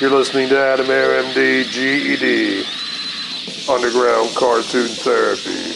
You're 0.00 0.10
listening 0.10 0.48
to 0.50 0.56
Adam 0.56 0.88
Air 0.92 1.24
MD 1.24 1.68
GED 1.72 2.64
Underground 3.68 4.30
Cartoon 4.36 4.86
Therapy. 4.86 5.74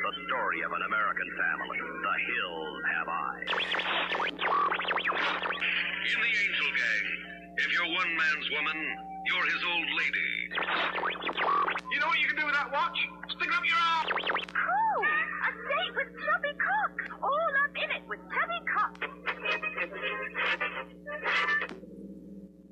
The 0.00 0.12
story 0.26 0.62
of 0.64 0.72
an 0.72 0.82
American 0.88 1.28
family. 1.36 1.78
The 1.80 2.16
hills 2.32 2.82
have 2.96 3.08
eyes. 3.08 3.73
Watch? 12.84 13.00
Stick 13.32 13.48
up 13.48 13.64
your 13.64 13.80
ass. 13.80 14.08
Cool! 14.12 15.00
A 15.00 15.50
date 15.56 15.94
with 15.96 16.10
Chubby 16.20 16.54
Cook! 16.60 16.94
All 17.24 17.50
up 17.64 17.74
in 17.80 17.88
it 17.96 18.04
with 18.08 18.20
Chubby 18.28 18.60
Cook! 18.68 18.94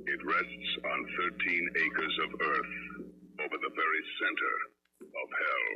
It 0.05 0.21
rests 0.21 0.71
on 0.85 0.99
13 1.41 1.81
acres 1.81 2.17
of 2.29 2.31
earth 2.45 2.75
over 3.41 3.57
the 3.57 3.73
very 3.73 4.03
center 4.21 4.55
of 5.01 5.27
hell. 5.33 5.69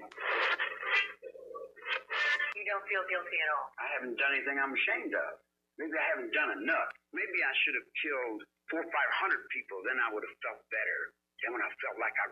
You 2.57 2.65
don't 2.69 2.87
feel 2.93 3.05
guilty 3.09 3.39
at 3.41 3.49
all. 3.57 3.69
I 3.80 3.87
haven't 3.97 4.16
done 4.21 4.33
anything 4.37 4.57
I'm 4.61 4.75
ashamed 4.77 5.15
of. 5.16 5.33
Maybe 5.80 5.97
I 5.97 6.07
haven't 6.13 6.33
done 6.33 6.51
enough. 6.61 6.93
Maybe 7.13 7.39
I 7.41 7.53
should 7.65 7.77
have 7.77 7.89
killed 8.01 8.41
four 8.73 8.80
or 8.80 8.91
five 8.93 9.11
hundred 9.21 9.45
people. 9.53 9.80
Then 9.85 10.01
I 10.01 10.09
would 10.13 10.25
have 10.25 10.37
felt 10.41 10.61
better. 10.73 11.01
Then 11.45 11.53
when 11.53 11.61
I 11.61 11.69
felt 11.69 12.01
like 12.01 12.16
I 12.16 12.27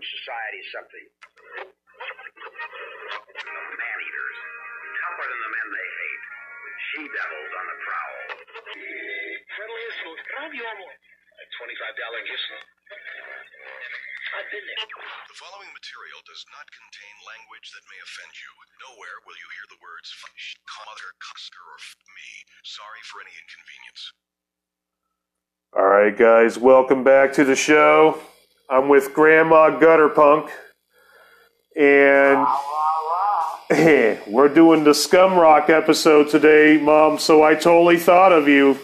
really 0.00 0.08
offered 0.08 0.16
society 0.16 0.60
something. 0.72 1.06
The 3.36 3.76
man-eaters. 3.76 4.38
Tougher 4.96 5.26
than 5.28 5.40
the 5.44 5.50
men 5.52 5.68
they 5.76 5.88
hate. 6.00 6.22
She-devils 6.80 7.52
on 7.60 7.66
the 7.68 7.78
prowl. 7.84 8.16
Friendliest, 9.60 9.98
most 10.08 10.24
radio 10.40 10.64
amor. 10.64 10.94
A 11.40 11.44
$25 11.60 12.24
gift. 12.24 12.48
I've 14.30 14.48
been 14.48 14.64
there. 14.64 14.88
The 14.88 15.36
following 15.36 15.68
material 15.74 16.20
does 16.24 16.44
not 16.54 16.64
contain 16.70 17.14
language 17.26 17.68
that 17.76 17.84
may 17.90 18.00
offend 18.00 18.32
you. 18.40 18.50
Nowhere 18.80 19.16
will 19.26 19.36
you 19.36 19.48
hear 19.52 19.66
the 19.68 19.80
words 19.84 20.08
fuck, 20.16 20.32
mother, 20.86 21.12
cusker, 21.20 21.60
or 21.60 21.76
f 21.76 21.92
me. 22.08 22.30
Sorry 22.64 23.02
for 23.04 23.20
any 23.20 23.34
inconvenience. 23.36 24.02
All 25.76 25.90
right, 25.90 26.14
guys, 26.14 26.56
welcome 26.58 27.04
back 27.04 27.32
to 27.34 27.44
the 27.44 27.56
show. 27.56 28.18
I'm 28.72 28.88
with 28.88 29.12
Grandma 29.12 29.80
Gutterpunk, 29.80 30.48
and 31.74 32.46
we're 34.32 34.48
doing 34.48 34.84
the 34.84 34.94
Scum 34.94 35.34
Rock 35.36 35.68
episode 35.68 36.28
today, 36.28 36.78
Mom. 36.80 37.18
So 37.18 37.42
I 37.42 37.56
totally 37.56 37.98
thought 37.98 38.30
of 38.30 38.46
you. 38.46 38.74
Yeah. 38.74 38.78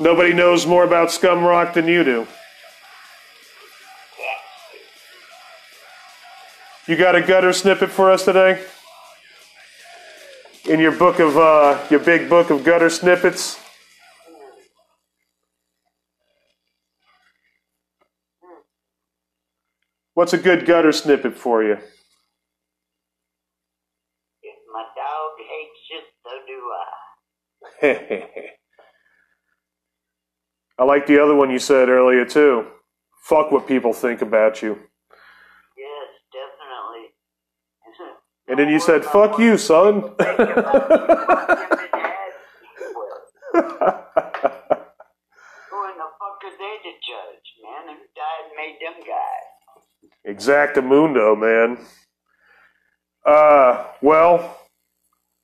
Nobody 0.00 0.32
knows 0.32 0.66
more 0.66 0.82
about 0.82 1.12
Scum 1.12 1.44
Rock 1.44 1.74
than 1.74 1.86
you 1.86 2.04
do. 2.04 2.26
You 6.86 6.96
got 6.96 7.16
a 7.16 7.20
gutter 7.20 7.52
snippet 7.52 7.90
for 7.90 8.10
us 8.10 8.24
today? 8.24 8.64
In 10.64 10.80
your 10.80 10.92
book 10.96 11.18
of 11.18 11.36
uh, 11.36 11.84
your 11.90 12.00
big 12.00 12.30
book 12.30 12.48
of 12.48 12.64
gutter 12.64 12.88
snippets? 12.88 13.60
What's 20.16 20.32
a 20.32 20.38
good 20.38 20.64
gutter 20.64 20.92
snippet 20.92 21.36
for 21.36 21.62
you? 21.62 21.74
If 24.42 24.56
my 24.72 24.84
dog 24.96 25.36
hates 25.36 25.90
you, 25.90 26.00
so 26.24 26.30
do 26.48 26.58
I. 26.72 28.48
I 30.78 30.84
like 30.84 31.06
the 31.06 31.22
other 31.22 31.34
one 31.34 31.50
you 31.50 31.58
said 31.58 31.90
earlier 31.90 32.24
too. 32.24 32.66
Fuck 33.24 33.52
what 33.52 33.68
people 33.68 33.92
think 33.92 34.22
about 34.22 34.62
you. 34.62 34.78
Yes, 35.76 36.08
definitely. 36.32 37.12
And 38.48 38.58
then 38.58 38.70
you 38.70 38.80
said, 38.80 39.04
fuck 39.04 39.38
you, 39.38 39.58
son. 39.58 40.00
Think 40.00 40.38
about 40.38 40.48
you 40.48 40.62
fucking 40.62 41.68
in 41.68 41.90
the 41.92 41.98
head. 41.98 42.32
Well, 42.94 43.20
Who 45.70 45.84
in 45.84 45.96
the 45.98 46.08
fuck 46.16 46.40
are 46.42 46.56
they 46.56 46.76
to 46.84 46.92
judge, 47.04 47.48
man? 47.62 47.84
Who 47.94 48.00
died 48.16 48.44
and 48.46 48.56
made 48.56 48.78
them 48.80 48.96
guys? 49.06 49.56
Exactamundo, 50.36 51.38
man. 51.38 51.78
Uh, 53.24 53.86
well, 54.02 54.60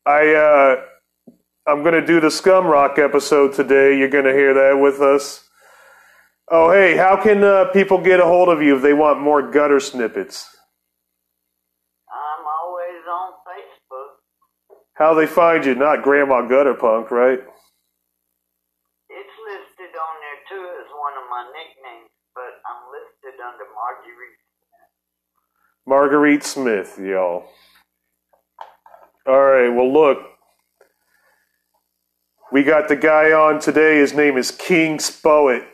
I, 0.04 0.34
uh, 0.34 0.82
I'm 1.66 1.82
gonna 1.82 2.04
do 2.04 2.20
the 2.20 2.30
Scum 2.30 2.66
Rock 2.66 2.98
episode 2.98 3.54
today. 3.54 3.97
You're 3.97 4.10
gonna 4.10 4.32
hear 4.34 4.53
that 4.53 4.78
with 4.78 5.00
us. 5.00 5.48
Oh, 6.50 6.70
hey, 6.70 6.97
how 6.97 7.16
can 7.16 7.42
uh, 7.42 7.66
people 7.72 8.03
get 8.03 8.20
a 8.20 8.25
hold 8.25 8.50
of 8.50 8.60
you 8.60 8.76
if 8.76 8.82
they 8.82 8.92
want 8.92 9.20
more 9.20 9.50
gutter 9.50 9.80
snippets? 9.80 10.54
I'm 12.10 12.44
always 12.44 13.03
on 13.09 13.32
Facebook. 13.48 14.20
How 14.94 15.14
they 15.14 15.26
find 15.26 15.64
you? 15.64 15.74
Not 15.74 16.03
Grandma 16.03 16.42
Gutterpunk, 16.42 17.10
right? 17.10 17.41
It's 19.09 19.36
listed 19.48 19.92
on 19.97 20.14
there 20.20 20.41
too 20.50 20.64
as 20.84 20.88
one 20.92 21.16
of 21.16 21.24
my 21.30 21.48
nicknames, 21.48 22.10
but 22.34 22.60
I'm 22.69 22.92
listed 22.92 23.41
under 23.41 23.64
Marjorie. 23.72 24.36
Marguerite 25.87 26.44
Smith, 26.44 26.98
y'all. 27.00 27.48
All 29.26 29.41
right, 29.41 29.69
well, 29.69 29.93
look. 29.93 30.19
We 32.53 32.62
got 32.62 32.88
the 32.88 32.97
guy 32.97 33.32
on 33.32 33.60
today. 33.60 33.98
His 33.98 34.15
name 34.15 34.37
is 34.37 34.50
King 34.50 34.98
Spoet. 34.98 35.65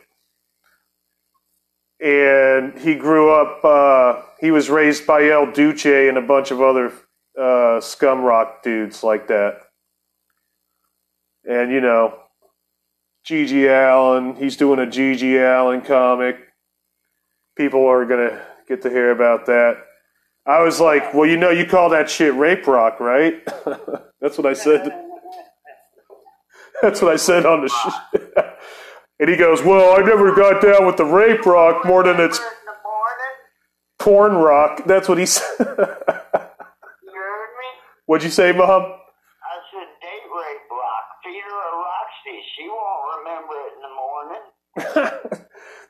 And 1.99 2.79
he 2.79 2.95
grew 2.95 3.33
up, 3.33 3.63
uh, 3.63 4.21
he 4.39 4.51
was 4.51 4.69
raised 4.69 5.05
by 5.05 5.27
El 5.27 5.51
Duce 5.51 5.85
and 5.85 6.17
a 6.17 6.21
bunch 6.21 6.51
of 6.51 6.61
other 6.61 6.93
uh, 7.39 7.81
scum 7.81 8.21
rock 8.21 8.63
dudes 8.63 9.03
like 9.03 9.27
that. 9.27 9.57
And, 11.43 11.71
you 11.71 11.81
know, 11.81 12.17
GG 13.27 13.67
Allin, 13.67 14.35
he's 14.35 14.55
doing 14.55 14.79
a 14.79 14.89
GG 14.89 15.37
Allin 15.37 15.81
comic. 15.81 16.37
People 17.57 17.85
are 17.85 18.05
going 18.05 18.29
to 18.29 18.41
get 18.67 18.81
to 18.83 18.89
hear 18.89 19.11
about 19.11 19.45
that. 19.47 19.88
I 20.49 20.63
was 20.63 20.81
like, 20.81 21.13
well, 21.13 21.29
you 21.29 21.37
know, 21.37 21.51
you 21.51 21.67
call 21.67 21.91
that 21.91 22.09
shit 22.09 22.33
rape 22.33 22.65
rock, 22.65 22.99
right? 22.99 23.35
That's 24.21 24.35
what 24.35 24.47
I 24.47 24.53
said. 24.53 24.91
That's 26.81 27.03
what 27.03 27.13
I 27.13 27.17
said 27.17 27.45
on 27.45 27.61
the 27.61 27.69
show. 27.69 28.43
and 29.19 29.29
he 29.29 29.35
goes, 29.35 29.61
well, 29.61 29.95
I 29.95 30.03
never 30.03 30.33
got 30.35 30.59
down 30.59 30.87
with 30.87 30.97
the 30.97 31.05
rape 31.05 31.45
rock 31.45 31.85
more 31.85 32.03
than 32.03 32.19
it's 32.19 32.41
porn 33.99 34.33
rock. 34.33 34.85
That's 34.87 35.07
what 35.07 35.19
he 35.19 35.27
said. 35.27 35.45
you 35.59 35.65
heard 35.67 35.77
me? 35.77 37.69
What'd 38.07 38.25
you 38.25 38.31
say, 38.31 38.51
Mom? 38.51 38.69
I 38.69 39.55
said 39.71 39.87
date 40.01 40.29
rape 40.33 40.71
rock. 40.71 41.05
Feed 41.23 41.43
her 41.45 41.61
a 41.69 41.73
Roxy. 41.77 42.41
She 42.57 42.67
won't 42.67 43.03
remember 43.19 43.53
it 43.61 43.73
in 43.75 43.81
the 43.85 43.93
morning. 44.01 45.18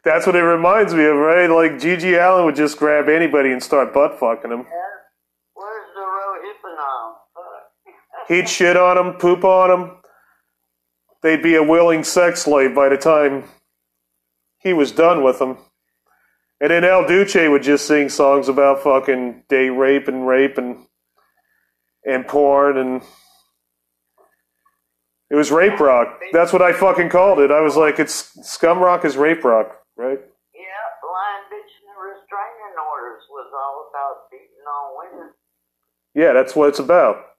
That's 0.04 0.26
what 0.26 0.36
it 0.36 0.44
reminds 0.44 0.94
me 0.94 1.04
of, 1.04 1.16
right? 1.16 1.50
Like 1.50 1.74
GG 1.74 2.18
Allin 2.20 2.46
would 2.46 2.56
just 2.56 2.78
grab 2.78 3.10
anybody 3.10 3.52
and 3.52 3.62
start 3.62 3.94
butt 3.94 4.20
fucking 4.20 4.50
them. 4.50 4.62
Yeah. 4.62 4.76
Where's 5.54 5.88
the 5.94 6.02
Rohypnol? 6.02 7.16
He'd 8.28 8.50
shit 8.50 8.78
on 8.78 8.96
them, 8.96 9.14
poop 9.16 9.44
on 9.44 9.70
them. 9.70 9.98
They'd 11.22 11.44
be 11.44 11.56
a 11.56 11.64
willing 11.64 12.04
sex 12.04 12.44
slave 12.44 12.74
by 12.74 12.88
the 12.90 12.98
time 12.98 13.44
he 14.60 14.72
was 14.72 14.92
done 14.92 15.24
with 15.24 15.40
them. 15.40 15.58
And 16.62 16.72
then 16.72 16.84
El 16.84 17.08
Duce 17.08 17.36
would 17.36 17.64
just 17.64 17.88
sing 17.88 18.10
songs 18.10 18.50
about 18.50 18.84
fucking 18.84 19.44
day 19.50 19.70
rape 19.70 20.08
and 20.08 20.28
rape 20.28 20.58
and 20.58 20.86
and 22.06 22.28
porn 22.28 22.78
and 22.78 23.02
it 25.30 25.36
was 25.36 25.52
rape 25.52 25.80
rock. 25.80 26.20
That's 26.32 26.52
what 26.52 26.62
I 26.62 26.74
fucking 26.74 27.10
called 27.10 27.40
it. 27.40 27.52
I 27.52 27.62
was 27.62 27.76
like, 27.78 28.00
it's 28.00 28.32
scum 28.48 28.80
rock 28.80 29.06
is 29.06 29.16
rape 29.16 29.44
rock, 29.44 29.79
right? 30.00 30.24
Yeah, 30.56 30.86
blind 31.04 31.44
bitch 31.52 31.74
and 31.84 32.00
restraining 32.00 32.76
orders 32.80 33.24
was 33.28 33.52
all 33.52 33.92
about 33.92 34.32
beating 34.32 34.64
on 34.64 34.86
women. 34.96 35.28
Yeah, 36.16 36.32
that's 36.32 36.56
what 36.56 36.70
it's 36.70 36.80
about. 36.80 37.36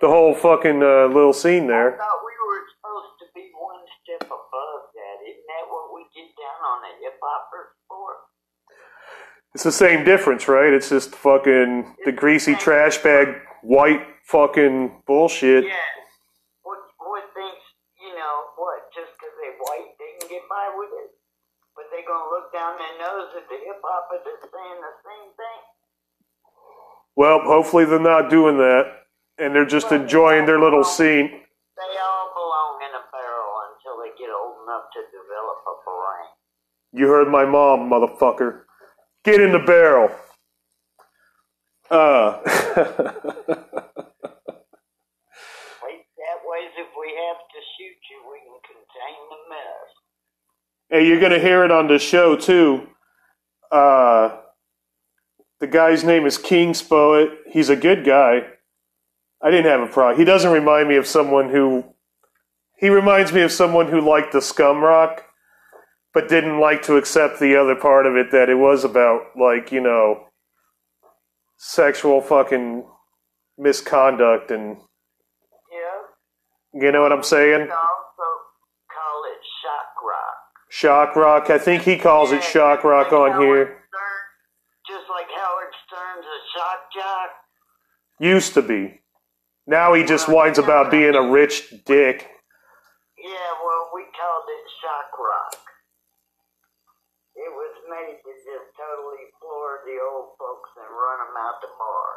The 0.00 0.08
whole 0.08 0.34
fucking 0.34 0.82
uh, 0.82 1.06
little 1.12 1.32
scene 1.32 1.64
I 1.64 1.76
there. 1.76 1.90
thought 2.00 2.20
we 2.24 2.34
were 2.34 2.64
supposed 2.74 3.14
to 3.20 3.26
be 3.36 3.52
one 3.54 3.84
step 4.02 4.26
above 4.26 4.80
that. 4.96 5.16
Isn't 5.22 5.46
that 5.46 5.64
what 5.70 5.94
we 5.94 6.08
get 6.16 6.28
down 6.34 6.58
on 6.64 6.78
the 6.82 6.92
hip 7.04 7.20
hoppers 7.22 7.70
for? 7.86 8.08
It's 9.54 9.62
the 9.62 9.70
same 9.70 10.04
difference, 10.04 10.48
right? 10.48 10.74
It's 10.74 10.90
just 10.90 11.14
fucking 11.14 11.94
the 12.04 12.10
greasy 12.10 12.56
trash 12.56 12.98
bag, 12.98 13.38
white 13.62 14.02
fucking 14.26 15.04
bullshit. 15.06 15.62
Yeah. 15.62 15.78
What 16.66 16.82
what 16.98 17.30
thinks 17.30 17.62
you 18.02 18.18
know 18.18 18.50
what? 18.58 18.90
Just 18.90 19.14
because 19.14 19.30
they 19.38 19.54
white, 19.62 19.94
they 20.02 20.10
can 20.18 20.26
get 20.26 20.42
by 20.50 20.74
with 20.74 20.90
it. 21.06 21.14
But 21.78 21.86
they 21.94 22.02
gonna 22.02 22.34
look 22.34 22.42
down 22.54 22.78
their 22.78 22.96
nose 23.02 23.34
at 23.34 23.50
the 23.50 23.58
hip 23.58 23.82
hop 23.82 24.06
and 24.14 24.22
they're 24.22 24.46
saying 24.46 24.78
the 24.78 24.94
same 25.02 25.30
thing. 25.34 25.60
Well, 27.16 27.42
hopefully 27.42 27.84
they're 27.84 27.98
not 27.98 28.30
doing 28.30 28.58
that, 28.58 29.06
and 29.38 29.54
they're 29.54 29.66
just 29.66 29.90
enjoying 29.92 30.46
their 30.46 30.58
little 30.58 30.82
scene. 30.82 31.30
They 31.30 31.94
all 31.98 32.30
belong 32.34 32.78
in 32.86 32.94
a 32.94 33.02
barrel 33.10 33.54
until 33.70 33.98
they 34.02 34.10
get 34.18 34.30
old 34.30 34.62
enough 34.62 34.86
to 34.94 35.00
develop 35.10 35.58
a 35.66 35.74
brain. 35.82 36.30
You 36.94 37.08
heard 37.08 37.28
my 37.28 37.44
mom, 37.44 37.90
motherfucker. 37.90 38.62
Get 39.24 39.40
in 39.40 39.52
the 39.52 39.58
barrel. 39.58 40.10
Uh. 41.90 42.38
That 46.24 46.40
ways 46.50 46.72
if 46.78 46.88
we 46.98 47.08
have 47.14 47.42
to 47.46 47.60
shoot 47.76 48.00
you, 48.10 48.18
we 48.30 48.38
can 48.42 48.58
contain 48.64 49.18
the 49.28 49.40
mess. 49.50 50.03
Hey, 50.94 51.08
you're 51.08 51.18
gonna 51.18 51.40
hear 51.40 51.64
it 51.64 51.72
on 51.72 51.88
the 51.88 51.98
show 51.98 52.36
too. 52.36 52.86
Uh, 53.72 54.36
the 55.58 55.66
guy's 55.66 56.04
name 56.04 56.24
is 56.24 56.38
King 56.38 56.72
Spoet. 56.72 57.34
He's 57.50 57.68
a 57.68 57.74
good 57.74 58.06
guy. 58.06 58.42
I 59.42 59.50
didn't 59.50 59.72
have 59.72 59.80
a 59.80 59.92
problem. 59.92 60.18
He 60.18 60.24
doesn't 60.24 60.52
remind 60.52 60.88
me 60.88 60.94
of 60.94 61.08
someone 61.08 61.50
who. 61.50 61.82
He 62.78 62.90
reminds 62.90 63.32
me 63.32 63.40
of 63.40 63.50
someone 63.50 63.88
who 63.88 64.00
liked 64.00 64.30
the 64.30 64.40
scum 64.40 64.84
rock, 64.84 65.24
but 66.12 66.28
didn't 66.28 66.60
like 66.60 66.82
to 66.82 66.96
accept 66.96 67.40
the 67.40 67.56
other 67.56 67.74
part 67.74 68.06
of 68.06 68.14
it 68.14 68.30
that 68.30 68.48
it 68.48 68.54
was 68.54 68.84
about, 68.84 69.22
like, 69.36 69.72
you 69.72 69.80
know, 69.80 70.28
sexual 71.56 72.20
fucking 72.20 72.86
misconduct 73.58 74.52
and. 74.52 74.76
Yeah. 75.72 76.82
You 76.86 76.92
know 76.92 77.02
what 77.02 77.10
I'm 77.10 77.24
saying? 77.24 77.62
You 77.62 77.66
can 77.66 77.72
also 77.72 78.28
call 78.94 79.24
it 79.24 79.42
shock 79.60 79.90
rock. 80.00 80.54
Shock 80.74 81.14
rock. 81.14 81.50
I 81.50 81.58
think 81.62 81.86
he 81.86 81.94
calls 81.94 82.32
it 82.32 82.42
shock 82.42 82.82
rock 82.82 83.12
like 83.12 83.14
on 83.14 83.30
Howard 83.30 83.46
here. 83.46 83.66
Stern- 83.94 84.26
just 84.90 85.06
like 85.06 85.30
Howard 85.30 85.70
Stern's 85.86 86.26
a 86.26 86.38
shock 86.50 86.80
jock. 86.90 87.30
Used 88.18 88.54
to 88.54 88.62
be. 88.62 88.98
Now 89.70 89.94
he 89.94 90.02
just 90.02 90.26
whines 90.26 90.58
about 90.58 90.90
being 90.90 91.14
a 91.14 91.30
rich 91.30 91.70
dick. 91.86 92.26
Yeah, 93.14 93.50
well, 93.62 93.94
we 93.94 94.02
called 94.18 94.50
it 94.50 94.66
shock 94.82 95.14
rock. 95.14 95.62
It 97.38 97.54
was 97.54 97.74
made 97.86 98.18
to 98.18 98.32
just 98.42 98.66
totally 98.74 99.30
floor 99.38 99.78
the 99.86 99.94
old 100.02 100.34
folks 100.42 100.74
and 100.74 100.90
run 100.90 101.18
them 101.22 101.38
out 101.38 101.56
the 101.62 101.70
bar. 101.78 102.10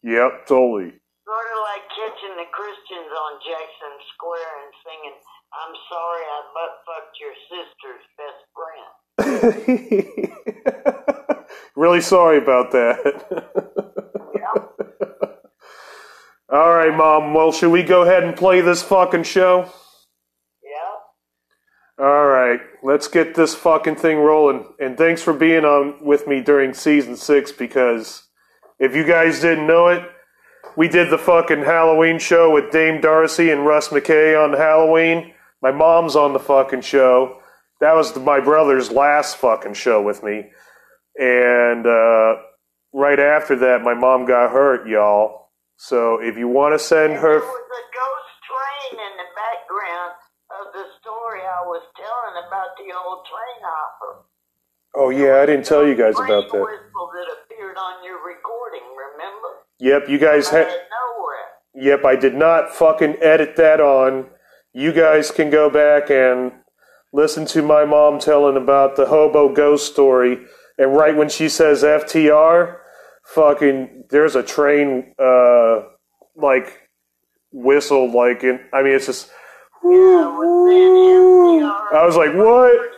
Yep, 0.00 0.48
totally. 0.48 0.96
Sort 0.96 1.48
of 1.52 1.60
like 1.60 1.84
catching 1.92 2.40
the 2.40 2.48
Christians 2.56 3.12
on 3.12 3.32
Jackson 3.44 3.94
Square 4.16 4.52
and 4.64 4.72
singing, 4.80 5.18
I'm 5.56 5.74
sorry 5.88 6.22
I 6.36 6.40
butt 6.54 6.72
fucked 6.86 7.16
your 7.20 7.34
sister's 7.48 8.04
best 8.18 8.42
friend. 8.54 8.90
really 11.76 12.00
sorry 12.00 12.38
about 12.38 12.72
that. 12.72 13.24
Yeah. 14.34 14.54
All 16.58 16.74
right, 16.74 16.94
Mom. 16.94 17.32
Well, 17.34 17.52
should 17.52 17.70
we 17.70 17.82
go 17.82 18.02
ahead 18.02 18.22
and 18.22 18.36
play 18.36 18.60
this 18.60 18.82
fucking 18.82 19.22
show? 19.24 19.70
Yeah? 20.62 22.04
All 22.04 22.26
right, 22.26 22.60
let's 22.82 23.08
get 23.08 23.34
this 23.34 23.54
fucking 23.54 23.96
thing 23.96 24.18
rolling. 24.18 24.66
And 24.78 24.98
thanks 24.98 25.22
for 25.22 25.32
being 25.32 25.64
on 25.64 26.04
with 26.04 26.26
me 26.26 26.42
during 26.42 26.74
season 26.74 27.16
six 27.16 27.50
because 27.50 28.24
if 28.78 28.94
you 28.94 29.04
guys 29.06 29.40
didn't 29.40 29.66
know 29.66 29.88
it, 29.88 30.02
we 30.76 30.88
did 30.88 31.10
the 31.10 31.18
fucking 31.18 31.62
Halloween 31.64 32.18
show 32.18 32.52
with 32.52 32.70
Dame 32.70 33.00
Darcy 33.00 33.50
and 33.50 33.64
Russ 33.64 33.88
McKay 33.88 34.38
on 34.38 34.52
Halloween. 34.52 35.32
My 35.66 35.72
mom's 35.72 36.14
on 36.14 36.32
the 36.32 36.38
fucking 36.38 36.82
show. 36.82 37.40
That 37.80 37.94
was 37.96 38.14
my 38.16 38.38
brother's 38.38 38.92
last 38.92 39.36
fucking 39.38 39.74
show 39.74 40.00
with 40.00 40.22
me. 40.22 40.46
And 41.18 41.84
uh, 41.84 42.36
right 42.94 43.18
after 43.18 43.56
that, 43.56 43.82
my 43.82 43.92
mom 43.92 44.26
got 44.26 44.52
hurt, 44.52 44.86
y'all. 44.86 45.50
So 45.76 46.22
if 46.22 46.36
you 46.38 46.46
want 46.46 46.74
to 46.74 46.78
send 46.78 47.14
And 47.14 47.20
her. 47.20 47.40
there 47.40 47.50
was 47.50 47.50
a 47.50 47.86
ghost 47.98 48.34
train 48.46 49.00
in 49.10 49.12
the 49.18 49.26
background 49.34 50.14
of 50.54 50.72
the 50.72 50.84
story 51.02 51.40
I 51.42 51.66
was 51.66 51.82
telling 51.98 52.46
about 52.46 52.78
the 52.78 52.94
old 52.94 53.26
train 53.26 53.66
hopper. 53.66 54.22
Oh, 54.94 55.10
yeah, 55.10 55.42
I 55.42 55.46
didn't 55.46 55.66
tell 55.66 55.84
you 55.84 55.96
guys 55.96 56.14
about 56.14 56.46
that. 56.52 56.62
whistle 56.62 57.10
that 57.10 57.26
appeared 57.42 57.76
on 57.76 58.04
your 58.04 58.24
recording, 58.24 58.86
remember? 58.94 59.48
Yep, 59.80 60.08
you 60.10 60.18
guys 60.18 60.48
had. 60.48 60.68
Yep, 61.74 62.04
I 62.04 62.14
did 62.14 62.36
not 62.36 62.72
fucking 62.72 63.16
edit 63.20 63.56
that 63.56 63.80
on. 63.80 64.26
You 64.76 64.92
guys 64.92 65.30
can 65.30 65.48
go 65.48 65.70
back 65.70 66.10
and 66.10 66.52
listen 67.10 67.46
to 67.46 67.62
my 67.62 67.86
mom 67.86 68.18
telling 68.18 68.58
about 68.58 68.96
the 68.96 69.06
hobo 69.06 69.50
ghost 69.50 69.90
story. 69.90 70.40
And 70.76 70.94
right 70.94 71.16
when 71.16 71.30
she 71.30 71.48
says 71.48 71.82
FTR, 71.82 72.76
fucking, 73.24 74.04
there's 74.10 74.36
a 74.36 74.42
train, 74.42 75.14
uh, 75.18 75.84
like, 76.36 76.90
whistle, 77.52 78.12
like, 78.12 78.44
in, 78.44 78.60
I 78.70 78.82
mean, 78.82 78.92
it's 78.92 79.06
just. 79.06 79.30
Yeah, 79.82 79.90
I 81.94 82.04
was 82.04 82.16
like, 82.16 82.34
what? 82.34 82.90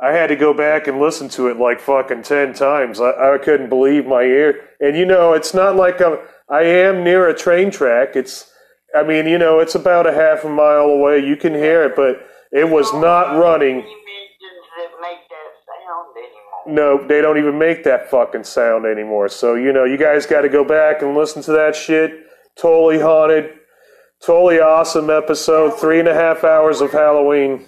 I 0.00 0.12
had 0.12 0.28
to 0.28 0.36
go 0.36 0.54
back 0.54 0.86
and 0.86 1.00
listen 1.00 1.28
to 1.30 1.48
it 1.48 1.56
like 1.56 1.80
fucking 1.80 2.22
10 2.22 2.54
times. 2.54 3.00
I, 3.00 3.34
I 3.34 3.38
couldn't 3.38 3.68
believe 3.68 4.06
my 4.06 4.22
ear. 4.22 4.60
And 4.78 4.96
you 4.96 5.06
know, 5.06 5.32
it's 5.32 5.54
not 5.54 5.74
like 5.74 6.00
I'm, 6.00 6.18
I 6.48 6.62
am 6.62 7.02
near 7.02 7.28
a 7.28 7.36
train 7.36 7.72
track. 7.72 8.14
It's, 8.14 8.46
I 8.94 9.02
mean, 9.02 9.26
you 9.26 9.38
know, 9.38 9.60
it's 9.60 9.74
about 9.74 10.06
a 10.06 10.12
half 10.12 10.44
a 10.44 10.48
mile 10.48 10.86
away. 10.86 11.24
You 11.24 11.36
can 11.36 11.54
hear 11.54 11.84
it, 11.84 11.94
but 11.96 12.26
it 12.50 12.68
was 12.68 12.92
not 12.94 13.36
running. 13.38 13.76
Dimensions 13.76 14.66
that 14.76 14.90
make 15.00 15.28
that 15.28 15.50
sound 15.66 16.16
anymore. 16.16 16.98
No, 16.98 17.06
they 17.06 17.20
don't 17.20 17.38
even 17.38 17.58
make 17.58 17.84
that 17.84 18.10
fucking 18.10 18.44
sound 18.44 18.86
anymore. 18.86 19.28
So, 19.28 19.54
you 19.54 19.72
know, 19.72 19.84
you 19.84 19.96
guys 19.96 20.26
got 20.26 20.42
to 20.42 20.48
go 20.48 20.64
back 20.64 21.02
and 21.02 21.16
listen 21.16 21.42
to 21.42 21.52
that 21.52 21.76
shit. 21.76 22.12
Totally 22.56 23.00
haunted. 23.00 23.54
Totally 24.20 24.60
awesome 24.60 25.08
episode. 25.08 25.78
Three 25.78 25.98
and 25.98 26.08
a 26.08 26.14
half 26.14 26.44
hours 26.44 26.80
of 26.80 26.90
Halloween. 26.90 27.66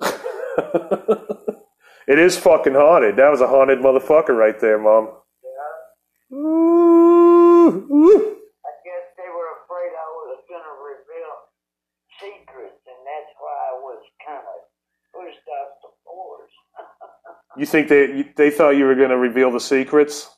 it 2.08 2.18
is 2.18 2.36
fucking 2.36 2.74
haunted. 2.74 3.16
That 3.16 3.30
was 3.30 3.40
a 3.40 3.46
haunted 3.46 3.78
motherfucker 3.78 4.36
right 4.36 4.58
there, 4.58 4.78
Mom. 4.78 5.10
Ooh, 6.32 7.86
ooh. 7.90 8.22
I 8.62 8.72
guess 8.86 9.04
they 9.18 9.30
were 9.30 9.50
afraid 9.62 9.90
I 9.94 10.08
was 10.26 10.38
going 10.46 10.62
to 10.62 10.76
reveal 10.78 11.34
secrets, 12.22 12.82
and 12.86 13.00
that's 13.02 13.34
why 13.38 13.50
I 13.50 13.74
was 13.82 14.02
kind 14.26 14.46
of 14.46 14.58
pushed 15.10 15.46
off 15.50 15.70
the 15.82 15.90
force. 16.06 17.36
You 17.56 17.66
think 17.66 17.88
they 17.88 18.32
they 18.36 18.50
thought 18.50 18.70
you 18.70 18.84
were 18.84 18.94
going 18.94 19.10
to 19.10 19.18
reveal 19.18 19.50
the 19.50 19.60
secrets? 19.60 20.30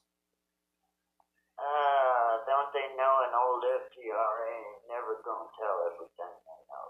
Uh, 1.59 2.39
don't 2.47 2.73
they 2.73 2.97
know 2.97 3.15
an 3.29 3.35
old 3.37 3.63
ain't 3.63 3.77
never 4.89 5.21
going 5.25 5.45
to 5.45 5.53
tell 5.61 5.77
everything 5.93 6.33
they 6.47 6.61
know? 6.73 6.87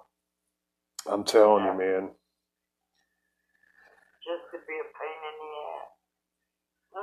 I'm 1.13 1.25
telling 1.25 1.65
you, 1.65 1.75
man. 1.75 2.11
Just 4.23 4.47
to 4.53 4.59
be 4.69 4.75
a 4.79 4.87
pain 4.95 5.21
in 5.29 5.35
the 5.43 5.53
ass. 5.75 5.91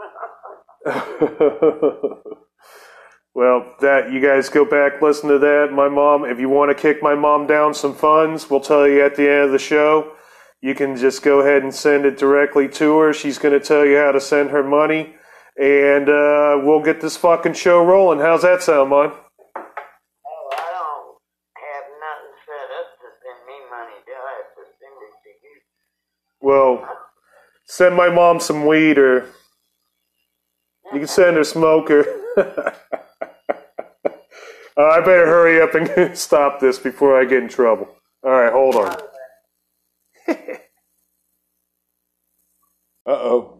well, 3.33 3.75
that 3.81 4.13
you 4.13 4.21
guys 4.21 4.47
go 4.49 4.63
back, 4.63 5.01
listen 5.01 5.27
to 5.29 5.39
that. 5.39 5.71
My 5.73 5.89
mom, 5.89 6.23
if 6.23 6.39
you 6.39 6.47
want 6.47 6.75
to 6.75 6.81
kick 6.81 7.03
my 7.03 7.15
mom 7.15 7.47
down 7.47 7.73
some 7.73 7.93
funds, 7.93 8.49
we'll 8.49 8.61
tell 8.61 8.87
you 8.87 9.03
at 9.03 9.15
the 9.15 9.29
end 9.29 9.45
of 9.45 9.51
the 9.51 9.59
show. 9.59 10.13
You 10.61 10.75
can 10.75 10.97
just 10.97 11.23
go 11.23 11.39
ahead 11.39 11.63
and 11.63 11.73
send 11.73 12.05
it 12.05 12.17
directly 12.17 12.67
to 12.69 12.97
her. 12.99 13.13
She's 13.13 13.37
going 13.37 13.57
to 13.57 13.65
tell 13.65 13.85
you 13.85 13.97
how 13.97 14.11
to 14.11 14.19
send 14.19 14.49
her 14.49 14.63
money, 14.63 15.15
and 15.57 16.09
uh, 16.09 16.59
we'll 16.63 16.83
get 16.83 16.99
this 16.99 17.15
fucking 17.15 17.53
show 17.53 17.83
rolling. 17.83 18.19
How's 18.19 18.41
that 18.41 18.61
sound, 18.61 18.89
Mon? 18.89 19.11
oh, 19.11 19.13
I 19.55 20.67
don't 20.75 21.17
have 21.55 21.85
nothing 22.03 22.35
set 22.45 22.69
up 22.75 22.91
to 22.99 23.07
send 23.23 23.39
me 23.47 23.55
money, 23.71 24.03
do 24.05 24.11
I 24.11 24.31
have 24.35 24.51
to 24.55 24.63
send 24.79 24.95
it 25.01 25.13
to 25.23 25.29
you? 25.43 25.55
Well, 26.41 26.87
send 27.65 27.95
my 27.95 28.09
mom 28.09 28.41
some 28.41 28.65
weed, 28.65 28.97
or 28.97 29.27
you 30.91 30.99
can 30.99 31.07
send 31.07 31.37
her 31.37 31.45
smoker. 31.45 32.05
Uh, 34.77 34.91
I 34.91 34.99
better 35.01 35.25
hurry 35.25 35.61
up 35.61 35.75
and 35.75 36.17
stop 36.17 36.61
this 36.61 36.79
before 36.79 37.19
I 37.19 37.25
get 37.25 37.43
in 37.43 37.49
trouble. 37.49 37.89
All 38.23 38.31
right, 38.31 38.49
hold 38.49 38.75
on. 38.75 38.95
Uh 43.05 43.11
oh. 43.11 43.57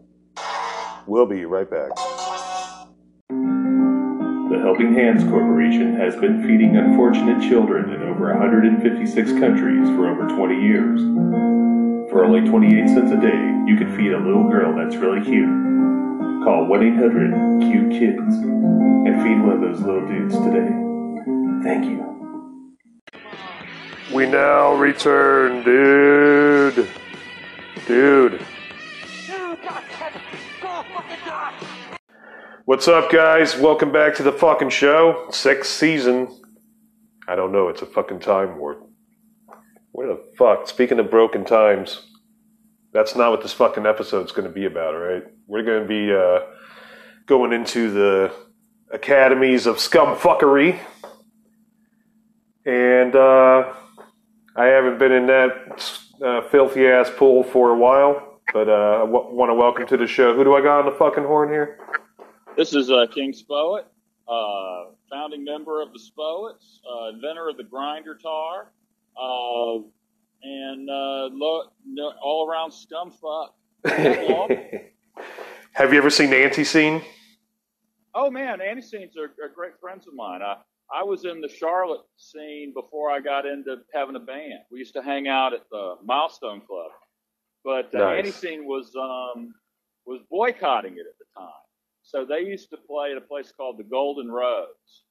We'll 1.08 1.19
be 1.30 1.46
right 1.46 1.70
back. 1.70 1.90
The 3.30 4.60
Helping 4.64 4.96
Hands 4.96 5.24
Corporation 5.26 5.96
has 5.96 6.16
been 6.16 6.42
feeding 6.42 6.76
unfortunate 6.76 7.40
children 7.48 7.94
in 7.94 8.02
over 8.02 8.34
156 8.34 9.32
countries 9.34 9.88
for 9.90 10.08
over 10.10 10.28
20 10.28 10.60
years. 10.60 11.00
For 12.10 12.26
only 12.26 12.42
28 12.50 12.88
cents 12.90 13.12
a 13.12 13.18
day, 13.18 13.38
you 13.68 13.78
can 13.78 13.96
feed 13.96 14.12
a 14.12 14.18
little 14.18 14.50
girl 14.50 14.76
that's 14.76 14.96
really 14.96 15.22
cute. 15.24 15.48
Call 16.44 16.66
1 16.66 16.84
800 16.84 17.62
Cute 17.62 17.92
Kids 17.92 18.36
and 18.36 19.22
feed 19.22 19.40
one 19.40 19.52
of 19.52 19.62
those 19.62 19.82
little 19.82 20.08
dudes 20.08 20.36
today. 20.36 20.74
Thank 21.64 21.86
you. 21.86 22.10
We 24.12 24.26
now 24.26 24.74
return, 24.74 25.64
dude. 25.64 26.90
dude. 27.86 28.44
What's 32.70 32.88
up, 32.88 33.10
guys? 33.10 33.58
Welcome 33.58 33.92
back 33.92 34.14
to 34.18 34.22
the 34.22 34.32
fucking 34.32 34.70
show. 34.70 35.26
Sixth 35.32 35.72
season. 35.72 36.28
I 37.28 37.36
don't 37.36 37.52
know. 37.52 37.68
It's 37.70 37.82
a 37.82 37.88
fucking 37.88 38.20
time 38.20 38.60
warp. 38.60 38.88
Where 39.92 40.08
the 40.08 40.24
fuck? 40.38 40.68
Speaking 40.68 41.00
of 41.00 41.10
broken 41.10 41.44
times, 41.46 42.06
that's 42.94 43.16
not 43.16 43.32
what 43.32 43.42
this 43.42 43.54
fucking 43.54 43.88
episode's 43.88 44.32
going 44.32 44.48
to 44.48 44.54
be 44.54 44.66
about, 44.66 44.92
right? 44.92 45.24
We're 45.48 45.64
going 45.64 45.82
to 45.82 45.88
be 45.88 46.14
uh, 46.14 46.42
going 47.26 47.54
into 47.54 47.90
the 47.90 48.32
academies 48.92 49.66
of 49.66 49.78
scumfuckery. 49.78 50.80
And 52.68 53.16
uh, 53.16 53.74
I 54.56 54.66
haven't 54.66 55.00
been 55.00 55.12
in 55.12 55.26
that 55.26 55.92
uh, 56.24 56.48
filthy 56.50 56.86
ass 56.86 57.10
pool 57.18 57.42
for 57.42 57.72
a 57.72 57.76
while, 57.80 58.42
but 58.54 58.70
uh, 58.70 58.98
I 58.98 59.06
w- 59.08 59.34
want 59.34 59.50
to 59.50 59.56
welcome 59.56 59.88
to 59.88 59.98
the 59.98 60.06
show. 60.06 60.36
Who 60.36 60.44
do 60.44 60.54
I 60.54 60.62
got 60.62 60.82
on 60.82 60.86
the 60.86 60.96
fucking 61.00 61.24
horn 61.24 61.50
here? 61.50 61.80
This 62.60 62.74
is 62.74 62.92
uh, 62.92 63.06
King 63.10 63.32
Spoet, 63.32 63.86
uh, 64.28 64.92
founding 65.10 65.46
member 65.46 65.82
of 65.82 65.94
the 65.94 66.00
Spoets, 66.00 66.82
uh, 66.86 67.08
inventor 67.08 67.48
of 67.48 67.56
the 67.56 67.64
grinder 67.64 68.18
tar, 68.22 68.74
uh, 69.18 69.76
and 70.44 70.90
uh, 70.90 71.30
lo- 71.32 71.70
no, 71.88 72.12
all 72.22 72.50
around 72.50 72.72
scum 72.74 73.12
fuck. 73.12 73.56
Have 75.72 75.94
you 75.94 76.00
ever 76.00 76.10
seen 76.10 76.32
the 76.32 76.36
Antiseen? 76.36 77.02
Oh 78.14 78.30
man, 78.30 78.60
Antiseens 78.60 79.16
are, 79.18 79.32
are 79.42 79.54
great 79.56 79.80
friends 79.80 80.06
of 80.06 80.14
mine. 80.14 80.42
I, 80.42 80.58
I 80.94 81.02
was 81.02 81.24
in 81.24 81.40
the 81.40 81.48
Charlotte 81.48 82.02
scene 82.18 82.74
before 82.76 83.10
I 83.10 83.22
got 83.22 83.46
into 83.46 83.78
having 83.94 84.18
a 84.18 84.20
band. 84.20 84.64
We 84.70 84.80
used 84.80 84.96
to 84.96 85.02
hang 85.02 85.30
out 85.30 85.54
at 85.54 85.62
the 85.72 85.96
Milestone 86.04 86.60
Club, 86.68 86.92
but 87.64 87.96
uh, 87.96 88.00
Nice. 88.00 88.26
Antiseen 88.26 88.66
was 88.66 88.94
um, 88.98 89.54
was 90.06 90.20
boycotting 90.30 90.96
it 90.96 91.06
at 91.08 91.18
the 91.20 91.40
time. 91.40 91.54
So 92.10 92.26
they 92.26 92.40
used 92.42 92.70
to 92.72 92.78
play 92.78 93.12
at 93.12 93.18
a 93.18 93.22
place 93.22 93.52
called 93.56 93.78
the 93.78 93.84
Golden 93.84 94.32
Rose. 94.32 95.04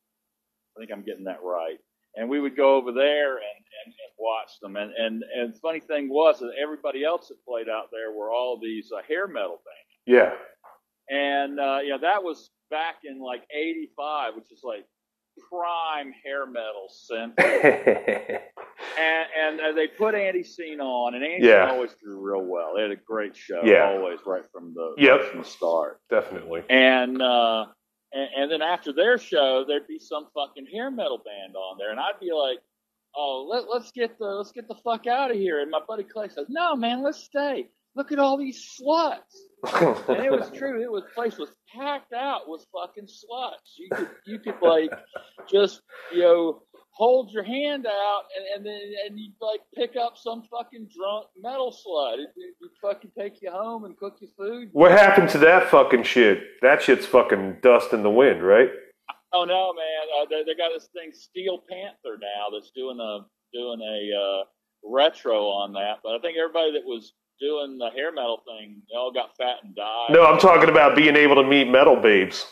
I 0.77 0.81
think 0.81 0.91
I'm 0.93 1.05
getting 1.05 1.25
that 1.25 1.43
right. 1.43 1.79
And 2.17 2.29
we 2.29 2.41
would 2.41 2.57
go 2.57 2.77
over 2.77 2.91
there 2.93 3.35
and, 3.37 3.63
and, 3.85 3.95
and 3.95 4.13
watch 4.19 4.51
them. 4.61 4.77
And, 4.77 4.93
and 4.93 5.23
and 5.37 5.55
the 5.55 5.59
funny 5.61 5.81
thing 5.81 6.09
was 6.09 6.41
that 6.41 6.53
everybody 6.61 7.05
else 7.05 7.29
that 7.29 7.37
played 7.47 7.69
out 7.69 7.91
there 7.93 8.11
were 8.13 8.31
all 8.33 8.59
these 8.61 8.91
uh, 8.97 9.03
hair 9.07 9.29
metal 9.29 9.61
bands 9.65 10.03
Yeah. 10.07 10.35
and 11.09 11.61
uh, 11.61 11.79
yeah, 11.85 11.99
that 11.99 12.23
was 12.25 12.51
back 12.71 12.97
in 13.05 13.21
like 13.21 13.43
'85, 13.55 14.35
which 14.37 14.51
is 14.51 14.61
like 14.65 14.85
prime 15.51 16.13
hair 16.25 16.47
metal 16.47 16.89
synth. 17.11 17.37
and 18.99 19.27
and 19.39 19.61
uh, 19.61 19.73
they 19.73 19.87
put 19.89 20.15
Antiseen 20.15 20.81
on, 20.81 21.15
and 21.15 21.25
Andy 21.25 21.47
Yeah. 21.47 21.71
always 21.71 21.95
drew 22.03 22.19
real 22.21 22.45
well. 22.45 22.75
They 22.77 22.83
had 22.83 22.91
a 22.91 22.97
great 22.97 23.37
show, 23.37 23.61
Yeah. 23.65 23.91
always 23.99 24.19
right 24.27 24.45
from 24.53 24.75
the 24.75 24.95
Yep. 24.99 25.21
right 25.21 25.29
from 25.31 25.39
the 25.41 25.45
start. 25.47 26.01
Definitely. 26.11 26.63
And 26.71 27.21
uh, 27.21 27.67
and, 28.13 28.29
and 28.37 28.51
then 28.53 28.63
after 28.63 28.93
their 28.93 29.19
show, 29.19 29.65
there'd 29.67 29.87
be 29.89 29.99
some 29.99 30.29
fucking 30.35 30.67
hair 30.73 30.91
metal 30.91 31.19
band 31.19 31.55
on 31.57 31.77
there, 31.79 31.91
and 31.91 32.01
I'd 32.01 32.21
be 32.21 32.33
like. 32.33 32.59
Oh, 33.17 33.49
let, 33.51 33.65
let's 33.73 33.91
get 33.91 34.19
the 34.19 34.27
let's 34.27 34.53
get 34.53 34.69
the 34.69 34.77
fuck 34.85 35.07
out 35.07 35.31
of 35.31 35.37
here. 35.39 35.61
And 35.61 35.71
my 35.71 35.81
buddy 35.89 36.05
Clay 36.05 36.29
says, 36.29 36.45
"No, 36.51 36.77
man, 36.77 37.03
let's 37.03 37.19
stay. 37.19 37.67
Look 37.97 38.13
at 38.13 38.19
all 38.19 38.37
these 38.37 38.63
sluts." 38.79 39.17
and 40.09 40.25
it 40.25 40.31
was 40.31 40.51
true. 40.55 40.81
It 40.83 40.93
was 40.93 41.03
place 41.15 41.39
was 41.39 41.49
packed 41.75 42.13
out 42.13 42.43
with 42.49 42.65
fucking 42.71 43.07
sluts. 43.07 43.79
You 43.79 43.89
could 43.91 44.09
you 44.27 44.39
could 44.39 44.61
like 44.61 44.91
just 45.51 45.81
you 46.13 46.21
know 46.21 46.63
hold 46.99 47.31
your 47.31 47.45
hand 47.45 47.87
out 47.87 48.23
and, 48.37 48.47
and 48.57 48.67
then 48.67 48.81
and 49.07 49.19
you 49.19 49.31
like 49.41 49.61
pick 49.75 49.97
up 49.97 50.15
some 50.17 50.43
fucking 50.51 50.89
drunk 50.95 51.27
metal 51.41 51.71
slut. 51.71 52.15
It, 52.15 52.29
it, 52.37 52.55
would 52.61 52.71
fucking 52.83 53.13
take 53.17 53.41
you 53.41 53.51
home 53.51 53.85
and 53.85 53.97
cook 53.97 54.17
you 54.21 54.29
food. 54.37 54.69
what 54.73 54.91
happened 54.91 55.29
to 55.31 55.39
that 55.39 55.71
fucking 55.71 56.03
shit? 56.03 56.41
That 56.61 56.83
shit's 56.83 57.07
fucking 57.07 57.59
dust 57.63 57.93
in 57.93 58.03
the 58.03 58.11
wind, 58.11 58.43
right? 58.43 58.69
Oh 59.33 59.45
no, 59.45 59.73
man! 59.73 60.21
Uh, 60.21 60.27
they, 60.29 60.43
they 60.45 60.57
got 60.57 60.71
this 60.75 60.89
thing 60.93 61.13
Steel 61.13 61.63
Panther 61.71 62.19
now 62.21 62.47
that's 62.53 62.71
doing 62.75 62.99
a 62.99 63.21
doing 63.55 63.81
a 63.81 64.11
uh, 64.17 64.45
retro 64.85 65.47
on 65.47 65.73
that. 65.75 65.99
But 66.03 66.17
I 66.17 66.19
think 66.19 66.37
everybody 66.37 66.73
that 66.73 66.85
was 66.85 67.13
doing 67.41 67.79
the 67.79 67.91
hair 67.91 68.13
metal 68.13 68.43
thing, 68.47 68.83
they 68.91 68.97
all 68.97 69.13
got 69.13 69.37
fat 69.37 69.57
and 69.63 69.75
died. 69.77 70.09
No, 70.11 70.25
I'm 70.25 70.41
talking 70.41 70.69
about 70.69 70.97
being 70.97 71.15
able 71.15 71.37
to 71.37 71.45
meet 71.45 71.71
metal 71.71 71.97
babes. 71.97 72.45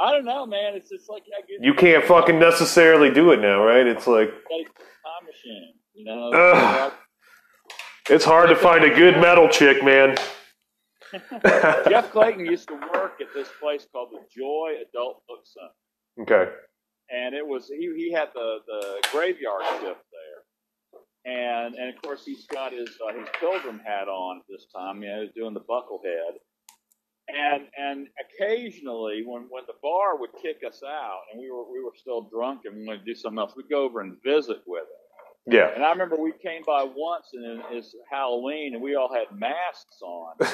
I 0.00 0.12
don't 0.12 0.24
know, 0.24 0.46
man. 0.46 0.74
It's 0.74 0.88
just 0.90 1.10
like 1.10 1.22
I 1.36 1.40
get 1.42 1.62
You 1.62 1.74
can't 1.74 2.04
fucking 2.04 2.38
necessarily 2.38 3.10
do 3.10 3.32
it 3.32 3.40
now, 3.40 3.62
right? 3.62 3.86
It's 3.86 4.06
like 4.06 4.30
time 4.30 5.26
machine. 5.26 5.74
You 5.94 6.04
know, 6.06 6.30
Ugh. 6.32 6.92
it's 8.08 8.24
hard 8.24 8.48
to 8.48 8.56
find 8.56 8.84
a 8.84 8.94
good 8.94 9.18
metal 9.18 9.48
chick, 9.48 9.84
man. 9.84 10.16
Jeff 11.88 12.10
Clayton 12.12 12.46
used 12.46 12.68
to 12.68 12.74
work 12.94 13.20
at 13.20 13.26
this 13.34 13.48
place 13.60 13.86
called 13.92 14.10
the 14.12 14.20
Joy 14.34 14.74
Adult 14.88 15.22
Book 15.28 15.40
Center, 15.44 16.22
Okay. 16.22 16.52
and 17.10 17.34
it 17.34 17.44
was 17.46 17.66
he 17.68 17.92
he 17.96 18.12
had 18.12 18.28
the 18.32 18.58
the 18.66 19.00
graveyard 19.12 19.62
shift 19.80 20.00
there, 20.12 21.34
and 21.34 21.74
and 21.74 21.92
of 21.94 22.00
course 22.02 22.24
he's 22.24 22.46
got 22.46 22.72
his 22.72 22.88
uh, 23.06 23.12
his 23.12 23.26
pilgrim 23.40 23.80
hat 23.84 24.06
on 24.08 24.38
at 24.38 24.44
this 24.48 24.66
time. 24.74 25.02
You 25.02 25.08
know, 25.08 25.22
he's 25.22 25.32
doing 25.34 25.52
the 25.52 25.60
bucklehead, 25.60 26.38
and 27.36 27.64
and 27.78 28.08
occasionally 28.18 29.22
when 29.26 29.46
when 29.50 29.64
the 29.66 29.74
bar 29.82 30.18
would 30.18 30.30
kick 30.42 30.62
us 30.66 30.82
out 30.86 31.20
and 31.32 31.40
we 31.40 31.50
were 31.50 31.64
we 31.70 31.82
were 31.82 31.94
still 31.96 32.22
drunk 32.22 32.62
and 32.64 32.76
we 32.76 32.86
wanted 32.86 33.00
to 33.00 33.04
do 33.04 33.14
something 33.14 33.38
else, 33.38 33.54
we'd 33.56 33.68
go 33.70 33.84
over 33.84 34.00
and 34.00 34.16
visit 34.22 34.58
with 34.66 34.82
him. 34.82 35.54
Yeah. 35.54 35.70
And 35.74 35.84
I 35.84 35.90
remember 35.90 36.16
we 36.16 36.32
came 36.32 36.62
by 36.66 36.84
once 36.84 37.28
and 37.32 37.62
it's 37.70 37.94
Halloween 38.10 38.74
and 38.74 38.82
we 38.82 38.94
all 38.94 39.12
had 39.12 39.36
masks 39.38 40.00
on. 40.02 40.34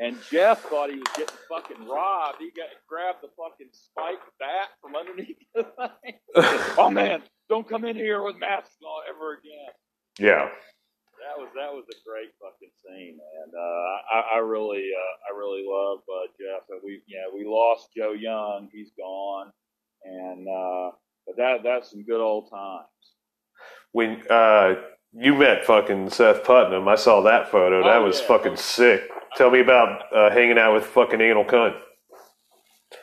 And 0.00 0.16
Jeff 0.30 0.62
thought 0.62 0.88
he 0.88 0.96
was 0.96 1.08
getting 1.14 1.36
fucking 1.46 1.86
robbed. 1.86 2.38
He 2.38 2.50
got 2.56 2.68
grabbed 2.88 3.18
the 3.22 3.28
fucking 3.36 3.68
spiked 3.70 4.24
bat 4.38 4.68
from 4.80 4.96
underneath 4.96 5.36
the 5.54 5.64
thing. 6.02 6.14
oh 6.78 6.90
man, 6.90 7.22
don't 7.50 7.68
come 7.68 7.84
in 7.84 7.96
here 7.96 8.22
with 8.22 8.38
masks 8.38 8.78
on 8.82 9.02
ever 9.14 9.34
again. 9.34 9.72
Yeah. 10.18 10.48
That 11.20 11.36
was 11.38 11.48
that 11.54 11.72
was 11.72 11.84
a 11.90 11.98
great 12.08 12.30
fucking 12.40 12.72
scene, 12.82 13.16
man. 13.18 13.48
Uh, 13.54 14.16
I, 14.16 14.36
I 14.36 14.38
really 14.38 14.88
uh, 14.90 15.14
I 15.34 15.38
really 15.38 15.64
love 15.66 15.98
uh, 16.08 16.26
Jeff. 16.38 16.64
And 16.70 16.80
we 16.84 17.02
yeah 17.06 17.26
we 17.34 17.44
lost 17.46 17.88
Joe 17.96 18.12
Young. 18.12 18.68
He's 18.72 18.90
gone, 18.98 19.52
and 20.04 20.48
uh, 20.48 20.90
but 21.26 21.36
that 21.36 21.58
that's 21.62 21.90
some 21.90 22.04
good 22.04 22.20
old 22.20 22.50
times. 22.50 22.86
When 23.92 24.22
uh 24.30 24.74
you 25.12 25.34
met 25.34 25.64
fucking 25.64 26.10
Seth 26.10 26.44
Putnam, 26.44 26.86
I 26.88 26.94
saw 26.94 27.20
that 27.22 27.50
photo. 27.50 27.82
That 27.82 27.98
Oh, 27.98 28.04
was 28.04 28.20
yeah. 28.20 28.26
fucking 28.28 28.56
sick. 28.56 29.02
Tell 29.36 29.50
me 29.50 29.60
about 29.60 30.02
uh, 30.14 30.30
hanging 30.30 30.58
out 30.58 30.74
with 30.74 30.84
fucking 30.86 31.20
anal 31.20 31.44
cunt. 31.44 31.76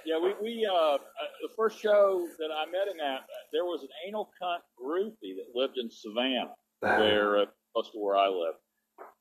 Yeah, 0.06 0.18
we, 0.20 0.34
we 0.42 0.68
uh, 0.70 0.96
uh, 0.96 0.98
the 1.42 1.50
first 1.56 1.80
show 1.82 2.26
that 2.40 2.50
I 2.52 2.66
met 2.66 2.88
him 2.88 3.00
at, 3.02 3.22
there 3.54 3.64
was 3.66 3.84
an 3.84 3.90
anal 4.08 4.30
cunt 4.42 4.60
groupie 4.82 5.36
that 5.36 5.48
lived 5.54 5.78
in 5.78 5.90
Savannah, 5.92 6.54
where 6.80 7.38
uh, 7.40 7.46
close 7.78 7.92
to 7.92 8.00
where 8.00 8.16
I 8.16 8.28
live, 8.28 8.56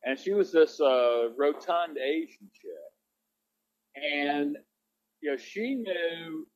and 0.05 0.19
she 0.19 0.33
was 0.33 0.53
this 0.53 0.81
uh, 0.81 1.29
rotund 1.37 1.99
Asian 1.99 2.51
chick, 2.55 4.03
and 4.03 4.57
you 5.21 5.31
know 5.31 5.37
she 5.37 5.75
knew. 5.75 6.47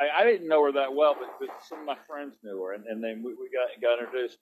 I, 0.00 0.22
I 0.22 0.24
didn't 0.24 0.48
know 0.48 0.62
her 0.64 0.72
that 0.72 0.94
well, 0.94 1.16
but, 1.18 1.28
but 1.40 1.48
some 1.66 1.80
of 1.80 1.86
my 1.86 1.96
friends 2.06 2.36
knew 2.42 2.62
her, 2.62 2.74
and, 2.74 2.84
and 2.86 3.02
then 3.02 3.22
we, 3.24 3.32
we 3.32 3.48
got 3.52 3.68
got 3.80 3.98
introduced. 4.02 4.38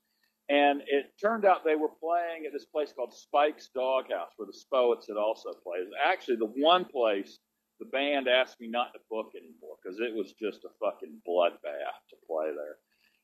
And 0.51 0.83
it 0.87 1.07
turned 1.19 1.47
out 1.47 1.65
they 1.65 1.75
were 1.75 1.89
playing 1.89 2.45
at 2.45 2.53
this 2.53 2.67
place 2.67 2.93
called 2.93 3.15
Spike's 3.15 3.71
Doghouse, 3.75 4.29
where 4.37 4.45
the 4.47 4.53
Spoets 4.53 5.07
had 5.09 5.17
also 5.17 5.51
played. 5.65 5.87
Actually 6.05 6.37
the 6.37 6.53
one 6.61 6.85
place 6.85 7.39
the 7.81 7.87
band 7.87 8.29
asked 8.29 8.61
me 8.61 8.69
not 8.69 8.93
to 8.93 9.01
book 9.11 9.33
anymore 9.35 9.77
because 9.83 9.99
it 10.01 10.15
was 10.15 10.33
just 10.33 10.65
a 10.65 10.73
fucking 10.81 11.21
bloodbath 11.27 11.99
to 12.11 12.17
play 12.27 12.51
there. 12.55 12.77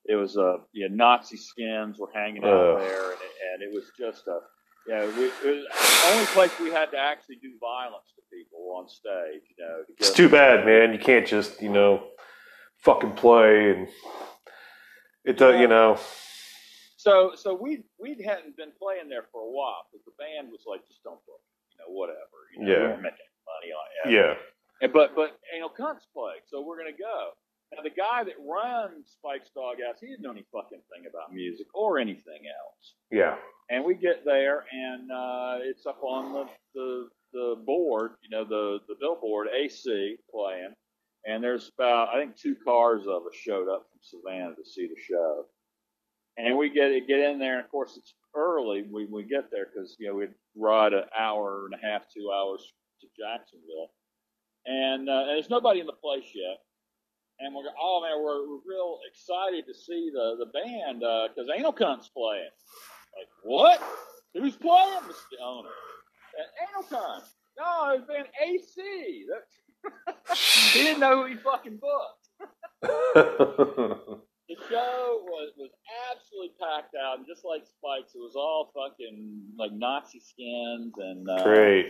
It 0.07 0.17
was 0.17 0.37
a 0.37 0.43
uh, 0.43 0.57
yeah, 0.73 0.89
Nazi 0.91 1.37
skins 1.37 1.99
were 1.99 2.11
hanging 2.15 2.43
out 2.45 2.77
Ugh. 2.77 2.81
there, 2.81 3.13
and 3.13 3.21
it, 3.21 3.30
and 3.53 3.63
it 3.63 3.73
was 3.73 3.91
just 3.99 4.27
a 4.27 4.41
yeah. 4.89 5.05
We, 5.17 5.27
it 5.27 5.45
was 5.45 5.65
the 6.05 6.13
only 6.15 6.27
place 6.27 6.51
we 6.59 6.71
had 6.71 6.91
to 6.93 6.99
actually 6.99 7.37
do 7.37 7.53
violence 7.61 8.13
to 8.17 8.23
people 8.35 8.75
on 8.77 8.89
stage. 8.89 9.43
You 9.57 9.65
know, 9.65 9.83
to 9.87 9.93
It's 9.99 10.13
too 10.13 10.29
bad, 10.29 10.65
man. 10.65 10.93
You 10.93 10.99
can't 10.99 11.27
just, 11.27 11.61
you 11.61 11.69
know, 11.69 12.09
fucking 12.79 13.13
play 13.13 13.71
and 13.71 13.89
it 15.25 15.37
does, 15.37 15.61
you 15.61 15.69
know. 15.69 15.99
So 16.97 17.33
so 17.37 17.55
we 17.55 17.85
we 17.99 18.11
hadn't 18.25 18.57
been 18.57 18.73
playing 18.81 19.09
there 19.09 19.25
for 19.33 19.41
a 19.43 19.51
while 19.51 19.85
because 19.91 20.05
the 20.05 20.13
band 20.19 20.51
was 20.51 20.63
like, 20.67 20.87
just 20.89 21.03
don't 21.03 21.21
book, 21.27 21.41
you 21.73 21.79
know, 21.81 21.93
whatever. 21.93 22.39
You 22.57 22.65
know, 22.65 22.73
Yeah. 22.73 22.79
we 22.79 22.87
weren't 22.89 23.03
making 23.03 23.31
money 23.49 23.73
on 23.73 23.87
it. 24.11 24.15
Yeah. 24.15 24.35
And, 24.83 24.93
but 24.93 25.15
but 25.15 25.39
you 25.53 25.61
know, 25.61 25.69
Cunt's 25.69 26.07
playing, 26.15 26.41
so 26.49 26.63
we're 26.63 26.79
gonna 26.79 26.93
go. 26.97 27.31
Now 27.73 27.83
the 27.83 27.91
guy 27.91 28.25
that 28.25 28.35
runs 28.41 29.13
Spike's 29.13 29.51
Doghouse, 29.55 30.01
he 30.01 30.09
didn't 30.09 30.23
know 30.23 30.33
any 30.33 30.45
fucking 30.53 30.83
thing 30.93 31.07
about 31.09 31.33
music 31.33 31.67
or 31.73 31.99
anything 31.99 32.43
else. 32.47 32.95
Yeah. 33.11 33.37
And 33.71 33.85
we 33.85 33.95
get 33.95 34.25
there, 34.25 34.65
and 34.73 35.11
uh, 35.13 35.59
it's 35.63 35.87
up 35.87 36.03
on 36.03 36.33
the, 36.33 36.47
the 36.75 37.09
the 37.33 37.63
board, 37.65 38.13
you 38.23 38.31
know, 38.31 38.45
the 38.45 38.81
the 38.89 38.97
billboard 38.99 39.49
AC 39.49 40.17
playing, 40.33 40.75
and 41.25 41.43
there's 41.43 41.71
about 41.79 42.09
I 42.09 42.21
think 42.21 42.37
two 42.37 42.57
cars 42.65 43.03
of 43.07 43.23
us 43.27 43.35
showed 43.35 43.69
up 43.69 43.87
from 43.91 44.01
Savannah 44.03 44.57
to 44.57 44.65
see 44.65 44.89
the 44.89 45.01
show, 45.01 45.47
and 46.37 46.57
we 46.57 46.71
get 46.71 46.91
get 47.07 47.21
in 47.21 47.39
there, 47.39 47.57
and 47.57 47.65
of 47.65 47.71
course 47.71 47.97
it's 47.97 48.15
early. 48.35 48.83
We 48.91 49.07
we 49.07 49.23
get 49.23 49.51
there 49.53 49.69
because 49.73 49.97
you 50.01 50.09
know 50.09 50.15
we'd 50.15 50.35
ride 50.57 50.93
an 50.93 51.05
hour 51.17 51.67
and 51.67 51.75
a 51.81 51.87
half, 51.87 52.03
two 52.13 52.33
hours 52.33 52.73
to 53.01 53.07
Jacksonville, 53.17 53.91
and, 54.67 55.09
uh, 55.09 55.13
and 55.13 55.29
there's 55.31 55.51
nobody 55.51 55.81
in 55.81 55.87
the 55.87 55.93
place 55.93 56.27
yet. 56.35 56.59
And 57.41 57.55
we're 57.55 57.63
oh 57.81 58.03
man, 58.03 58.23
we're, 58.23 58.47
we're 58.49 58.61
real 58.67 58.99
excited 59.11 59.65
to 59.67 59.75
see 59.75 60.11
the 60.13 60.37
the 60.39 60.47
band 60.47 61.01
because 61.01 61.49
Anal 61.57 61.73
Cunt's 61.73 62.09
playing. 62.09 62.51
Like 63.17 63.29
what? 63.43 63.83
Who's 64.35 64.57
playing? 64.57 65.01
The 65.33 65.45
owner. 65.45 65.71
Anal 66.69 66.85
Cunt. 66.89 67.23
No, 67.59 67.95
it's 67.95 68.07
been 68.07 68.27
AC. 68.43 69.27
He 70.73 70.83
didn't 70.83 71.01
know 71.01 71.23
who 71.23 71.29
he 71.31 71.37
fucking 71.37 71.81
booked. 71.81 72.29
The 74.51 74.57
show 74.69 75.21
was, 75.31 75.53
was 75.57 75.71
absolutely 76.11 76.51
packed 76.59 76.97
out, 77.01 77.19
and 77.19 77.27
just 77.27 77.45
like 77.45 77.63
Spikes, 77.63 78.17
it 78.17 78.19
was 78.19 78.35
all 78.35 78.73
fucking 78.75 79.43
like 79.57 79.71
Nazi 79.71 80.19
skins 80.19 80.93
and 80.99 81.31
uh, 81.31 81.45
Great. 81.45 81.87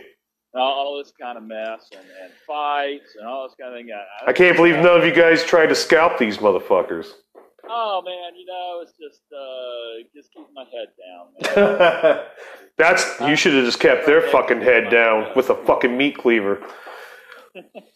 All, 0.53 0.61
all 0.61 0.97
this 0.97 1.13
kind 1.19 1.37
of 1.37 1.43
mess 1.43 1.89
and, 1.91 2.05
and 2.23 2.31
fights 2.45 3.15
and 3.17 3.27
all 3.27 3.47
this 3.47 3.55
kind 3.59 3.73
of 3.73 3.79
thing. 3.79 3.89
I, 3.93 4.29
I 4.29 4.33
can't 4.33 4.55
believe 4.55 4.75
none 4.75 4.99
of 4.99 5.05
you 5.05 5.13
guys 5.13 5.43
tried 5.43 5.67
to 5.67 5.75
scalp 5.75 6.17
these 6.17 6.37
motherfuckers. 6.37 7.13
Oh 7.69 8.01
man, 8.03 8.35
you 8.35 8.45
know, 8.45 8.81
it's 8.81 8.93
just 8.93 9.21
uh, 9.31 10.03
just 10.15 10.33
keeping 10.33 10.53
my 10.53 10.65
head 10.65 11.55
down. 11.55 12.15
Man. 12.15 12.25
That's 12.77 13.19
you 13.21 13.35
should 13.35 13.53
have 13.53 13.65
just 13.65 13.79
kept 13.79 14.05
their 14.05 14.21
fucking 14.21 14.61
head 14.61 14.89
down 14.89 15.31
with 15.35 15.49
a 15.49 15.55
fucking 15.55 15.95
meat 15.95 16.17
cleaver. 16.17 16.61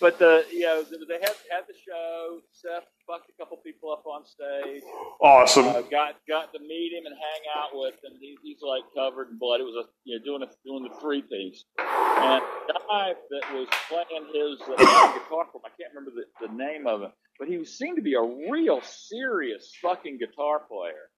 but 0.00 0.18
the 0.18 0.44
you 0.50 0.60
know 0.60 0.82
they 0.82 1.20
had 1.20 1.36
had 1.50 1.64
the 1.68 1.74
show. 1.86 2.40
Seth 2.52 2.84
fucked 3.06 3.28
a 3.30 3.32
couple 3.38 3.56
people 3.58 3.92
up 3.92 4.04
on 4.06 4.24
stage. 4.24 4.82
Awesome. 5.20 5.66
Uh, 5.68 5.82
got 5.82 6.16
got 6.28 6.52
to 6.54 6.60
meet 6.60 6.92
him 6.96 7.06
and 7.06 7.14
hang 7.14 7.42
out 7.56 7.70
with 7.74 7.94
him. 8.02 8.16
He, 8.20 8.36
he's 8.42 8.62
like 8.62 8.82
covered 8.96 9.28
in 9.30 9.38
blood. 9.38 9.60
It 9.60 9.64
was 9.64 9.76
a 9.76 9.88
you 10.04 10.18
know 10.18 10.24
doing 10.24 10.42
a 10.42 10.48
doing 10.66 10.84
the 10.84 10.94
three 11.00 11.22
piece. 11.22 11.64
And 11.78 12.42
the 12.68 12.80
guy 12.88 13.12
that 13.30 13.54
was 13.54 13.68
playing 13.88 14.26
his 14.32 14.60
uh, 14.62 14.76
guitar 14.76 15.46
for 15.52 15.60
him, 15.60 15.64
I 15.64 15.70
can't 15.80 15.92
remember 15.94 16.12
the, 16.16 16.46
the 16.48 16.52
name 16.52 16.86
of 16.86 17.02
him, 17.02 17.12
but 17.38 17.48
he 17.48 17.64
seemed 17.64 17.96
to 17.96 18.02
be 18.02 18.14
a 18.14 18.50
real 18.50 18.80
serious 18.82 19.72
fucking 19.80 20.18
guitar 20.18 20.60
player. 20.70 21.08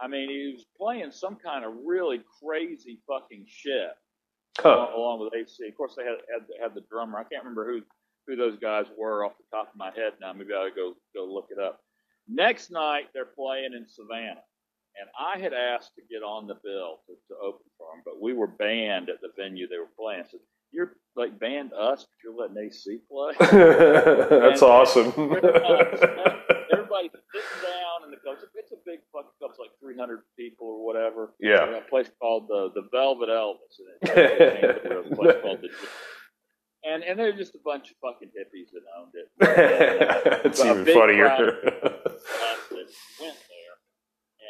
I 0.00 0.08
mean, 0.08 0.30
he 0.30 0.52
was 0.56 0.64
playing 0.80 1.12
some 1.12 1.36
kind 1.36 1.64
of 1.64 1.72
really 1.84 2.20
crazy 2.42 3.00
fucking 3.06 3.44
shit 3.48 3.90
Huh. 4.58 4.88
along 4.96 5.20
with 5.20 5.32
AC. 5.34 5.66
Of 5.68 5.76
course, 5.76 5.94
they 5.96 6.02
had, 6.04 6.18
had 6.32 6.42
had 6.60 6.74
the 6.74 6.82
drummer. 6.90 7.18
I 7.18 7.24
can't 7.24 7.44
remember 7.44 7.64
who 7.66 7.80
who 8.26 8.36
those 8.36 8.58
guys 8.58 8.86
were 8.96 9.24
off 9.24 9.32
the 9.38 9.56
top 9.56 9.70
of 9.70 9.76
my 9.76 9.90
head 9.90 10.12
now. 10.20 10.32
Maybe 10.32 10.54
I 10.54 10.64
will 10.64 10.70
go 10.70 10.94
go 11.14 11.24
look 11.32 11.48
it 11.50 11.58
up. 11.58 11.80
Next 12.28 12.70
night 12.70 13.08
they're 13.14 13.24
playing 13.24 13.72
in 13.74 13.86
Savannah, 13.88 14.42
and 15.00 15.08
I 15.18 15.38
had 15.38 15.52
asked 15.52 15.94
to 15.96 16.02
get 16.10 16.22
on 16.22 16.46
the 16.46 16.54
bill 16.62 17.00
to, 17.06 17.14
to 17.28 17.40
open 17.42 17.66
for 17.78 17.88
them, 17.92 18.02
but 18.04 18.20
we 18.20 18.32
were 18.32 18.46
banned 18.46 19.08
at 19.08 19.20
the 19.20 19.30
venue 19.36 19.68
they 19.68 19.78
were 19.78 19.90
playing. 19.98 20.24
Said, 20.30 20.40
"You're 20.70 20.94
like 21.16 21.38
banned 21.38 21.72
us, 21.72 22.06
but 22.06 22.22
you're 22.22 22.36
letting 22.36 22.56
AC 22.58 22.98
play." 23.10 23.34
That's 23.40 24.62
awesome. 24.62 25.12
Everybody's 26.72 27.10
sitting 27.32 27.62
down 27.62 28.04
in 28.04 28.10
the 28.10 28.16
club. 28.22 28.36
It's 28.36 28.44
a, 28.44 28.48
it's 28.54 28.72
a 28.72 28.76
big 28.86 29.00
fucking 29.12 29.30
club. 29.38 29.50
It's 29.50 29.58
like 29.58 29.70
300 29.80 30.20
people 30.36 30.66
or 30.68 30.84
whatever. 30.84 31.34
Yeah. 31.40 31.78
A 31.78 31.80
place 31.82 32.10
called 32.20 32.48
the 32.48 32.70
the 32.74 32.88
Velvet 32.92 33.28
Elvis. 33.28 33.80
And 34.02 34.10
it's 34.12 35.10
a 35.10 35.16
place 35.16 35.36
called 35.42 35.62
the 35.62 35.70
and 36.84 37.02
and 37.02 37.18
they're 37.18 37.36
just 37.36 37.54
a 37.54 37.58
bunch 37.64 37.90
of 37.90 37.96
fucking 38.00 38.28
hippies 38.28 38.70
that 38.72 38.82
owned 38.98 39.12
it. 39.14 39.28
A 40.60 40.66
even 40.66 40.84
funnier. 40.86 41.26
crowd 41.26 41.40
of 41.40 41.94
us 42.06 42.22
that 42.70 42.88
went 43.20 43.36
there 43.48 43.74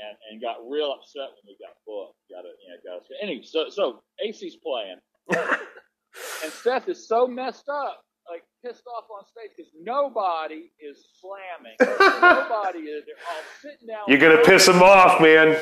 and 0.09 0.17
and 0.31 0.41
got 0.41 0.57
real 0.69 0.93
upset 0.93 1.31
when 1.35 1.49
we 1.49 1.57
got 1.59 1.75
booked. 1.87 2.17
Got 2.31 2.45
it, 2.45 2.57
you 2.63 2.71
know, 2.71 2.79
got 2.85 3.03
us. 3.03 3.09
Anyway, 3.23 3.43
so 3.43 3.69
so 3.69 4.03
AC's 4.25 4.57
playing, 4.57 4.99
and 6.45 6.53
Seth 6.53 6.89
is 6.89 7.09
so 7.09 7.27
messed 7.27 7.69
up, 7.69 8.03
like 8.31 8.43
pissed 8.64 8.85
off 8.87 9.05
on 9.11 9.25
stage 9.27 9.51
because 9.57 9.73
nobody 9.83 10.71
is 10.81 11.05
slamming. 11.21 11.77
nobody 12.21 12.79
is. 12.81 13.05
They're 13.07 13.14
all 13.29 13.43
sitting 13.61 13.88
down. 13.88 14.05
You're 14.07 14.19
gonna 14.19 14.45
piss 14.45 14.69
him 14.69 14.83
off, 14.83 15.21
man. 15.21 15.59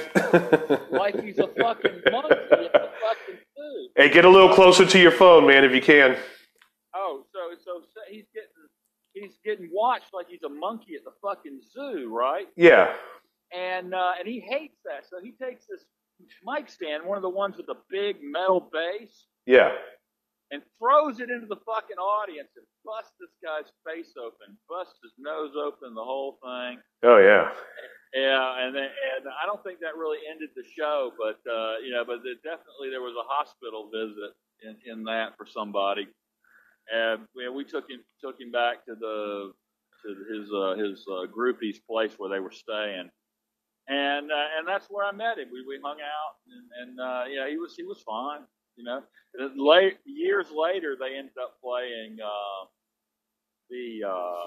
like 0.90 1.22
he's 1.22 1.38
a 1.38 1.48
fucking 1.48 2.02
monkey 2.10 2.34
the 2.72 2.90
fucking 3.00 3.40
food. 3.56 3.88
hey, 3.96 4.08
get 4.10 4.24
a 4.26 4.28
little 4.28 4.54
closer 4.54 4.84
to 4.84 4.98
your 4.98 5.12
phone, 5.12 5.46
man, 5.46 5.64
if 5.64 5.72
you 5.74 5.80
can. 5.80 6.16
Oh, 6.98 7.22
so 7.32 7.54
so 7.64 7.80
he's 8.10 8.26
getting 8.34 8.66
he's 9.14 9.38
getting 9.44 9.70
watched 9.72 10.10
like 10.12 10.26
he's 10.28 10.42
a 10.42 10.48
monkey 10.48 10.94
at 10.96 11.04
the 11.04 11.12
fucking 11.22 11.60
zoo, 11.72 12.10
right? 12.12 12.48
Yeah. 12.56 12.92
And 13.54 13.94
uh, 13.94 14.12
and 14.18 14.26
he 14.26 14.40
hates 14.40 14.76
that, 14.84 15.06
so 15.08 15.16
he 15.22 15.32
takes 15.32 15.64
this 15.70 15.84
mic 16.44 16.68
stand, 16.68 17.04
one 17.06 17.16
of 17.16 17.22
the 17.22 17.28
ones 17.30 17.56
with 17.56 17.66
the 17.66 17.76
big 17.88 18.16
metal 18.20 18.68
base, 18.72 19.26
Yeah. 19.46 19.70
and 20.50 20.60
throws 20.82 21.20
it 21.20 21.30
into 21.30 21.46
the 21.46 21.56
fucking 21.64 21.96
audience 21.96 22.50
and 22.56 22.66
busts 22.84 23.12
this 23.20 23.30
guy's 23.42 23.70
face 23.86 24.12
open, 24.18 24.58
busts 24.68 24.98
his 25.02 25.12
nose 25.16 25.52
open, 25.56 25.94
the 25.94 26.02
whole 26.04 26.38
thing. 26.42 26.78
Oh 27.04 27.18
yeah. 27.18 27.48
Yeah, 28.14 28.64
and 28.66 28.74
then, 28.74 28.88
and 28.88 29.24
I 29.28 29.44
don't 29.46 29.62
think 29.62 29.80
that 29.80 29.94
really 29.96 30.18
ended 30.32 30.48
the 30.56 30.64
show, 30.76 31.12
but 31.20 31.38
uh, 31.50 31.76
you 31.84 31.92
know, 31.92 32.04
but 32.04 32.20
there, 32.24 32.40
definitely 32.42 32.88
there 32.90 33.02
was 33.04 33.14
a 33.16 33.24
hospital 33.28 33.88
visit 33.92 34.32
in, 34.64 34.76
in 34.92 35.04
that 35.04 35.36
for 35.36 35.44
somebody, 35.46 36.08
and 36.94 37.20
we, 37.34 37.48
we 37.48 37.64
took 37.64 37.88
him 37.90 38.00
took 38.20 38.40
him 38.40 38.50
back 38.50 38.84
to 38.86 38.94
the 38.94 39.52
to 40.02 40.08
his 40.32 40.50
uh, 40.52 40.74
his 40.76 41.04
uh, 41.10 41.26
groupie's 41.26 41.78
place 41.78 42.14
where 42.18 42.30
they 42.30 42.40
were 42.40 42.52
staying, 42.52 43.10
and 43.88 44.30
uh, 44.32 44.46
and 44.58 44.66
that's 44.66 44.86
where 44.88 45.04
I 45.04 45.12
met 45.12 45.38
him. 45.38 45.48
We 45.52 45.64
we 45.66 45.80
hung 45.82 45.98
out, 46.00 46.34
and, 46.48 46.88
and 46.88 47.00
uh, 47.00 47.24
yeah, 47.28 47.48
he 47.48 47.56
was 47.56 47.74
he 47.76 47.84
was 47.84 48.02
fine, 48.02 48.40
you 48.76 48.84
know. 48.84 49.02
Late 49.56 49.98
years 50.04 50.46
later, 50.50 50.96
they 50.98 51.16
ended 51.16 51.36
up 51.40 51.54
playing 51.62 52.18
uh, 52.24 52.66
the 53.70 54.08
uh, 54.08 54.46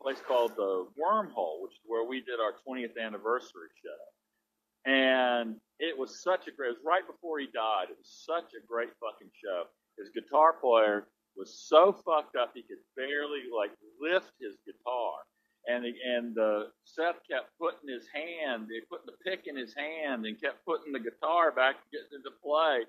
place 0.00 0.18
called 0.26 0.52
the 0.56 0.86
Wormhole, 1.00 1.62
which 1.62 1.72
is 1.72 1.84
where 1.86 2.04
we 2.04 2.20
did 2.20 2.38
our 2.40 2.54
20th 2.66 2.94
anniversary 3.02 3.70
show. 3.82 4.90
And 4.90 5.56
it 5.80 5.98
was 5.98 6.22
such 6.22 6.46
a 6.46 6.52
great, 6.52 6.68
it 6.68 6.78
was 6.78 6.84
right 6.86 7.06
before 7.06 7.40
he 7.40 7.46
died. 7.52 7.90
It 7.90 7.98
was 7.98 8.22
such 8.24 8.54
a 8.54 8.64
great 8.66 8.90
fucking 9.00 9.30
show. 9.42 9.64
His 9.98 10.10
guitar 10.14 10.54
player 10.60 11.08
was 11.36 11.66
so 11.68 11.92
fucked 12.04 12.36
up 12.36 12.52
he 12.54 12.62
could 12.62 12.82
barely 12.96 13.48
like 13.54 13.70
lift 14.00 14.32
his 14.40 14.56
guitar. 14.66 15.24
And 15.68 15.84
the, 15.84 15.92
and 15.98 16.38
uh, 16.38 16.70
Seth 16.84 17.18
kept 17.28 17.50
putting 17.60 17.90
his 17.90 18.06
hand, 18.14 18.68
putting 18.88 19.06
the 19.10 19.18
pick 19.28 19.46
in 19.46 19.56
his 19.56 19.74
hand, 19.74 20.24
and 20.24 20.40
kept 20.40 20.64
putting 20.64 20.92
the 20.92 21.00
guitar 21.00 21.50
back 21.50 21.74
to 21.74 21.86
get 21.90 22.06
into 22.14 22.30
play. 22.42 22.86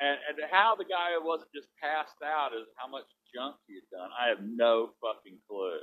And, 0.00 0.16
and 0.30 0.38
how 0.50 0.76
the 0.76 0.84
guy 0.84 1.18
wasn't 1.20 1.50
just 1.54 1.68
passed 1.82 2.22
out 2.24 2.54
is 2.54 2.66
how 2.76 2.88
much 2.88 3.04
junk 3.34 3.56
he 3.66 3.74
had 3.74 3.90
done. 3.90 4.10
I 4.14 4.28
have 4.28 4.38
no 4.40 4.90
fucking 5.02 5.38
clue. 5.48 5.80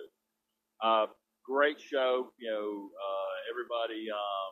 Uh, 0.81 1.07
great 1.45 1.79
show. 1.79 2.31
You 2.37 2.51
know, 2.51 2.89
uh, 2.95 3.35
everybody, 3.51 4.07
um, 4.09 4.51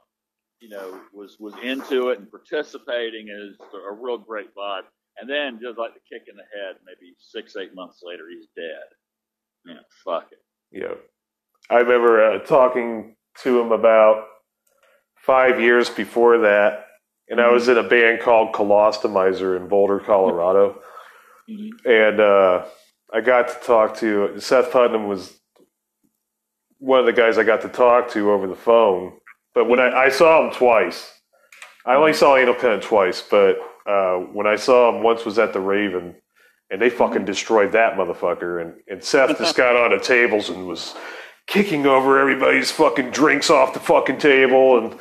you 0.59 0.69
know, 0.69 0.99
was 1.13 1.37
was 1.39 1.53
into 1.63 2.09
it 2.09 2.19
and 2.19 2.29
participating. 2.29 3.29
Is 3.29 3.57
a 3.73 3.93
real 3.93 4.17
great 4.17 4.53
vibe. 4.55 4.83
And 5.19 5.29
then 5.29 5.59
just 5.61 5.77
like 5.77 5.93
the 5.93 6.01
kick 6.09 6.27
in 6.29 6.35
the 6.35 6.43
head, 6.43 6.75
maybe 6.85 7.13
six 7.17 7.55
eight 7.55 7.73
months 7.73 8.01
later, 8.03 8.23
he's 8.29 8.47
dead. 8.55 8.87
You 9.65 9.73
know, 9.75 9.81
fuck 10.03 10.27
it. 10.31 10.39
Yeah. 10.71 10.95
I 11.69 11.79
remember 11.79 12.23
uh, 12.23 12.39
talking 12.39 13.15
to 13.41 13.59
him 13.59 13.71
about 13.71 14.25
five 15.15 15.59
years 15.59 15.89
before 15.89 16.39
that, 16.39 16.85
and 17.29 17.41
I 17.41 17.51
was 17.51 17.67
in 17.67 17.77
a 17.77 17.83
band 17.83 18.21
called 18.21 18.53
Colostomizer 18.53 19.57
in 19.57 19.67
Boulder, 19.67 19.99
Colorado. 19.99 20.81
And 21.47 22.19
uh, 22.19 22.65
I 23.13 23.21
got 23.21 23.47
to 23.47 23.65
talk 23.65 23.97
to 23.97 24.39
Seth 24.39 24.71
Putnam 24.71 25.07
was 25.07 25.39
one 26.79 26.99
of 26.99 27.05
the 27.05 27.13
guys 27.13 27.37
I 27.37 27.43
got 27.43 27.61
to 27.61 27.69
talk 27.69 28.11
to 28.11 28.31
over 28.31 28.47
the 28.47 28.55
phone. 28.55 29.13
But 29.53 29.69
when 29.69 29.79
I, 29.79 29.91
I 29.91 30.09
saw 30.09 30.45
him 30.45 30.53
twice, 30.53 31.11
I 31.85 31.95
only 31.95 32.13
saw 32.13 32.35
Anal 32.35 32.55
Cunt 32.55 32.81
twice, 32.81 33.21
but 33.21 33.57
uh, 33.85 34.17
when 34.17 34.47
I 34.47 34.55
saw 34.55 34.89
him 34.89 35.03
once 35.03 35.25
was 35.25 35.37
at 35.39 35.53
the 35.53 35.59
Raven, 35.59 36.15
and 36.69 36.81
they 36.81 36.89
fucking 36.89 37.25
destroyed 37.25 37.71
that 37.73 37.95
motherfucker. 37.95 38.61
And, 38.61 38.75
and 38.87 39.03
Seth 39.03 39.37
just 39.37 39.55
got 39.55 39.75
on 39.75 39.91
the 39.91 40.03
tables 40.03 40.49
and 40.49 40.67
was 40.67 40.95
kicking 41.47 41.85
over 41.85 42.19
everybody's 42.19 42.71
fucking 42.71 43.11
drinks 43.11 43.49
off 43.49 43.73
the 43.73 43.79
fucking 43.79 44.17
table 44.17 44.79
and 44.79 44.99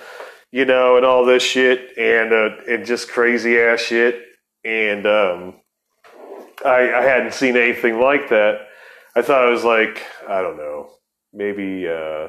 you 0.52 0.66
know 0.66 0.98
and 0.98 1.06
all 1.06 1.24
this 1.24 1.42
shit 1.42 1.96
and 1.96 2.32
uh, 2.32 2.50
and 2.68 2.84
just 2.84 3.08
crazy 3.08 3.58
ass 3.58 3.80
shit. 3.80 4.20
And 4.64 5.06
um, 5.06 5.54
I, 6.64 6.92
I 6.92 7.02
hadn't 7.02 7.32
seen 7.32 7.56
anything 7.56 7.98
like 7.98 8.28
that. 8.28 8.68
I 9.16 9.22
thought 9.22 9.48
it 9.48 9.52
was 9.52 9.64
like 9.64 10.02
I 10.28 10.42
don't 10.42 10.58
know, 10.58 10.90
maybe 11.32 11.88
uh, 11.88 12.28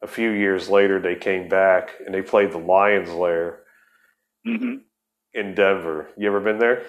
a 0.00 0.06
few 0.06 0.30
years 0.30 0.70
later 0.70 1.00
they 1.00 1.16
came 1.16 1.48
back 1.48 1.90
and 2.04 2.14
they 2.14 2.22
played 2.22 2.52
the 2.52 2.58
Lions 2.58 3.10
Lair 3.10 3.58
Mm-hmm. 4.46 4.76
In 5.34 5.54
Denver. 5.54 6.08
You 6.16 6.28
ever 6.28 6.40
been 6.40 6.58
there? 6.58 6.82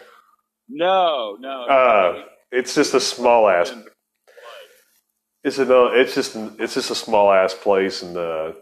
No, 0.70 1.38
no. 1.40 1.66
Uh, 1.66 2.24
it's 2.52 2.76
just 2.76 2.94
a 2.94 3.00
small 3.00 3.48
ass. 3.48 3.74
It's 5.44 5.58
a 5.58 5.66
no. 5.66 5.88
It's 5.88 6.16
just 6.16 6.36
it's 6.36 6.74
just 6.74 6.92
a 6.92 6.96
small 6.96 7.32
ass 7.32 7.54
place, 7.54 8.02
and 8.02 8.16
uh, 8.16 8.54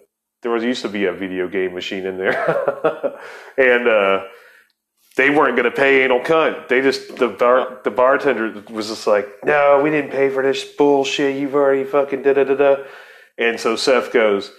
there 0.41 0.51
was 0.51 0.63
used 0.63 0.81
to 0.81 0.89
be 0.89 1.05
a 1.05 1.13
video 1.13 1.47
game 1.47 1.73
machine 1.73 2.05
in 2.05 2.17
there, 2.17 2.33
and 3.57 3.87
uh, 3.87 4.23
they 5.17 5.29
weren't 5.29 5.55
going 5.55 5.69
to 5.69 5.75
pay 5.75 6.03
anal 6.03 6.21
cunt. 6.21 6.67
They 6.67 6.81
just 6.81 7.17
the 7.17 7.27
bar 7.27 7.79
the 7.83 7.91
bartender 7.91 8.63
was 8.71 8.87
just 8.87 9.05
like, 9.05 9.27
no, 9.43 9.81
we 9.83 9.91
didn't 9.91 10.11
pay 10.11 10.29
for 10.29 10.41
this 10.41 10.63
bullshit. 10.63 11.35
You've 11.39 11.55
already 11.55 11.83
fucking 11.83 12.23
da 12.23 12.33
da 12.33 12.43
da 12.45 12.55
da. 12.55 12.83
And 13.37 13.59
so 13.59 13.75
Seth 13.75 14.11
goes, 14.11 14.51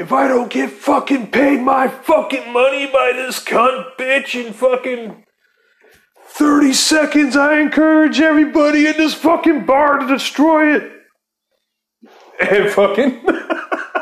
if 0.00 0.12
I 0.12 0.28
don't 0.28 0.50
get 0.50 0.70
fucking 0.70 1.30
paid 1.30 1.60
my 1.60 1.86
fucking 1.86 2.54
money 2.54 2.86
by 2.86 3.12
this 3.12 3.38
cunt 3.44 3.96
bitch 3.98 4.34
in 4.34 4.54
fucking 4.54 5.24
30 6.24 6.72
seconds, 6.72 7.36
I 7.36 7.60
encourage 7.60 8.18
everybody 8.18 8.86
in 8.86 8.96
this 8.96 9.12
fucking 9.12 9.66
bar 9.66 9.98
to 9.98 10.06
destroy 10.06 10.74
it. 10.74 10.90
And 12.40 12.70
fucking, 12.70 13.26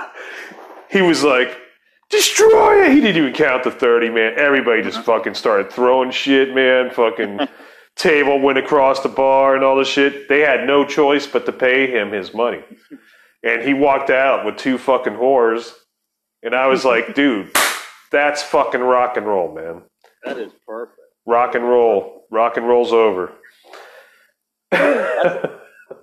he 0.90 1.02
was 1.02 1.24
like, 1.24 1.58
destroy 2.10 2.84
it. 2.84 2.92
He 2.92 3.00
didn't 3.00 3.16
even 3.16 3.32
count 3.32 3.64
to 3.64 3.72
30, 3.72 4.10
man. 4.10 4.34
Everybody 4.36 4.82
just 4.82 5.00
fucking 5.00 5.34
started 5.34 5.72
throwing 5.72 6.12
shit, 6.12 6.54
man. 6.54 6.90
Fucking 6.92 7.40
table 7.96 8.38
went 8.40 8.58
across 8.58 9.00
the 9.00 9.08
bar 9.08 9.56
and 9.56 9.64
all 9.64 9.76
this 9.76 9.88
shit. 9.88 10.28
They 10.28 10.40
had 10.40 10.64
no 10.64 10.84
choice 10.84 11.26
but 11.26 11.44
to 11.46 11.52
pay 11.52 11.90
him 11.90 12.12
his 12.12 12.32
money. 12.32 12.62
And 13.42 13.62
he 13.62 13.74
walked 13.74 14.10
out 14.10 14.46
with 14.46 14.58
two 14.58 14.78
fucking 14.78 15.14
whores. 15.14 15.72
And 16.42 16.54
I 16.54 16.66
was 16.68 16.84
like, 16.84 17.14
dude, 17.14 17.50
that's 18.12 18.42
fucking 18.42 18.80
rock 18.80 19.16
and 19.16 19.26
roll, 19.26 19.52
man. 19.54 19.82
That 20.24 20.38
is 20.38 20.52
perfect. 20.66 20.98
Rock 21.26 21.54
and 21.54 21.64
roll. 21.64 22.26
Rock 22.30 22.56
and 22.56 22.66
roll's 22.66 22.92
over. 22.92 23.32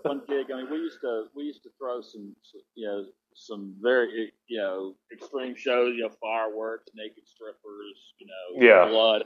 One 0.04 0.21
gig. 0.28 0.48
I 0.52 0.58
mean, 0.58 0.69
we 0.71 0.78
used 0.78 1.00
to 1.02 1.26
we 1.36 1.43
used 1.45 1.63
to 1.63 1.69
throw 1.80 2.02
some 2.02 2.36
you 2.76 2.88
know 2.88 3.06
some 3.36 3.76
very 3.82 4.32
you 4.48 4.58
know 4.58 4.95
extreme 5.12 5.56
shows. 5.56 5.95
You 5.95 6.04
know, 6.04 6.13
fireworks, 6.21 6.91
naked 6.95 7.24
strippers. 7.28 7.98
You 8.19 8.28
know, 8.28 8.65
Yeah. 8.65 8.88
blood, 8.88 9.24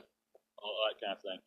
all 0.61 0.75
that 0.89 1.05
kind 1.05 1.15
of 1.15 1.21
thing. 1.21 1.39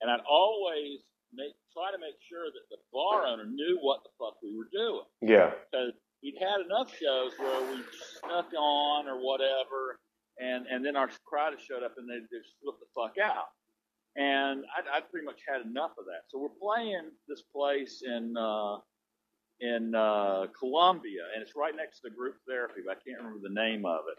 And 0.00 0.10
I'd 0.10 0.20
always 0.28 1.00
make 1.32 1.52
try 1.72 1.90
to 1.92 1.98
make 1.98 2.16
sure 2.28 2.46
that 2.46 2.66
the 2.70 2.78
bar 2.92 3.26
owner 3.26 3.46
knew 3.46 3.78
what 3.80 4.02
the 4.04 4.10
fuck 4.18 4.36
we 4.42 4.56
were 4.56 4.68
doing 4.72 5.04
Yeah. 5.22 5.50
because 5.70 5.92
we'd 6.22 6.36
had 6.40 6.64
enough 6.64 6.90
shows 6.96 7.32
where 7.38 7.60
we 7.70 7.82
snuck 8.20 8.52
on 8.56 9.08
or 9.08 9.18
whatever, 9.18 9.98
and 10.38 10.66
and 10.66 10.84
then 10.84 10.96
our 10.96 11.10
crowd 11.24 11.54
showed 11.60 11.82
up 11.82 11.94
and 11.98 12.08
they 12.08 12.20
just 12.34 12.54
flipped 12.62 12.80
the 12.80 12.86
fuck 12.94 13.14
out. 13.22 13.50
And 14.16 14.64
I'd, 14.76 14.88
I'd 14.92 15.10
pretty 15.10 15.26
much 15.26 15.40
had 15.46 15.64
enough 15.64 15.92
of 15.98 16.06
that. 16.06 16.26
So 16.28 16.38
we're 16.38 16.48
playing 16.60 17.10
this 17.28 17.42
place 17.54 18.02
in 18.04 18.36
uh, 18.36 18.78
in 19.60 19.94
uh, 19.94 20.46
Columbia, 20.58 21.22
and 21.34 21.42
it's 21.42 21.56
right 21.56 21.74
next 21.74 22.00
to 22.00 22.08
the 22.08 22.14
group 22.14 22.36
therapy, 22.48 22.80
but 22.86 22.92
I 22.92 23.00
can't 23.04 23.18
remember 23.18 23.40
the 23.42 23.54
name 23.54 23.84
of 23.86 24.02
it. 24.10 24.18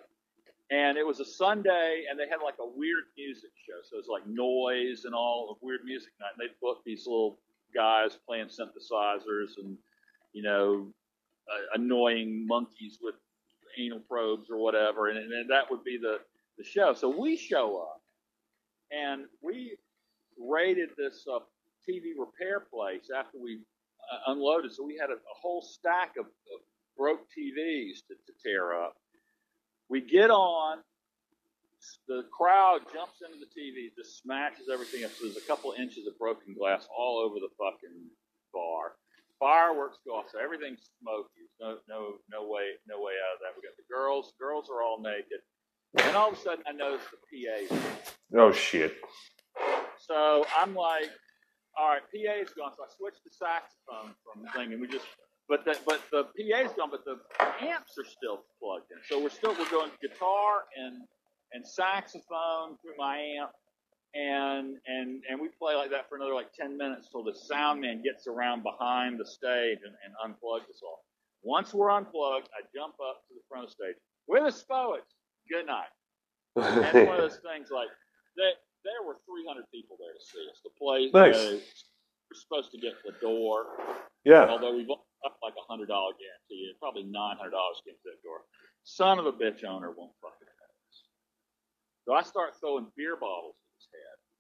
And 0.72 0.98
it 0.98 1.06
was 1.06 1.20
a 1.20 1.26
Sunday, 1.26 2.06
and 2.10 2.20
they 2.20 2.28
had 2.30 2.44
like 2.44 2.60
a 2.62 2.68
weird 2.68 3.06
music 3.18 3.50
show. 3.66 3.82
So 3.84 3.96
it 3.96 4.06
was 4.06 4.08
like 4.08 4.28
noise 4.28 5.06
and 5.06 5.16
all 5.16 5.50
of 5.50 5.58
weird 5.62 5.82
music 5.84 6.12
night. 6.20 6.38
And 6.38 6.48
they'd 6.48 6.60
book 6.62 6.84
these 6.86 7.08
little 7.08 7.40
guys 7.74 8.20
playing 8.28 8.48
synthesizers 8.48 9.58
and, 9.58 9.78
you 10.34 10.44
know, 10.44 10.94
uh, 11.50 11.80
annoying 11.80 12.46
monkeys 12.48 13.00
with 13.02 13.16
anal 13.78 14.00
probes 14.00 14.50
or 14.50 14.58
whatever, 14.58 15.08
and, 15.08 15.18
and 15.18 15.50
that 15.50 15.70
would 15.70 15.84
be 15.84 15.98
the 15.98 16.20
the 16.58 16.64
show. 16.64 16.94
So 16.94 17.10
we 17.10 17.38
show 17.38 17.78
up, 17.78 18.02
and 18.92 19.24
we 19.42 19.78
raided 20.38 20.90
this 20.98 21.26
uh, 21.32 21.40
TV 21.88 22.14
repair 22.20 22.60
place 22.60 23.10
after 23.16 23.38
we 23.42 23.60
uh, 24.12 24.32
unloaded. 24.32 24.74
So 24.74 24.84
we 24.86 24.98
had 24.98 25.10
a, 25.10 25.14
a 25.14 25.36
whole 25.42 25.62
stack 25.62 26.16
of, 26.20 26.26
of 26.26 26.60
broke 26.98 27.22
TVs 27.32 28.06
to, 28.08 28.14
to 28.14 28.34
tear 28.44 28.74
up. 28.74 28.96
We 29.90 30.02
get 30.02 30.30
on. 30.30 30.80
The 32.10 32.26
crowd 32.30 32.82
jumps 32.94 33.24
into 33.24 33.40
the 33.40 33.48
TV, 33.48 33.88
just 33.96 34.22
smashes 34.22 34.68
everything 34.72 35.06
up. 35.06 35.12
So 35.12 35.24
there's 35.24 35.38
a 35.38 35.48
couple 35.48 35.72
inches 35.80 36.08
of 36.08 36.20
broken 36.20 36.54
glass 36.54 36.86
all 36.92 37.24
over 37.24 37.36
the 37.36 37.48
fucking 37.58 37.96
bar 38.54 39.00
fireworks 39.40 39.98
go 40.06 40.16
off, 40.16 40.26
so 40.32 40.40
everything's 40.40 40.92
smoky. 41.02 41.48
There's 41.60 41.80
no, 41.88 41.96
no, 41.96 42.00
no 42.30 42.48
way, 42.48 42.76
no 42.88 43.02
way 43.02 43.14
out 43.16 43.36
of 43.36 43.40
that. 43.42 43.56
We 43.56 43.64
got 43.64 43.76
the 43.78 43.88
girls. 43.92 44.34
Girls 44.40 44.70
are 44.70 44.84
all 44.84 45.02
naked, 45.02 45.42
and 45.98 46.16
all 46.16 46.32
of 46.32 46.38
a 46.38 46.42
sudden, 46.42 46.64
I 46.68 46.74
notice 46.74 47.02
the 47.10 47.20
PA. 47.24 47.76
Oh 48.38 48.52
shit. 48.52 48.96
So 49.98 50.46
I'm 50.58 50.76
like, 50.76 51.10
all 51.78 51.90
right, 51.90 52.04
PA's 52.14 52.54
gone. 52.54 52.72
So 52.76 52.84
I 52.84 52.90
switched 52.96 53.24
to 53.24 53.32
saxophone 53.32 54.14
from 54.24 54.44
the 54.44 54.50
thing, 54.52 54.74
and 54.74 54.82
we 54.82 54.88
just, 54.88 55.06
but 55.48 55.66
the, 55.66 55.78
but 55.86 56.02
the 56.12 56.24
PA's 56.38 56.74
gone, 56.78 56.92
but 56.92 57.06
the 57.06 57.18
amps 57.66 57.98
are 57.98 58.06
still 58.06 58.44
plugged 58.62 58.92
in. 58.92 58.98
So 59.08 59.22
we're 59.22 59.30
still 59.30 59.56
we're 59.58 59.70
going 59.70 59.92
guitar 60.02 60.68
and 60.78 61.02
and 61.54 61.66
saxophone 61.66 62.78
through 62.82 62.94
my 62.98 63.18
amp, 63.18 63.52
and 64.16 64.78
and 64.88 65.24
and 65.30 65.40
we 65.42 65.50
play 65.60 65.76
like 65.76 65.92
that 65.92 66.10
for 66.10 66.16
another 66.16 66.34
like 66.34 66.52
ten 66.54 66.78
minutes 66.78 67.10
till 67.12 67.24
the 67.24 67.34
sound 67.36 67.82
man 67.82 68.02
gets 68.04 68.28
around 68.28 68.64
behind 68.64 69.20
the 69.20 69.26
stage 69.26 69.80
and, 69.86 69.96
and 70.06 70.14
unplugs 70.24 70.70
us 70.70 70.82
all. 70.84 71.06
Once 71.44 71.74
we're 71.74 71.92
unplugged, 71.92 72.50
I 72.58 72.66
jump 72.76 72.96
up 73.00 73.24
to 73.30 73.34
the 73.36 73.42
front 73.48 73.66
of 73.66 73.70
the 73.70 73.76
stage. 73.76 73.96
We're 74.28 74.44
the 74.44 74.52
Spoets. 74.52 75.14
Good 75.50 75.66
night. 75.68 75.90
And 76.56 77.08
one 77.08 77.16
of 77.18 77.22
those 77.30 77.40
things 77.44 77.70
like 77.72 77.90
that. 78.38 78.54
There 78.88 79.04
were 79.06 79.20
300 79.28 79.68
people 79.76 79.98
there 80.00 80.16
to 80.16 80.24
see 80.24 80.40
us. 80.48 80.64
The 80.64 80.72
place 80.80 81.12
Nice. 81.12 81.36
uh, 81.36 81.60
we're 81.60 82.40
supposed 82.40 82.72
to 82.72 82.80
get 82.80 82.96
the 83.04 83.12
door. 83.20 83.68
Yeah. 84.24 84.48
Although 84.48 84.76
we've 84.76 84.90
up 84.90 85.36
like 85.44 85.54
a 85.60 85.66
hundred 85.68 85.88
dollar 85.92 86.14
guarantee, 86.16 86.72
and 86.72 86.80
probably 86.80 87.04
nine 87.04 87.36
hundred 87.38 87.52
dollars 87.52 87.78
to 87.84 87.92
get 87.92 88.00
that 88.08 88.24
door. 88.24 88.48
Son 88.86 89.20
of 89.20 89.26
a 89.28 89.34
bitch 89.34 89.66
owner 89.68 89.92
won't 89.92 90.16
fucking 90.24 90.48
pay 90.48 90.72
us. 90.88 90.96
So 92.08 92.14
I 92.16 92.24
start 92.24 92.56
throwing 92.60 92.88
beer 92.96 93.18
bottles 93.20 93.56
at 93.56 93.56
his 93.56 93.60
head, 93.60 93.69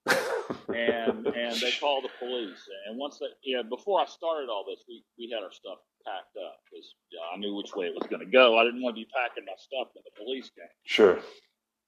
and 0.07 1.27
and 1.35 1.55
they 1.61 1.71
call 1.79 2.01
the 2.01 2.13
police. 2.19 2.67
And 2.87 2.97
once 2.97 3.19
they, 3.19 3.31
yeah, 3.43 3.61
before 3.63 4.01
I 4.01 4.05
started 4.05 4.49
all 4.49 4.65
this, 4.67 4.83
we 4.87 5.03
we 5.17 5.31
had 5.33 5.43
our 5.43 5.51
stuff 5.51 5.79
packed 6.05 6.37
up 6.37 6.61
because 6.65 6.95
yeah, 7.11 7.25
I 7.33 7.37
knew 7.37 7.55
which 7.55 7.75
way 7.75 7.87
it 7.87 7.95
was 7.95 8.07
going 8.07 8.23
to 8.23 8.29
go. 8.31 8.57
I 8.57 8.63
didn't 8.63 8.81
want 8.81 8.95
to 8.95 9.01
be 9.01 9.09
packing 9.11 9.45
my 9.45 9.57
stuff 9.57 9.91
when 9.93 10.03
the 10.05 10.15
police 10.15 10.49
came. 10.53 10.71
Sure. 10.85 11.19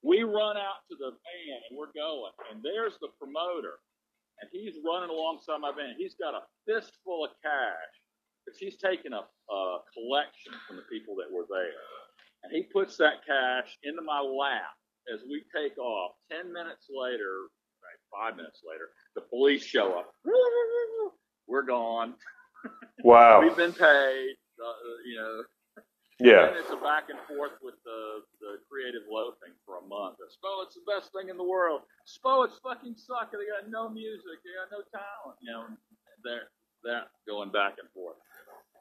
We 0.02 0.26
run 0.26 0.58
out 0.58 0.82
to 0.90 0.94
the 0.98 1.14
van 1.14 1.58
and 1.70 1.78
we're 1.78 1.94
going, 1.94 2.34
and 2.50 2.58
there's 2.58 2.98
the 2.98 3.14
promoter, 3.22 3.78
and 4.42 4.50
he's 4.50 4.74
running 4.82 5.14
alongside 5.14 5.62
my 5.62 5.70
van. 5.70 5.94
He's 5.94 6.18
got 6.18 6.34
a 6.34 6.42
fistful 6.66 7.24
of 7.24 7.30
cash 7.38 7.94
because 8.42 8.58
he's 8.58 8.82
taking 8.82 9.14
a, 9.14 9.22
a 9.22 9.62
collection 9.94 10.58
from 10.66 10.82
the 10.82 10.86
people 10.90 11.14
that 11.22 11.30
were 11.30 11.46
there, 11.46 11.86
and 12.42 12.50
he 12.50 12.66
puts 12.66 12.98
that 12.98 13.22
cash 13.22 13.78
into 13.86 14.02
my 14.02 14.18
lap 14.18 14.74
as 15.06 15.22
we 15.30 15.46
take 15.54 15.78
off. 15.78 16.18
Ten 16.26 16.52
minutes 16.52 16.90
later, 16.90 17.46
right, 17.92 18.30
five 18.30 18.36
minutes 18.36 18.60
later, 18.66 18.88
the 19.14 19.22
police 19.22 19.64
show 19.64 19.98
up. 19.98 20.12
We're 21.48 21.62
gone. 21.66 22.14
Wow. 23.02 23.42
We've 23.42 23.56
been 23.56 23.72
paid. 23.72 24.36
Uh, 24.62 24.78
you 25.04 25.16
know. 25.18 25.42
Yeah. 26.20 26.46
And 26.46 26.56
it's 26.56 26.70
a 26.70 26.78
back 26.78 27.10
and 27.10 27.18
forth 27.26 27.58
with 27.58 27.74
the, 27.82 28.22
the 28.38 28.62
creative 28.70 29.02
loafing 29.10 29.50
for 29.66 29.82
a 29.82 29.84
month. 29.90 30.22
Spo, 30.22 30.62
it's 30.62 30.78
the 30.78 30.86
best 30.86 31.10
thing 31.10 31.28
in 31.28 31.36
the 31.36 31.42
world. 31.42 31.82
Spo, 32.06 32.46
it's 32.46 32.62
fucking 32.62 32.94
suck. 32.94 33.32
They 33.32 33.42
got 33.50 33.66
no 33.66 33.90
music. 33.90 34.38
They 34.46 34.54
got 34.54 34.70
no 34.70 34.86
talent. 34.94 35.34
You 35.42 35.50
know, 35.50 35.64
they're, 36.22 36.46
they're 36.84 37.10
going 37.26 37.50
back 37.50 37.74
and 37.82 37.90
forth. 37.90 38.14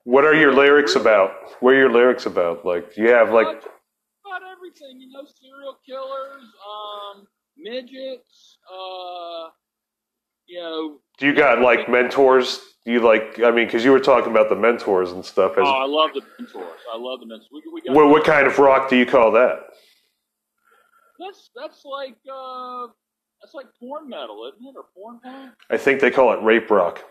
What 0.04 0.26
are 0.26 0.36
your 0.36 0.54
lyrics 0.54 0.96
about? 0.96 1.34
What 1.62 1.74
are 1.74 1.78
your 1.78 1.92
lyrics 1.92 2.28
about? 2.28 2.64
Like, 2.66 2.94
do 2.94 3.02
you 3.02 3.10
have 3.10 3.34
like, 3.34 3.48
About 3.48 4.46
everything, 4.46 5.02
you 5.02 5.10
know, 5.10 5.26
serial 5.26 5.78
killers, 5.86 6.46
um, 6.62 7.26
midgets, 7.58 8.58
uh, 8.72 9.50
you 10.48 10.60
know. 10.60 11.00
do 11.18 11.28
you 11.28 11.34
got 11.36 11.62
like 11.62 11.90
mentors? 11.90 12.60
Do 12.86 12.92
you 12.92 13.00
like, 13.00 13.40
I 13.40 13.52
mean, 13.52 13.66
because 13.66 13.86
you 13.86 13.92
were 13.92 14.00
talking 14.00 14.32
about 14.32 14.50
the 14.50 14.56
mentors 14.56 15.12
and 15.12 15.24
stuff. 15.24 15.52
As, 15.54 15.60
Oh, 15.60 15.66
I 15.66 15.86
love 15.86 16.12
the 16.14 16.22
mentors. 16.40 16.80
I 16.92 16.98
love 16.98 17.20
the 17.20 17.28
mentors. 17.28 17.48
We, 17.52 17.62
we 17.72 17.82
got 17.82 17.96
what, 17.96 18.10
what 18.10 18.24
kind 18.24 18.48
of 18.48 18.58
rock 18.58 18.90
do 18.90 18.98
you 18.98 19.06
call 19.06 19.32
that? 19.34 19.60
That's 21.20 21.52
that's 21.56 21.86
like 21.86 22.18
uh, 22.26 22.88
that's 23.42 23.54
like 23.54 23.68
porn 23.80 24.10
metal, 24.10 24.50
isn't 24.50 24.66
it, 24.66 24.74
or 24.76 24.86
porn 24.98 25.20
punk? 25.22 25.54
I 25.70 25.78
think 25.78 26.02
they 26.02 26.10
call 26.10 26.34
it 26.34 26.42
rape 26.42 26.70
rock. 26.72 27.04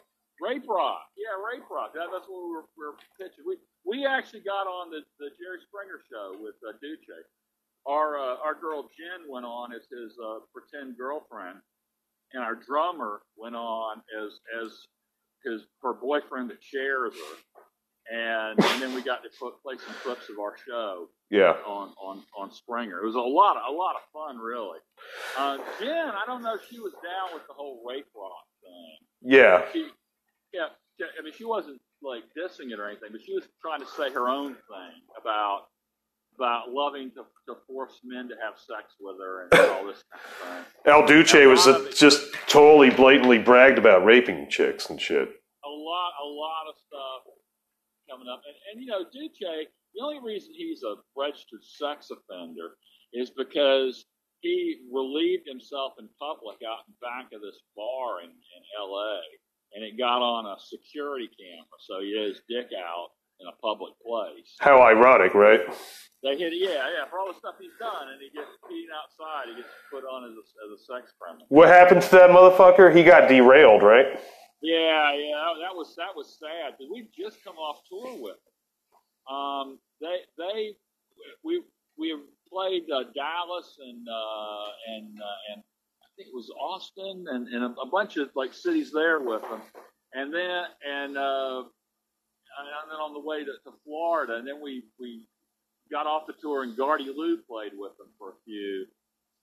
Rape 0.43 0.67
rock, 0.67 1.05
yeah, 1.15 1.37
rape 1.39 1.69
rock. 1.71 1.93
That, 1.95 2.09
that's 2.11 2.27
what 2.27 2.43
we 2.43 2.51
were, 2.51 2.67
we 2.75 2.83
were 2.91 2.99
pitching. 3.15 3.45
We 3.47 3.55
we 3.87 4.07
actually 4.07 4.41
got 4.41 4.67
on 4.67 4.91
the, 4.91 5.07
the 5.21 5.31
Jerry 5.39 5.63
Springer 5.69 6.03
show 6.11 6.35
with 6.43 6.57
uh, 6.67 6.75
Duce. 6.83 6.99
Our 7.87 8.19
uh, 8.19 8.37
our 8.45 8.55
girl 8.55 8.83
Jen 8.97 9.29
went 9.31 9.47
on 9.47 9.73
as 9.73 9.83
his 9.91 10.17
uh, 10.23 10.41
pretend 10.55 10.97
girlfriend, 10.99 11.59
and 12.33 12.43
our 12.43 12.55
drummer 12.55 13.23
went 13.37 13.57
on 13.57 14.03
as 14.23 14.39
as 14.63 14.73
his 15.45 15.63
her 15.83 15.95
boyfriend 15.95 16.51
that 16.51 16.63
shares 16.63 17.15
her. 17.15 17.37
And, 18.13 18.59
and 18.59 18.83
then 18.83 18.93
we 18.95 19.03
got 19.03 19.23
to 19.23 19.29
put, 19.39 19.63
play 19.63 19.77
some 19.77 19.95
clips 20.03 20.29
of 20.31 20.41
our 20.41 20.55
show 20.67 21.11
Yeah. 21.31 21.55
on, 21.65 21.91
on, 22.03 22.25
on 22.37 22.51
Springer. 22.51 22.99
It 23.01 23.07
was 23.07 23.15
a 23.15 23.21
lot 23.21 23.57
of, 23.57 23.63
a 23.73 23.77
lot 23.77 23.95
of 23.95 24.01
fun, 24.13 24.37
really. 24.39 24.79
Uh, 25.39 25.59
Jen, 25.79 26.09
I 26.09 26.25
don't 26.27 26.43
know 26.43 26.55
if 26.57 26.63
she 26.69 26.81
was 26.81 26.93
down 26.95 27.33
with 27.33 27.47
the 27.47 27.53
whole 27.53 27.85
rape 27.89 28.07
rock 28.17 28.47
thing. 28.65 29.31
Yeah. 29.31 29.63
She, 29.73 29.87
yeah, 30.53 30.69
yeah, 30.99 31.07
I 31.21 31.23
mean, 31.23 31.35
she 31.37 31.45
wasn't 31.45 31.81
like 32.03 32.25
dissing 32.37 32.73
it 32.73 32.81
or 32.81 32.89
anything, 32.89 33.11
but 33.13 33.21
she 33.25 33.33
was 33.33 33.45
trying 33.63 33.79
to 33.81 33.87
say 33.87 34.11
her 34.11 34.29
own 34.29 34.55
thing 34.55 34.97
about, 35.21 35.67
about 36.37 36.71
loving 36.71 37.11
to, 37.13 37.23
to 37.49 37.59
force 37.67 38.01
men 38.05 38.29
to 38.29 38.35
have 38.43 38.55
sex 38.59 38.95
with 39.01 39.17
her 39.21 39.45
and 39.45 39.55
all 39.71 39.87
this 39.87 40.03
kind 40.11 40.61
of 40.61 40.67
thing. 40.85 40.93
El 40.93 41.07
Duce 41.07 41.35
A 41.35 41.47
was 41.47 41.67
it- 41.67 41.95
just 41.97 42.33
totally 42.49 42.91
blatantly 42.91 43.39
bragged 43.39 43.79
about 43.79 44.05
raping 44.05 44.49
chicks 44.49 44.89
and 44.91 45.01
shit. 45.01 45.29
a 45.65 45.69
lot, 45.69 46.13
a 46.23 46.27
lot 46.27 46.65
of 46.69 46.75
stuff 46.79 47.35
coming 48.11 48.27
up. 48.29 48.43
And, 48.47 48.57
and 48.73 48.83
you 48.85 48.91
know, 48.91 49.05
Duce, 49.13 49.39
the 49.95 50.03
only 50.03 50.19
reason 50.25 50.53
he's 50.57 50.83
a 50.83 50.97
registered 51.17 51.63
sex 51.63 52.09
offender 52.11 52.77
is 53.13 53.31
because 53.31 54.07
he 54.41 54.81
relieved 54.93 55.47
himself 55.47 55.93
in 55.99 56.09
public 56.19 56.59
out 56.67 56.87
in 56.89 56.95
back 57.03 57.29
of 57.35 57.43
this 57.43 57.61
bar 57.77 58.23
in, 58.23 58.31
in 58.31 58.63
L.A. 58.81 59.21
and 59.75 59.85
it 59.85 59.99
got 59.99 60.23
on 60.23 60.47
a 60.47 60.57
security 60.59 61.29
camera, 61.29 61.77
so 61.79 62.01
he 62.01 62.17
had 62.17 62.29
his 62.29 62.41
dick 62.49 62.71
out 62.79 63.11
in 63.41 63.49
a 63.49 63.57
public 63.61 63.95
place. 64.05 64.55
How 64.61 64.83
ironic, 64.83 65.35
right? 65.35 65.61
They 66.23 66.37
hit, 66.37 66.53
yeah, 66.53 66.85
yeah, 66.93 67.09
for 67.09 67.19
all 67.19 67.33
the 67.33 67.39
stuff 67.39 67.55
he's 67.59 67.73
done, 67.81 68.13
and 68.13 68.21
he 68.21 68.29
gets 68.37 68.53
peed 68.69 68.93
outside. 68.93 69.49
He 69.49 69.57
gets 69.57 69.73
put 69.91 70.05
on 70.05 70.25
as 70.25 70.37
a, 70.37 70.45
as 70.69 70.71
a 70.77 70.81
sex 70.85 71.13
criminal. 71.19 71.47
What 71.49 71.69
happened 71.69 72.03
to 72.03 72.11
that 72.11 72.31
motherfucker? 72.31 72.95
He 72.95 73.03
got 73.03 73.29
derailed, 73.29 73.83
right? 73.83 74.21
Yeah, 74.63 75.17
yeah, 75.17 75.55
that 75.65 75.75
was 75.75 75.97
that 75.97 76.15
was 76.15 76.37
sad 76.39 76.75
we've 76.93 77.11
just 77.17 77.43
come 77.43 77.57
off 77.57 77.81
tour 77.89 78.21
with 78.21 78.37
them. 78.37 79.35
Um, 79.35 79.79
they 80.01 80.19
they 80.37 80.75
we 81.43 81.63
we 81.97 82.15
played 82.53 82.85
uh, 82.93 83.05
Dallas 83.15 83.79
and 83.81 84.07
uh, 84.07 84.95
and 84.95 85.07
uh, 85.17 85.53
and 85.53 85.63
I 86.03 86.09
think 86.17 86.29
it 86.29 86.35
was 86.35 86.51
Austin 86.61 87.25
and, 87.29 87.49
and 87.49 87.65
a, 87.65 87.81
a 87.81 87.89
bunch 87.91 88.19
of 88.19 88.29
like 88.35 88.53
cities 88.53 88.91
there 88.93 89.21
with 89.21 89.41
them, 89.43 89.63
and 90.13 90.35
then 90.35 90.65
and 90.87 91.17
uh, 91.17 91.63
and 92.91 92.99
then 92.99 93.01
on 93.01 93.15
the 93.15 93.21
way 93.21 93.45
to, 93.45 93.53
to 93.65 93.77
Florida, 93.85 94.37
and 94.37 94.47
then 94.47 94.61
we 94.61 94.83
we 94.99 95.27
got 95.91 96.07
off 96.07 96.27
the 96.27 96.35
tour 96.41 96.63
and 96.63 96.77
Gardy 96.77 97.13
Lou 97.15 97.39
played 97.49 97.73
with 97.77 97.97
them 97.99 98.09
for 98.19 98.31
a 98.31 98.39
few 98.45 98.87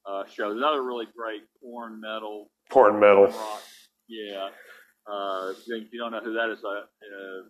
uh, 0.05 0.23
shows. 0.25 0.57
Another 0.57 0.83
really 0.83 1.07
great 1.15 1.43
corn 1.61 1.99
metal 1.99 2.49
Porn 2.69 2.99
metal. 2.99 3.27
rock. 3.27 3.63
Yeah. 4.07 4.49
Uh, 5.07 5.53
if 5.67 5.93
you 5.93 5.99
don't 5.99 6.11
know 6.11 6.19
who 6.19 6.33
that 6.33 6.49
is, 6.49 6.63
uh, 6.63 6.83
uh, 6.83 7.43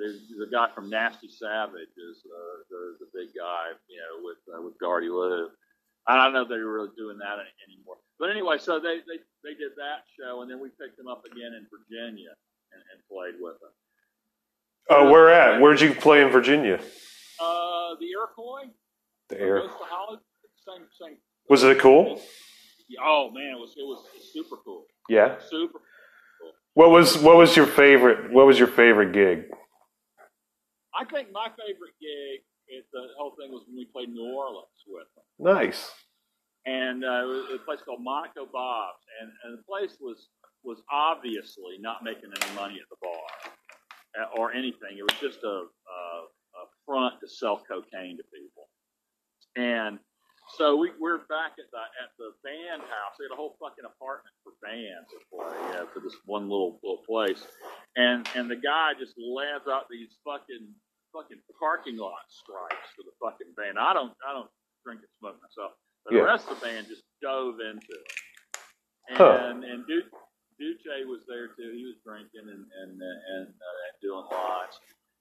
there's 0.00 0.28
the 0.28 0.48
guy 0.50 0.68
from 0.74 0.88
Nasty 0.88 1.28
Savage 1.28 1.92
is 1.96 2.24
uh, 2.24 2.56
the, 2.70 2.96
the 3.00 3.06
big 3.12 3.28
guy, 3.36 3.76
you 3.88 4.00
know, 4.00 4.24
with 4.24 4.40
uh, 4.48 4.62
with 4.62 4.78
Gardy 4.80 5.08
Lou. 5.08 5.48
I 6.08 6.16
don't 6.16 6.32
know 6.32 6.42
if 6.42 6.48
they're 6.48 6.64
really 6.64 6.88
doing 6.96 7.18
that 7.18 7.36
anymore. 7.68 8.00
But 8.18 8.30
anyway, 8.30 8.56
so 8.56 8.80
they, 8.80 9.04
they, 9.04 9.20
they 9.44 9.52
did 9.52 9.76
that 9.76 10.08
show, 10.16 10.40
and 10.40 10.50
then 10.50 10.58
we 10.58 10.72
picked 10.80 10.96
them 10.96 11.06
up 11.06 11.22
again 11.28 11.52
in 11.52 11.68
Virginia 11.68 12.32
and, 12.72 12.80
and 12.80 12.98
played 13.12 13.36
with 13.36 13.60
them. 13.60 13.70
Oh, 14.90 15.10
where 15.10 15.30
at? 15.30 15.60
Where'd 15.60 15.80
you 15.80 15.94
play 15.94 16.22
in 16.22 16.30
Virginia? 16.30 16.76
Uh, 17.40 17.94
the 18.00 18.06
Iroquois, 18.10 18.70
The 19.28 19.40
air. 19.40 19.60
Ghost 19.60 19.74
of 19.80 19.88
Hollywood, 19.88 20.20
same, 20.66 20.86
same. 21.00 21.16
Was 21.48 21.62
it 21.62 21.78
cool? 21.78 22.20
Oh 23.02 23.30
man, 23.32 23.52
it 23.56 23.58
was 23.60 23.74
it 23.76 23.82
was 23.84 24.02
super 24.32 24.56
cool, 24.64 24.86
Yeah. 25.10 25.36
super. 25.50 25.80
What 26.74 26.90
was 26.90 27.18
what 27.18 27.36
was 27.36 27.54
your 27.56 27.66
favorite? 27.66 28.32
What 28.32 28.46
was 28.46 28.58
your 28.58 28.68
favorite 28.68 29.12
gig? 29.12 29.44
I 30.98 31.04
think 31.04 31.28
my 31.32 31.48
favorite 31.50 31.94
gig, 32.00 32.40
it, 32.68 32.86
the 32.92 33.00
whole 33.18 33.34
thing 33.38 33.50
was 33.52 33.64
when 33.68 33.76
we 33.76 33.84
played 33.92 34.08
New 34.08 34.32
Orleans 34.34 34.66
with 34.86 35.06
them. 35.14 35.24
Nice. 35.54 35.92
and 36.66 37.04
uh, 37.04 37.22
it 37.22 37.26
was 37.26 37.50
a 37.54 37.58
place 37.64 37.80
called 37.84 38.00
Monaco 38.02 38.46
Bob's, 38.50 39.04
and, 39.20 39.30
and 39.44 39.58
the 39.58 39.62
place 39.62 39.96
was 40.00 40.28
was 40.64 40.82
obviously 40.90 41.76
not 41.78 42.02
making 42.02 42.30
any 42.34 42.54
money 42.54 42.76
at 42.80 42.88
the 42.90 42.96
bar 43.02 43.14
uh, 43.44 43.50
or 44.36 44.52
anything. 44.52 44.96
It 44.98 45.02
was 45.02 45.18
just 45.20 45.42
a, 45.44 45.48
a, 45.68 46.00
a 46.60 46.64
front 46.86 47.20
to 47.20 47.28
sell 47.28 47.62
cocaine 47.66 48.16
to 48.16 48.24
people, 48.32 48.68
and 49.56 49.98
so 50.56 50.76
we 50.76 50.90
we're 50.98 51.18
back 51.28 51.52
at 51.60 51.68
the 51.72 51.84
at 52.00 52.10
the 52.18 52.32
band 52.42 52.82
house. 52.82 53.14
They 53.18 53.24
had 53.28 53.34
a 53.34 53.36
whole 53.36 53.56
fucking 53.60 53.84
apartment 53.84 54.32
for 54.42 54.52
bands 54.64 55.08
to 55.12 55.18
play, 55.28 55.52
yeah, 55.76 55.84
for 55.92 56.00
this 56.00 56.16
one 56.24 56.48
little 56.48 56.80
little 56.82 57.04
place, 57.04 57.44
and 57.96 58.26
and 58.34 58.50
the 58.50 58.56
guy 58.56 58.92
just 58.98 59.14
lands 59.18 59.68
out 59.68 59.84
these 59.90 60.16
fucking 60.24 60.72
fucking 61.12 61.40
parking 61.60 61.96
lot 61.96 62.24
stripes 62.28 62.88
for 62.96 63.02
the 63.04 63.12
fucking 63.20 63.52
band. 63.56 63.78
I 63.78 63.92
don't 63.92 64.12
I 64.26 64.32
don't 64.32 64.48
drink 64.84 65.00
and 65.00 65.12
smoke 65.20 65.36
myself. 65.42 65.72
But 66.04 66.14
Yeah. 66.14 66.20
the 66.20 66.26
rest 66.26 66.48
of 66.48 66.60
the 66.60 66.64
band 66.66 66.86
just 66.88 67.02
dove 67.20 67.60
into 67.60 67.92
it. 67.92 68.08
And 69.10 69.18
Huh. 69.18 69.52
and 69.68 69.86
Du- 69.86 70.08
Duce 70.58 71.06
was 71.06 71.20
there 71.28 71.48
too. 71.54 71.70
He 71.74 71.86
was 71.86 71.96
drinking 72.04 72.50
and 72.50 72.66
and 72.66 72.92
and, 73.00 73.46
uh, 73.46 73.84
and 73.86 73.94
doing 74.02 74.26
lots. 74.30 74.78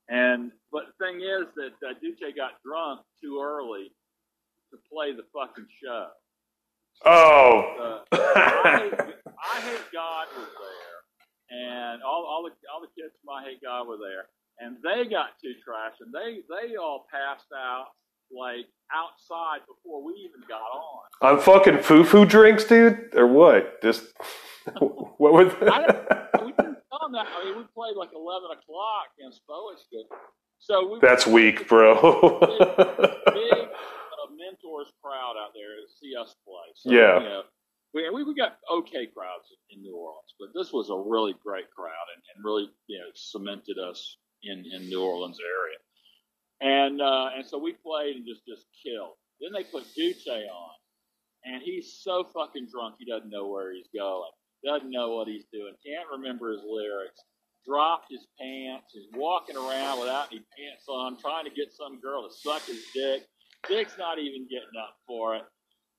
And 0.10 0.52
but 0.72 0.90
the 0.90 1.06
thing 1.06 1.22
is 1.22 1.48
that 1.56 1.78
uh, 1.86 1.94
Duce 2.02 2.20
got 2.36 2.62
drunk 2.66 3.02
too 3.22 3.42
early 3.44 3.92
to 4.72 4.78
play 4.92 5.14
the 5.14 5.24
fucking 5.34 5.68
show. 5.84 6.08
Oh. 7.06 8.04
Uh, 8.12 8.18
I, 8.18 8.90
hate, 8.90 9.14
I 9.38 9.62
hate 9.62 9.86
God 9.94 10.28
was 10.36 10.50
there, 10.50 11.00
and 11.52 12.02
all 12.02 12.26
all 12.26 12.44
the 12.44 12.56
all 12.74 12.82
the 12.82 12.90
kids 13.00 13.14
from 13.22 13.36
I 13.36 13.44
Hate 13.44 13.62
God 13.62 13.88
were 13.88 13.98
there, 13.98 14.30
and 14.60 14.78
they 14.82 15.10
got 15.10 15.38
too 15.42 15.54
trash, 15.64 15.94
and 16.02 16.14
they 16.14 16.42
they 16.50 16.76
all 16.76 17.06
passed 17.12 17.52
out 17.56 17.88
like 18.32 18.66
outside 18.92 19.62
before 19.68 20.04
we 20.04 20.14
even 20.14 20.42
got 20.48 20.62
on. 20.62 21.04
I'm 21.22 21.40
fucking 21.40 21.84
foo 21.84 22.04
foo 22.04 22.26
drinks, 22.26 22.64
dude, 22.64 23.14
or 23.14 23.28
what? 23.28 23.82
Just 23.82 24.06
what 25.18 25.34
was? 25.34 25.54
I 25.62 26.44
we 26.44 26.52
didn't 26.52 26.78
that. 27.14 27.28
I 27.28 27.46
mean, 27.46 27.58
we 27.58 27.64
played 27.74 27.96
like 27.96 28.10
eleven 28.14 28.52
o'clock 28.52 29.14
against 29.20 29.42
Boasted, 29.48 30.06
so 30.60 30.94
we 30.94 31.00
That's 31.02 31.28
weak, 31.28 31.68
bro. 31.68 31.96
big 32.40 32.62
uh, 32.62 34.28
mentors 34.36 34.92
crowd 35.02 35.36
out 35.38 35.54
there 35.54 35.76
to 35.76 35.88
see 36.00 36.16
us 36.16 36.36
play. 36.46 36.68
So, 36.76 36.92
Yeah. 36.92 37.20
You 37.20 37.26
know, 37.26 37.42
we, 37.94 38.10
we 38.10 38.24
we 38.24 38.36
got 38.36 38.58
okay 38.72 39.08
crowds 39.08 39.48
in 39.70 39.82
New 39.82 39.96
Orleans, 39.96 40.34
but 40.40 40.50
this 40.54 40.74
was 40.74 40.90
a 40.90 40.98
really 40.98 41.36
great 41.44 41.70
crowd 41.72 42.08
and, 42.16 42.24
and 42.36 42.46
really 42.46 42.70
you 42.88 43.00
know 43.00 43.10
cemented 43.16 43.78
us 43.80 44.18
in 44.44 44.66
in 44.72 44.90
New 44.90 45.02
Orleans 45.02 45.40
area. 45.40 45.78
And 46.60 47.02
uh, 47.02 47.30
and 47.36 47.46
so 47.46 47.58
we 47.58 47.74
played 47.74 48.16
and 48.16 48.26
just 48.26 48.46
just 48.46 48.66
killed. 48.84 49.16
Then 49.40 49.52
they 49.54 49.64
put 49.64 49.86
Duce 49.96 50.28
on, 50.28 50.74
and 51.46 51.62
he's 51.62 52.00
so 52.02 52.28
fucking 52.34 52.68
drunk 52.72 52.96
he 52.98 53.06
doesn't 53.06 53.30
know 53.30 53.48
where 53.48 53.72
he's 53.72 53.88
going, 53.94 54.32
doesn't 54.66 54.90
know 54.92 55.16
what 55.16 55.28
he's 55.28 55.46
doing, 55.52 55.74
can't 55.86 56.08
remember 56.12 56.52
his 56.52 56.62
lyrics. 56.68 57.20
Dropped 57.66 58.08
his 58.10 58.26
pants, 58.40 58.96
is 58.96 59.08
walking 59.14 59.58
around 59.58 60.00
without 60.00 60.28
any 60.32 60.40
pants 60.58 60.86
on, 60.88 61.18
trying 61.20 61.44
to 61.44 61.52
get 61.52 61.74
some 61.74 62.00
girl 62.00 62.24
to 62.28 62.34
suck 62.34 62.64
his 62.64 62.82
dick. 62.94 63.24
Dick's 63.68 63.98
not 63.98 64.20
even 64.20 64.48
getting 64.48 64.80
up 64.80 64.96
for 65.06 65.36
it. 65.36 65.44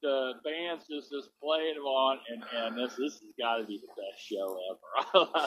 The 0.03 0.33
band's 0.45 0.85
just 0.89 1.11
just 1.11 1.29
playing 1.43 1.75
him 1.75 1.83
on, 1.83 2.19
and, 2.31 2.43
and 2.57 2.79
this 2.79 2.95
this 2.97 3.15
has 3.15 3.33
got 3.39 3.57
to 3.59 3.65
be 3.67 3.79
the 3.83 3.89
best 4.01 4.25
show 4.25 4.57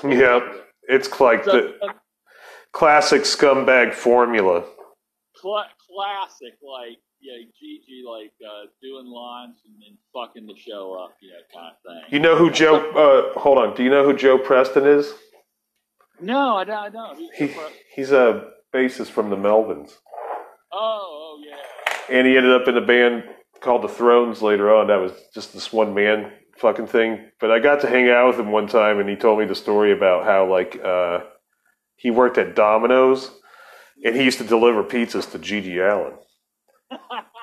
ever. 0.03 0.13
yeah, 0.15 0.53
it's 0.89 1.19
like 1.19 1.43
So, 1.45 1.51
the 1.53 1.93
classic 2.73 3.21
scumbag 3.21 3.93
formula. 3.93 4.63
cla 5.37 5.65
classic, 5.89 6.53
like 6.61 6.97
yeah, 7.21 7.33
GG, 7.37 8.03
like 8.05 8.33
uh, 8.43 8.67
doing 8.81 9.05
lines 9.05 9.57
and, 9.65 9.75
then 9.79 9.97
fucking 10.13 10.47
the 10.47 10.55
show 10.55 10.93
up, 10.93 11.15
you 11.21 11.29
know, 11.29 11.35
kind 11.53 11.71
of 11.71 11.81
thing. 11.83 12.13
You 12.13 12.19
know 12.19 12.35
who 12.35 12.49
Joe? 12.49 12.77
Uh, 13.35 13.39
hold 13.39 13.57
on. 13.57 13.75
Do 13.75 13.83
you 13.83 13.89
know 13.89 14.03
who 14.03 14.15
Joe 14.15 14.37
Preston 14.37 14.85
is? 14.85 15.13
No, 16.19 16.57
I 16.57 16.63
don't. 16.63 16.77
I 16.77 16.89
don't. 16.89 17.17
Who's 17.17 17.29
He 17.37 17.55
he's 17.95 18.11
a 18.11 18.49
bassist 18.73 19.09
from 19.09 19.29
the 19.29 19.35
Melvins, 19.35 19.91
oh, 20.71 21.37
oh 21.39 21.39
yeah. 21.45 22.15
and 22.15 22.27
he 22.27 22.37
ended 22.37 22.53
up 22.53 22.67
in 22.67 22.77
a 22.77 22.85
band 22.85 23.23
called 23.59 23.83
the 23.83 23.87
Thrones 23.87 24.41
later 24.41 24.73
on. 24.73 24.87
That 24.87 24.99
was 24.99 25.11
just 25.33 25.53
this 25.53 25.71
one 25.71 25.93
man 25.93 26.31
fucking 26.57 26.87
thing. 26.87 27.31
But 27.39 27.51
I 27.51 27.59
got 27.59 27.81
to 27.81 27.89
hang 27.89 28.09
out 28.09 28.27
with 28.27 28.39
him 28.39 28.51
one 28.51 28.67
time, 28.67 28.99
and 28.99 29.09
he 29.09 29.15
told 29.15 29.39
me 29.39 29.45
the 29.45 29.55
story 29.55 29.91
about 29.91 30.25
how 30.25 30.49
like 30.49 30.79
uh, 30.83 31.21
he 31.95 32.11
worked 32.11 32.37
at 32.37 32.55
Domino's, 32.55 33.31
and 34.03 34.15
he 34.15 34.23
used 34.23 34.39
to 34.39 34.43
deliver 34.43 34.83
pizzas 34.83 35.31
to 35.31 35.39
GG 35.39 35.77
Allin. 35.77 36.13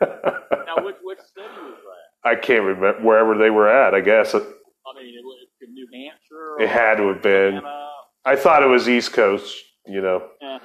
Now, 0.00 0.84
which 0.84 0.96
which 1.02 1.18
city 1.18 1.48
was 1.62 1.78
that? 1.78 2.28
I 2.28 2.34
can't 2.34 2.62
remember 2.64 3.00
wherever 3.02 3.36
they 3.36 3.50
were 3.50 3.68
at. 3.68 3.94
I 3.94 4.00
guess 4.00 4.34
it, 4.34 4.42
I 4.42 4.98
mean, 5.00 5.14
it 5.14 5.24
was 5.24 5.46
New 5.68 5.86
Hampshire. 5.92 6.56
it 6.60 6.68
had 6.68 6.96
to 6.96 7.08
have 7.08 7.22
been. 7.22 7.56
Atlanta? 7.58 7.90
I 8.24 8.36
thought 8.36 8.62
it 8.62 8.66
was 8.66 8.88
East 8.88 9.12
Coast. 9.12 9.54
You 9.86 10.00
know. 10.00 10.28
Yeah. 10.40 10.58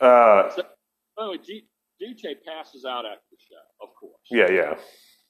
Uh, 0.00 0.50
Oh, 1.18 1.36
G- 1.36 1.68
Duce 2.00 2.24
passes 2.46 2.84
out 2.84 3.04
after 3.04 3.22
the 3.30 3.36
show, 3.38 3.62
of 3.84 3.94
course. 3.94 4.16
yeah, 4.30 4.50
yeah. 4.50 4.74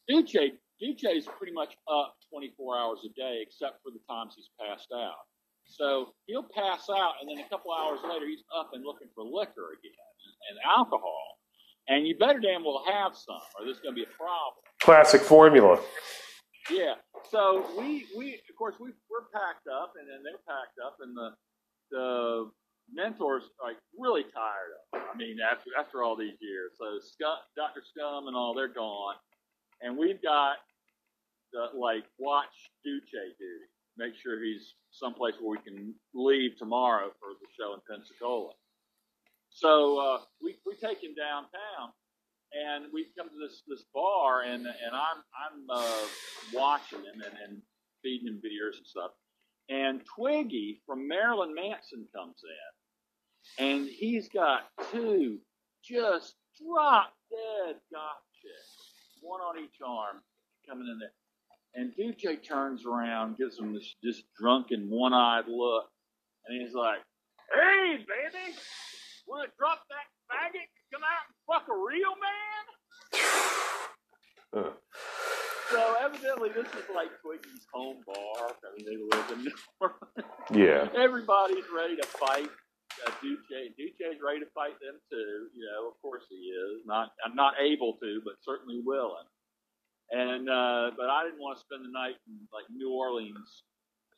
Duce, 0.08 0.32
Duce 0.80 1.04
is 1.04 1.26
pretty 1.36 1.52
much 1.52 1.74
up 1.90 2.14
24 2.30 2.78
hours 2.78 3.00
a 3.04 3.08
day, 3.18 3.42
except 3.42 3.82
for 3.82 3.90
the 3.90 3.98
times 4.08 4.32
he's 4.36 4.48
passed 4.56 4.88
out. 4.94 5.26
So 5.66 6.14
he'll 6.26 6.46
pass 6.54 6.88
out, 6.88 7.14
and 7.20 7.28
then 7.28 7.44
a 7.44 7.48
couple 7.50 7.72
hours 7.74 7.98
later, 8.08 8.26
he's 8.26 8.44
up 8.56 8.70
and 8.72 8.84
looking 8.86 9.08
for 9.14 9.24
liquor 9.24 9.74
again 9.76 9.92
and 10.48 10.58
alcohol. 10.64 11.41
And 11.88 12.06
you 12.06 12.16
better 12.16 12.38
damn 12.38 12.64
well 12.64 12.84
have 12.86 13.16
some, 13.16 13.42
or 13.58 13.64
there's 13.64 13.80
going 13.80 13.94
to 13.94 13.98
be 13.98 14.06
a 14.06 14.16
problem. 14.16 14.62
Classic 14.80 15.20
formula. 15.20 15.80
Yeah. 16.70 16.94
So 17.30 17.66
we, 17.78 18.06
we 18.16 18.34
of 18.34 18.56
course, 18.56 18.76
we, 18.78 18.90
we're 19.10 19.26
packed 19.34 19.66
up, 19.66 19.94
and 19.98 20.08
then 20.08 20.22
they're 20.22 20.42
packed 20.46 20.78
up, 20.84 20.96
and 21.00 21.16
the, 21.16 21.30
the 21.90 22.50
mentors 22.92 23.44
like 23.62 23.76
really 23.98 24.22
tired 24.22 24.70
of. 24.94 25.02
I 25.12 25.16
mean, 25.16 25.38
after 25.42 25.70
after 25.78 26.02
all 26.02 26.16
these 26.16 26.38
years, 26.40 26.72
so 26.78 26.98
Scum, 27.02 27.36
Dr. 27.56 27.82
Scum 27.82 28.28
and 28.28 28.36
all 28.36 28.54
they're 28.54 28.72
gone, 28.72 29.14
and 29.80 29.96
we've 29.96 30.22
got 30.22 30.56
the, 31.52 31.76
like 31.76 32.04
watch 32.18 32.70
Duce 32.84 33.02
duty, 33.10 33.66
make 33.96 34.14
sure 34.22 34.42
he's 34.42 34.74
someplace 34.90 35.34
where 35.40 35.58
we 35.58 35.70
can 35.70 35.94
leave 36.14 36.56
tomorrow 36.58 37.10
for 37.18 37.34
the 37.40 37.48
show 37.58 37.74
in 37.74 37.80
Pensacola. 37.88 38.52
So 39.54 39.98
uh, 39.98 40.18
we 40.42 40.56
we 40.66 40.74
take 40.76 41.02
him 41.02 41.14
downtown, 41.14 41.92
and 42.52 42.86
we 42.92 43.06
come 43.16 43.28
to 43.28 43.38
this 43.40 43.62
this 43.66 43.84
bar, 43.94 44.42
and 44.42 44.66
and 44.66 44.92
I'm 44.92 45.22
I'm 45.36 45.70
uh, 45.70 46.06
watching 46.52 47.00
him 47.00 47.22
and, 47.24 47.34
and 47.46 47.62
feeding 48.02 48.28
him 48.28 48.40
beers 48.42 48.76
and 48.76 48.86
stuff. 48.86 49.10
And 49.68 50.02
Twiggy 50.16 50.82
from 50.86 51.06
Marilyn 51.06 51.54
Manson 51.54 52.06
comes 52.14 52.36
in, 53.58 53.64
and 53.66 53.88
he's 53.88 54.28
got 54.28 54.62
two 54.90 55.38
just 55.84 56.34
drop 56.60 57.12
dead 57.30 57.76
goth 57.92 58.22
one 59.22 59.40
on 59.40 59.58
each 59.58 59.78
arm, 59.86 60.20
coming 60.68 60.88
in 60.88 60.98
there. 60.98 61.12
And 61.74 61.94
DJ 61.96 62.42
turns 62.42 62.84
around, 62.84 63.38
gives 63.38 63.58
him 63.58 63.72
this 63.72 63.94
just 64.04 64.24
drunken, 64.38 64.90
one-eyed 64.90 65.44
look, 65.48 65.86
and 66.46 66.60
he's 66.60 66.74
like, 66.74 66.98
"Hey, 67.54 67.96
baby, 67.98 68.56
want 69.32 69.48
to 69.48 69.52
drop 69.56 69.80
that 69.88 70.06
faggot? 70.28 70.68
Come 70.92 71.00
out 71.02 71.24
and 71.24 71.34
fuck 71.48 71.64
a 71.72 71.76
real 71.76 72.14
man?" 72.20 72.62
Uh, 74.54 74.68
So 75.70 75.96
evidently, 76.04 76.50
this 76.52 76.66
is 76.76 76.84
like 76.94 77.08
Twiggy's 77.24 77.64
home 77.72 78.04
bar. 78.06 78.52
I 78.52 78.68
mean, 78.76 78.84
they 78.84 79.00
live 79.00 79.30
in 79.32 79.48
yeah. 80.60 80.88
Everybody's 80.94 81.64
ready 81.74 81.96
to 81.96 82.06
fight 82.06 82.50
uh, 83.06 83.10
Duce. 83.22 83.40
Duce's 83.78 84.20
ready 84.22 84.40
to 84.40 84.50
fight 84.54 84.76
them 84.84 85.00
too. 85.08 85.48
You 85.56 85.64
know, 85.72 85.88
of 85.88 85.96
course 86.02 86.24
he 86.28 86.36
is. 86.52 86.84
Not, 86.84 87.12
I'm 87.24 87.34
not 87.34 87.54
able 87.58 87.94
to, 88.02 88.20
but 88.24 88.34
certainly 88.44 88.82
willing. 88.84 89.24
And 90.10 90.50
uh, 90.50 90.90
but 90.98 91.08
I 91.08 91.24
didn't 91.24 91.40
want 91.40 91.56
to 91.56 91.64
spend 91.64 91.86
the 91.86 91.90
night 91.90 92.20
in 92.28 92.36
like 92.52 92.68
New 92.68 92.92
Orleans 92.92 93.64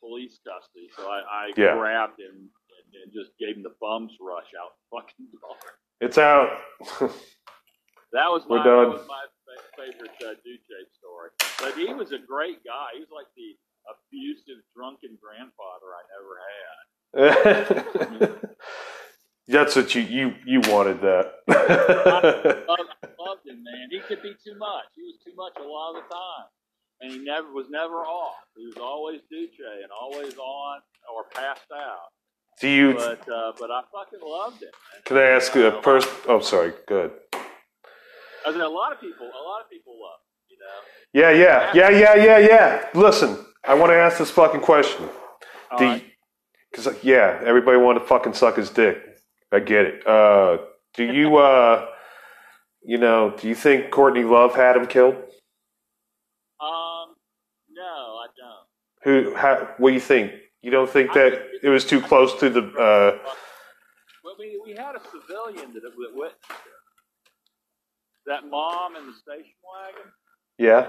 police 0.03 0.39
custody, 0.43 0.89
so 0.97 1.07
I, 1.07 1.23
I 1.23 1.45
Yeah. 1.55 1.75
grabbed 1.79 2.19
him 2.19 2.49
and, 2.93 3.13
just 3.13 3.31
gave 3.39 3.55
him 3.55 3.63
the 3.63 3.73
bums 3.79 4.11
rush 4.19 4.51
out 4.59 4.73
fucking 4.91 5.27
door. 5.39 5.55
It's 6.01 6.17
out. 6.17 6.49
That 8.11 8.29
was 8.31 8.43
We're 8.47 8.57
my 8.59 8.63
done. 8.63 8.89
that 8.89 8.97
was 8.99 9.07
my 9.07 9.25
fa- 9.43 9.63
favorite 9.77 10.11
uh, 10.23 10.35
Duce 10.43 10.61
story. 10.97 11.29
But 11.59 11.75
he 11.77 11.93
was 11.93 12.11
a 12.11 12.19
great 12.19 12.63
guy. 12.63 12.87
He 12.95 12.99
was 12.99 13.11
like 13.11 13.27
the 13.35 13.55
abusive, 13.91 14.63
drunken 14.75 15.17
grandfather 15.21 15.93
I 15.95 16.03
never 16.15 16.33
had. 16.41 16.85
That's 19.47 19.75
what 19.75 19.93
you 19.95 20.01
you 20.01 20.33
you 20.45 20.59
wanted 20.71 21.01
that. 21.01 21.33
loved, 21.47 22.25
loved 23.19 23.45
him, 23.47 23.63
man. 23.63 23.89
He 23.91 23.99
could 23.99 24.21
be 24.23 24.33
too 24.43 24.55
much. 24.57 24.85
He 24.95 25.03
was 25.03 25.15
too 25.23 25.33
much 25.35 25.53
a 25.59 25.63
lot 25.67 25.95
of 25.95 26.03
the 26.03 26.09
time, 26.13 26.47
and 27.01 27.11
he 27.11 27.19
never 27.19 27.51
was 27.53 27.69
never 27.69 28.03
off. 28.05 28.37
He 28.57 28.65
was 28.65 28.77
always 28.77 29.21
Duce 29.29 29.51
and 29.59 29.91
always 29.91 30.35
on 30.37 30.79
or 31.13 31.25
passed 31.33 31.69
out. 31.73 32.09
Do 32.61 32.69
you? 32.69 32.93
But 32.93 33.27
uh, 33.27 33.51
but 33.59 33.69
I 33.71 33.81
fucking 33.91 34.19
loved 34.23 34.63
it. 34.63 34.73
Can 35.03 35.17
I 35.17 35.23
ask 35.23 35.53
you 35.55 35.67
a 35.67 35.81
person? 35.81 36.09
Oh, 36.27 36.39
sorry. 36.39 36.73
Good. 36.87 37.11
I 38.45 38.51
mean, 38.51 38.61
a 38.61 38.67
lot 38.69 38.93
of 38.93 39.01
people, 39.01 39.25
a 39.25 39.43
lot 39.43 39.61
of 39.61 39.69
people 39.69 39.93
love. 39.99 40.19
You 40.47 40.57
know. 40.59 41.29
Yeah, 41.29 41.31
yeah, 41.31 41.71
yeah, 41.73 41.89
yeah, 41.89 42.15
yeah, 42.15 42.37
yeah. 42.37 42.85
Listen, 42.93 43.37
I 43.67 43.73
want 43.73 43.91
to 43.91 43.95
ask 43.95 44.17
this 44.17 44.31
fucking 44.31 44.61
question. 44.61 45.09
Do 45.77 45.85
right. 45.85 46.05
because 46.71 47.03
yeah, 47.03 47.41
everybody 47.43 47.77
want 47.77 47.99
to 47.99 48.05
fucking 48.05 48.33
suck 48.33 48.55
his 48.55 48.69
dick. 48.69 48.97
I 49.51 49.59
get 49.59 49.85
it. 49.85 50.07
Uh, 50.07 50.57
do 50.93 51.03
you 51.13 51.37
uh, 51.37 51.87
you 52.83 52.97
know, 52.97 53.35
do 53.37 53.49
you 53.49 53.55
think 53.55 53.91
Courtney 53.91 54.23
Love 54.23 54.55
had 54.55 54.77
him 54.77 54.85
killed? 54.85 55.15
Um, 56.61 57.15
no, 57.69 57.83
I 57.83 58.27
don't. 58.37 58.63
Who? 59.03 59.35
How, 59.35 59.73
what 59.77 59.89
do 59.89 59.93
you 59.93 59.99
think? 59.99 60.31
You 60.65 60.71
don't 60.71 60.89
think 60.89 61.13
that 61.13 61.31
it 61.61 61.69
was 61.69 61.85
too 61.85 62.01
close 62.01 62.33
to 62.39 62.49
the? 62.49 62.61
Uh, 62.61 63.19
Well, 64.23 64.33
we 64.39 64.59
we 64.65 64.71
had 64.71 64.95
a 64.95 65.01
civilian 65.11 65.71
that 65.73 65.81
that 65.83 65.93
witnessed 65.95 66.37
it. 66.49 66.55
That 68.25 68.49
mom 68.49 68.95
in 68.95 69.05
the 69.05 69.13
station 69.13 69.53
wagon. 69.71 70.11
yeah. 70.57 70.87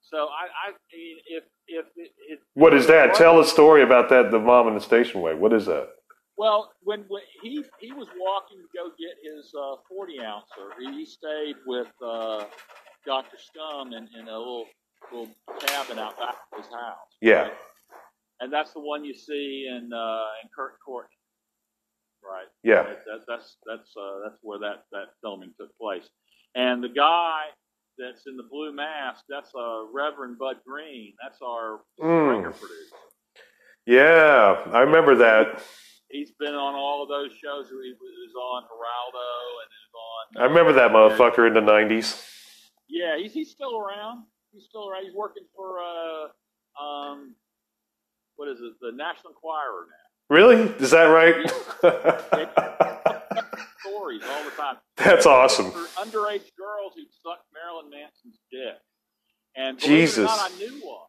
So 0.00 0.16
I, 0.28 0.44
I 0.68 0.72
mean, 0.94 1.16
if 1.28 1.44
if 1.68 1.84
it, 1.96 2.10
it 2.30 2.38
What 2.54 2.72
is 2.72 2.86
that? 2.86 3.14
Tell 3.14 3.38
a 3.38 3.44
story 3.44 3.82
about 3.82 4.08
that. 4.08 4.30
The 4.30 4.38
mom 4.38 4.68
in 4.68 4.74
the 4.74 4.80
station 4.80 5.20
wagon. 5.20 5.42
What 5.42 5.52
is 5.52 5.66
that? 5.66 5.88
Well, 6.38 6.72
when, 6.82 7.04
when 7.08 7.22
he 7.42 7.62
he 7.80 7.92
was 7.92 8.08
walking 8.18 8.58
to 8.62 8.68
go 8.74 8.84
get 8.98 9.14
his 9.30 9.52
uh, 9.54 9.76
forty 9.90 10.20
ouncer, 10.20 10.66
he 10.80 11.04
stayed 11.04 11.56
with 11.66 11.88
uh, 12.02 12.44
Doctor 13.04 13.36
Scum 13.36 13.92
in, 13.92 14.08
in 14.18 14.26
a 14.28 14.38
little 14.38 14.64
little 15.12 15.28
cabin 15.66 15.98
out 15.98 16.16
back 16.16 16.36
of 16.52 16.64
his 16.64 16.72
house. 16.72 17.12
Yeah. 17.20 17.50
And 18.40 18.52
that's 18.52 18.72
the 18.72 18.80
one 18.80 19.04
you 19.04 19.14
see 19.14 19.66
in 19.68 19.92
uh, 19.92 20.24
in 20.42 20.48
Kurt 20.54 20.74
Courtney, 20.84 21.16
right? 22.22 22.46
Yeah. 22.62 22.82
That, 22.84 23.04
that, 23.06 23.20
that's 23.28 23.56
that's 23.66 23.90
uh, 23.96 24.20
that's 24.24 24.38
where 24.42 24.58
that 24.60 24.84
that 24.92 25.08
filming 25.22 25.52
took 25.58 25.76
place. 25.78 26.08
And 26.54 26.82
the 26.82 26.88
guy 26.88 27.42
that's 27.98 28.26
in 28.26 28.36
the 28.36 28.42
blue 28.50 28.72
mask, 28.72 29.24
that's 29.28 29.50
uh, 29.54 29.84
Reverend 29.92 30.38
Bud 30.38 30.56
Green. 30.66 31.12
That's 31.22 31.38
our 31.42 31.80
Mm. 32.00 32.42
Producer. 32.42 32.96
Yeah, 33.86 34.62
I 34.72 34.80
remember 34.80 35.14
that. 35.16 35.62
He's 36.10 36.30
been 36.38 36.54
on 36.54 36.74
all 36.74 37.02
of 37.02 37.08
those 37.08 37.30
shows. 37.32 37.68
He 37.68 37.74
was 37.74 38.32
on 38.40 38.62
Geraldo 38.62 39.28
and 39.62 40.40
on. 40.40 40.42
I 40.42 40.46
remember 40.46 40.72
that 40.72 40.90
motherfucker 40.90 41.46
in 41.46 41.54
the 41.54 41.60
nineties. 41.60 42.22
Yeah, 42.88 43.16
he's 43.18 43.32
he's 43.32 43.50
still 43.50 43.76
around. 43.78 44.24
He's 44.52 44.64
still 44.64 44.88
around. 44.88 45.04
He's 45.04 45.14
working 45.14 45.42
for 45.54 45.78
uh 45.80 46.82
um 46.82 47.34
what 48.36 48.48
is 48.48 48.58
it? 48.60 48.72
The 48.80 48.92
National 48.92 49.32
Enquirer 49.32 49.86
now. 49.88 50.34
Really? 50.34 50.62
Is 50.80 50.90
that 50.90 51.04
right? 51.04 51.34
Stories 53.80 54.22
all 54.28 54.44
the 54.44 54.50
time. 54.56 54.76
That's 54.96 55.26
awesome. 55.26 55.70
For 55.70 55.86
underage 56.00 56.50
girls 56.56 56.94
who 56.96 57.02
sucked 57.22 57.44
Marilyn 57.52 57.90
Manson's 57.90 58.40
dick. 58.50 58.80
And 59.56 59.78
Jesus. 59.78 60.24
not, 60.24 60.38
I 60.40 60.56
knew 60.56 60.80
one, 60.82 61.06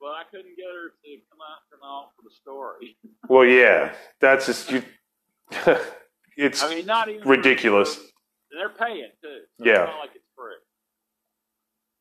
but 0.00 0.08
I 0.08 0.22
couldn't 0.30 0.56
get 0.56 0.66
her 0.66 0.90
to 0.90 1.20
come 1.30 1.38
out 1.40 1.60
come 1.70 1.80
out 1.84 2.10
for 2.16 2.22
the 2.22 2.34
story. 2.34 2.96
well, 3.28 3.44
yeah, 3.44 3.94
that's 4.20 4.46
just 4.46 4.70
you. 4.70 4.82
it's 6.36 6.62
I 6.62 6.74
mean, 6.74 6.86
not 6.86 7.08
even 7.08 7.26
ridiculous. 7.26 7.98
They're 8.50 8.68
paying 8.68 9.10
too. 9.22 9.40
So 9.58 9.64
Yeah. 9.64 9.84
It's 9.84 9.90
not 9.90 10.00
like 10.00 10.10
it's 10.14 10.28
free. 10.36 10.54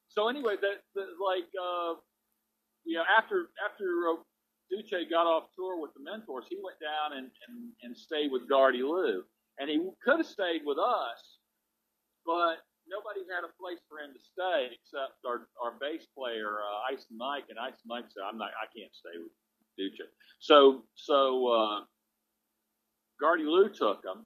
So 0.10 0.28
anyway, 0.30 0.56
that, 0.60 0.82
that 0.96 1.08
like 1.24 1.48
uh, 1.56 1.94
you 2.84 2.96
know, 2.98 3.04
after 3.18 3.48
after 3.64 3.86
uh, 4.12 4.16
Duce 4.70 5.06
got 5.10 5.28
off 5.28 5.50
tour 5.56 5.80
with 5.80 5.94
the 5.94 6.04
Mentors, 6.04 6.46
he 6.50 6.58
went 6.64 6.80
down 6.80 7.18
and 7.18 7.30
and, 7.48 7.72
and 7.84 7.98
stayed 7.98 8.32
with 8.32 8.50
Gardy 8.50 8.82
Lou, 8.82 9.24
and 9.60 9.70
he 9.70 9.80
could 10.04 10.18
have 10.18 10.28
stayed 10.28 10.62
with 10.66 10.78
us, 10.78 11.40
but 12.26 12.66
nobody 12.88 13.22
had 13.30 13.46
a 13.46 13.52
place 13.62 13.82
for 13.90 14.00
him 14.00 14.14
to 14.14 14.22
stay 14.22 14.74
except 14.74 15.22
our 15.26 15.48
our 15.62 15.78
bass 15.80 16.06
player 16.18 16.62
uh, 16.62 16.94
Ice 16.94 17.06
Mike, 17.12 17.46
and 17.50 17.60
Ice 17.60 17.82
Mike 17.86 18.06
said, 18.10 18.24
"I'm 18.26 18.38
not, 18.38 18.52
I 18.58 18.66
can't 18.74 18.94
stay 18.94 19.18
with 19.22 19.34
Duce." 19.78 20.08
So 20.40 20.84
so 20.96 21.48
uh, 21.48 21.80
Lou 23.22 23.70
took 23.70 24.04
him, 24.04 24.26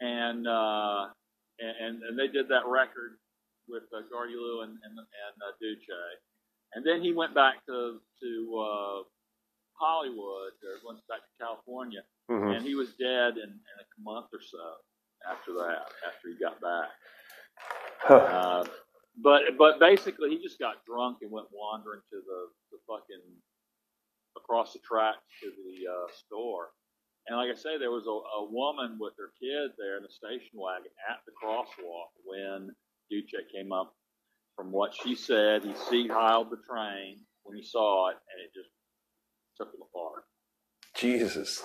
and 0.00 0.46
uh, 0.46 1.06
and 1.58 2.02
and 2.02 2.18
they 2.18 2.28
did 2.28 2.48
that 2.48 2.66
record 2.66 3.18
with 3.68 3.84
uh, 3.94 4.02
Lou 4.12 4.62
and 4.62 4.72
and, 4.72 4.94
and 4.98 5.36
uh, 5.42 5.52
Duce, 5.60 5.88
and 6.74 6.86
then 6.86 7.02
he 7.02 7.12
went 7.12 7.34
back 7.34 7.64
to 7.66 8.00
to 8.22 8.30
uh, 8.58 9.02
Hollywood, 9.78 10.52
or 10.64 10.80
went 10.86 11.00
back 11.08 11.20
to 11.20 11.44
California, 11.44 12.02
Mhm. 12.30 12.56
and 12.56 12.66
he 12.66 12.74
was 12.74 12.94
dead 12.94 13.36
in, 13.38 13.50
in 13.50 13.76
a 13.80 13.86
month 14.02 14.28
or 14.32 14.40
so 14.40 14.76
after 15.28 15.52
that, 15.54 15.92
after 16.06 16.28
he 16.28 16.36
got 16.38 16.60
back. 16.60 16.90
Uh, 18.08 18.64
but 19.22 19.56
but 19.58 19.78
basically, 19.80 20.30
he 20.30 20.42
just 20.42 20.58
got 20.58 20.84
drunk 20.86 21.18
and 21.22 21.30
went 21.30 21.48
wandering 21.52 22.02
to 22.10 22.16
the, 22.16 22.40
the 22.72 22.78
fucking 22.86 23.22
across 24.36 24.72
the 24.72 24.80
tracks 24.80 25.22
to 25.42 25.50
the 25.50 25.90
uh, 25.90 26.06
store. 26.12 26.70
And 27.28 27.38
like 27.38 27.50
I 27.50 27.54
say, 27.54 27.78
there 27.78 27.90
was 27.90 28.06
a, 28.06 28.10
a 28.40 28.44
woman 28.50 28.98
with 29.00 29.14
her 29.18 29.32
kid 29.40 29.72
there 29.78 29.96
in 29.96 30.02
the 30.02 30.10
station 30.10 30.58
wagon 30.58 30.90
at 31.08 31.18
the 31.26 31.32
crosswalk 31.32 32.10
when 32.24 32.74
Duce 33.10 33.32
came 33.54 33.72
up. 33.72 33.94
From 34.56 34.70
what 34.72 34.94
she 34.94 35.16
said, 35.16 35.64
he 35.64 36.06
hiled 36.08 36.50
the 36.50 36.60
train 36.68 37.18
when 37.44 37.56
he 37.56 37.64
saw 37.64 38.10
it, 38.10 38.16
and 38.32 38.40
it 38.44 38.52
just 38.54 38.70
took 39.56 39.68
him 39.68 39.80
apart. 39.82 40.24
Jesus. 40.96 41.62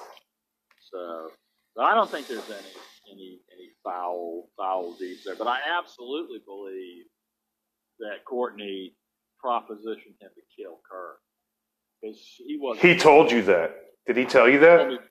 So, 0.91 1.29
so 1.75 1.83
I 1.83 1.93
don't 1.93 2.09
think 2.09 2.27
there's 2.27 2.49
any 2.49 2.73
any 3.11 3.39
any 3.53 3.69
foul 3.83 4.49
foul 4.57 4.93
deeds 4.93 5.23
there, 5.23 5.35
but 5.35 5.47
I 5.47 5.59
absolutely 5.77 6.39
believe 6.45 7.05
that 7.99 8.25
Courtney 8.25 8.95
propositioned 9.43 10.17
him 10.19 10.31
to 10.35 10.41
kill 10.57 10.79
Kurt 10.89 11.17
because 12.01 12.19
he 12.37 12.57
was 12.59 12.79
He 12.79 12.95
told 12.95 13.31
you 13.31 13.41
that. 13.43 13.75
Did 14.07 14.17
he 14.17 14.25
tell 14.25 14.49
you 14.49 14.59
told 14.59 14.89
me, 14.89 14.95
that? 14.95 15.03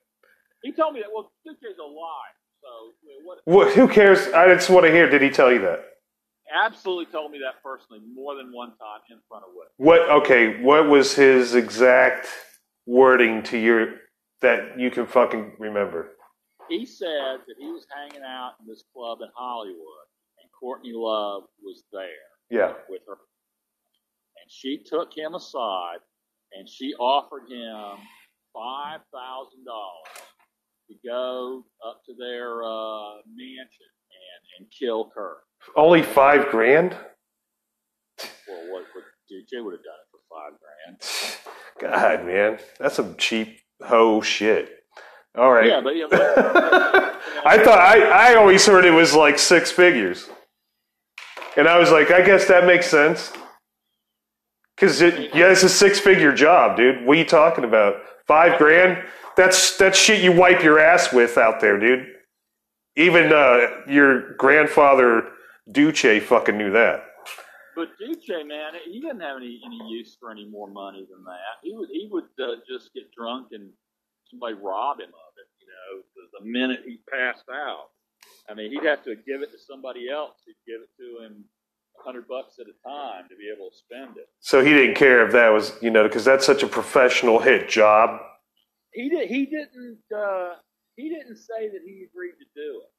He 0.63 0.73
told 0.73 0.95
me 0.95 1.01
that. 1.01 1.11
Well, 1.15 1.31
DJ's 1.47 1.79
alive, 1.79 2.35
so 2.61 2.69
you 3.03 3.11
know, 3.11 3.25
what? 3.25 3.39
What, 3.45 3.75
who 3.75 3.87
cares? 3.89 4.27
I 4.33 4.53
just 4.53 4.71
want 4.71 4.87
to 4.87 4.93
hear. 4.93 5.09
Did 5.09 5.23
he 5.23 5.31
tell 5.31 5.53
you 5.53 5.61
that? 5.61 5.85
Absolutely 6.65 7.07
told 7.07 7.31
me 7.31 7.39
that 7.39 7.63
personally 7.63 8.01
more 8.15 8.35
than 8.35 8.51
one 8.53 8.71
time 8.71 9.01
in 9.11 9.19
front 9.29 9.45
of 9.45 9.51
Whit. 9.55 9.69
What? 9.77 10.11
Okay. 10.23 10.61
What 10.63 10.89
was 10.89 11.15
his 11.15 11.55
exact 11.55 12.27
wording 12.99 13.43
to 13.43 13.59
your 13.59 13.97
that 14.41 14.79
you 14.81 14.91
can 14.91 15.07
fucking 15.07 15.53
remember? 15.59 16.13
He 16.69 16.87
said 16.87 17.39
that 17.47 17.57
he 17.59 17.67
was 17.71 17.87
hanging 17.95 18.23
out 18.27 18.53
in 18.61 18.67
this 18.67 18.83
club 18.95 19.19
in 19.21 19.29
Hollywood, 19.37 20.07
and 20.43 20.51
Courtney 20.59 20.93
Love 20.95 21.45
was 21.63 21.85
there 21.93 22.09
Yeah. 22.51 22.73
with 22.89 23.03
her, 23.07 23.15
and 24.41 24.51
she 24.51 24.79
took 24.85 25.17
him 25.17 25.35
aside, 25.35 25.99
and 26.53 26.69
she 26.69 26.95
offered 26.95 27.51
him 27.51 27.99
five 28.55 29.01
thousand 29.13 29.65
dollars 29.65 30.25
to 30.89 30.95
go 31.07 31.65
up 31.87 32.01
to 32.07 32.15
their 32.19 32.63
uh, 32.65 33.17
mansion 33.27 33.91
and 34.13 34.41
and 34.61 34.67
kill 34.79 35.11
Kurt. 35.15 35.39
Only 35.77 36.03
five 36.03 36.49
grand. 36.51 36.97
Well, 38.49 38.73
what, 38.73 38.85
what 38.95 39.05
DJ 39.31 39.63
would 39.63 39.75
have 39.75 39.85
done 39.85 40.01
it 40.01 40.09
for 40.11 40.21
five 40.31 40.59
grand? 40.59 41.55
God, 41.81 42.27
man, 42.27 42.59
that's 42.79 42.97
some 42.97 43.17
cheap 43.17 43.61
hoe 43.83 44.21
shit. 44.21 44.71
All 45.37 45.53
right. 45.53 45.67
Yeah, 45.67 45.81
but 45.81 45.97
yeah, 45.97 46.07
but, 46.11 46.21
I 47.47 47.63
thought 47.63 47.79
I, 47.79 48.33
I 48.33 48.35
always 48.35 48.67
heard 48.67 48.85
it 48.85 48.91
was 48.91 49.15
like 49.15 49.39
six 49.39 49.71
figures, 49.71 50.29
and 51.57 51.69
I 51.69 51.79
was 51.79 51.91
like, 51.91 52.11
I 52.11 52.23
guess 52.23 52.47
that 52.49 52.67
makes 52.67 52.87
sense. 52.87 53.33
Because 54.75 55.01
it, 55.01 55.35
yeah, 55.35 55.51
it's 55.51 55.63
a 55.65 55.69
six 55.69 55.99
figure 55.99 56.33
job, 56.33 56.77
dude. 56.77 57.05
What 57.05 57.17
are 57.17 57.21
you 57.21 57.25
talking 57.27 57.65
about? 57.65 57.97
Five 58.27 58.59
grand? 58.59 59.05
That's 59.37 59.77
that's 59.77 59.99
shit 59.99 60.23
you 60.23 60.33
wipe 60.33 60.63
your 60.63 60.79
ass 60.79 61.13
with 61.13 61.39
out 61.39 61.61
there, 61.61 61.79
dude. 61.79 62.07
Even 62.97 63.33
uh, 63.33 63.69
your 63.89 64.35
grandfather 64.35 65.29
Duce 65.71 66.23
fucking 66.25 66.57
knew 66.57 66.73
that. 66.73 67.05
But 67.79 67.95
DJ 67.95 68.43
man, 68.43 68.75
he 68.85 69.01
didn't 69.01 69.21
have 69.21 69.37
any 69.37 69.61
any 69.65 69.79
use 69.89 70.17
for 70.19 70.33
any 70.33 70.45
more 70.45 70.67
money 70.69 71.07
than 71.09 71.23
that. 71.23 71.63
He 71.63 71.73
would 71.77 71.89
he 71.91 72.09
would 72.11 72.27
uh, 72.43 72.59
just 72.69 72.93
get 72.93 73.05
drunk 73.17 73.49
and 73.53 73.71
somebody 74.29 74.55
rob 74.55 74.99
him 74.99 75.15
of 75.15 75.33
it. 75.39 75.49
You 75.63 75.69
know, 75.71 76.03
the, 76.17 76.39
the 76.41 76.45
minute 76.45 76.81
he 76.85 76.99
passed 77.09 77.45
out. 77.49 77.91
I 78.51 78.55
mean, 78.55 78.73
he'd 78.73 78.85
have 78.85 79.05
to 79.05 79.15
give 79.15 79.43
it 79.43 79.53
to 79.53 79.59
somebody 79.59 80.11
else 80.11 80.43
who'd 80.45 80.57
give 80.67 80.83
it 80.83 80.91
to 80.99 81.25
him 81.25 81.45
a 82.01 82.03
hundred 82.03 82.27
bucks 82.27 82.59
at 82.59 82.67
a 82.67 82.75
time 82.89 83.29
to 83.29 83.37
be 83.37 83.49
able 83.55 83.71
to 83.71 83.77
spend 83.77 84.17
it. 84.17 84.29
So 84.41 84.65
he 84.65 84.73
didn't 84.73 84.97
care 84.97 85.25
if 85.25 85.33
that 85.33 85.51
was, 85.51 85.73
you 85.81 85.91
know, 85.91 86.03
because 86.03 86.25
that's 86.25 86.45
such 86.45 86.65
a 86.65 86.67
professional 86.67 87.39
hit 87.39 87.69
job. 87.69 88.19
He 88.93 89.09
did. 89.09 89.29
He 89.29 89.47
didn't. 89.47 89.99
Uh, 90.13 90.55
he 90.97 91.09
didn't 91.09 91.37
say 91.37 91.69
that 91.69 91.81
he 91.87 92.07
agreed 92.11 92.35
to 92.41 92.47
do 92.57 92.83
it. 92.83 92.91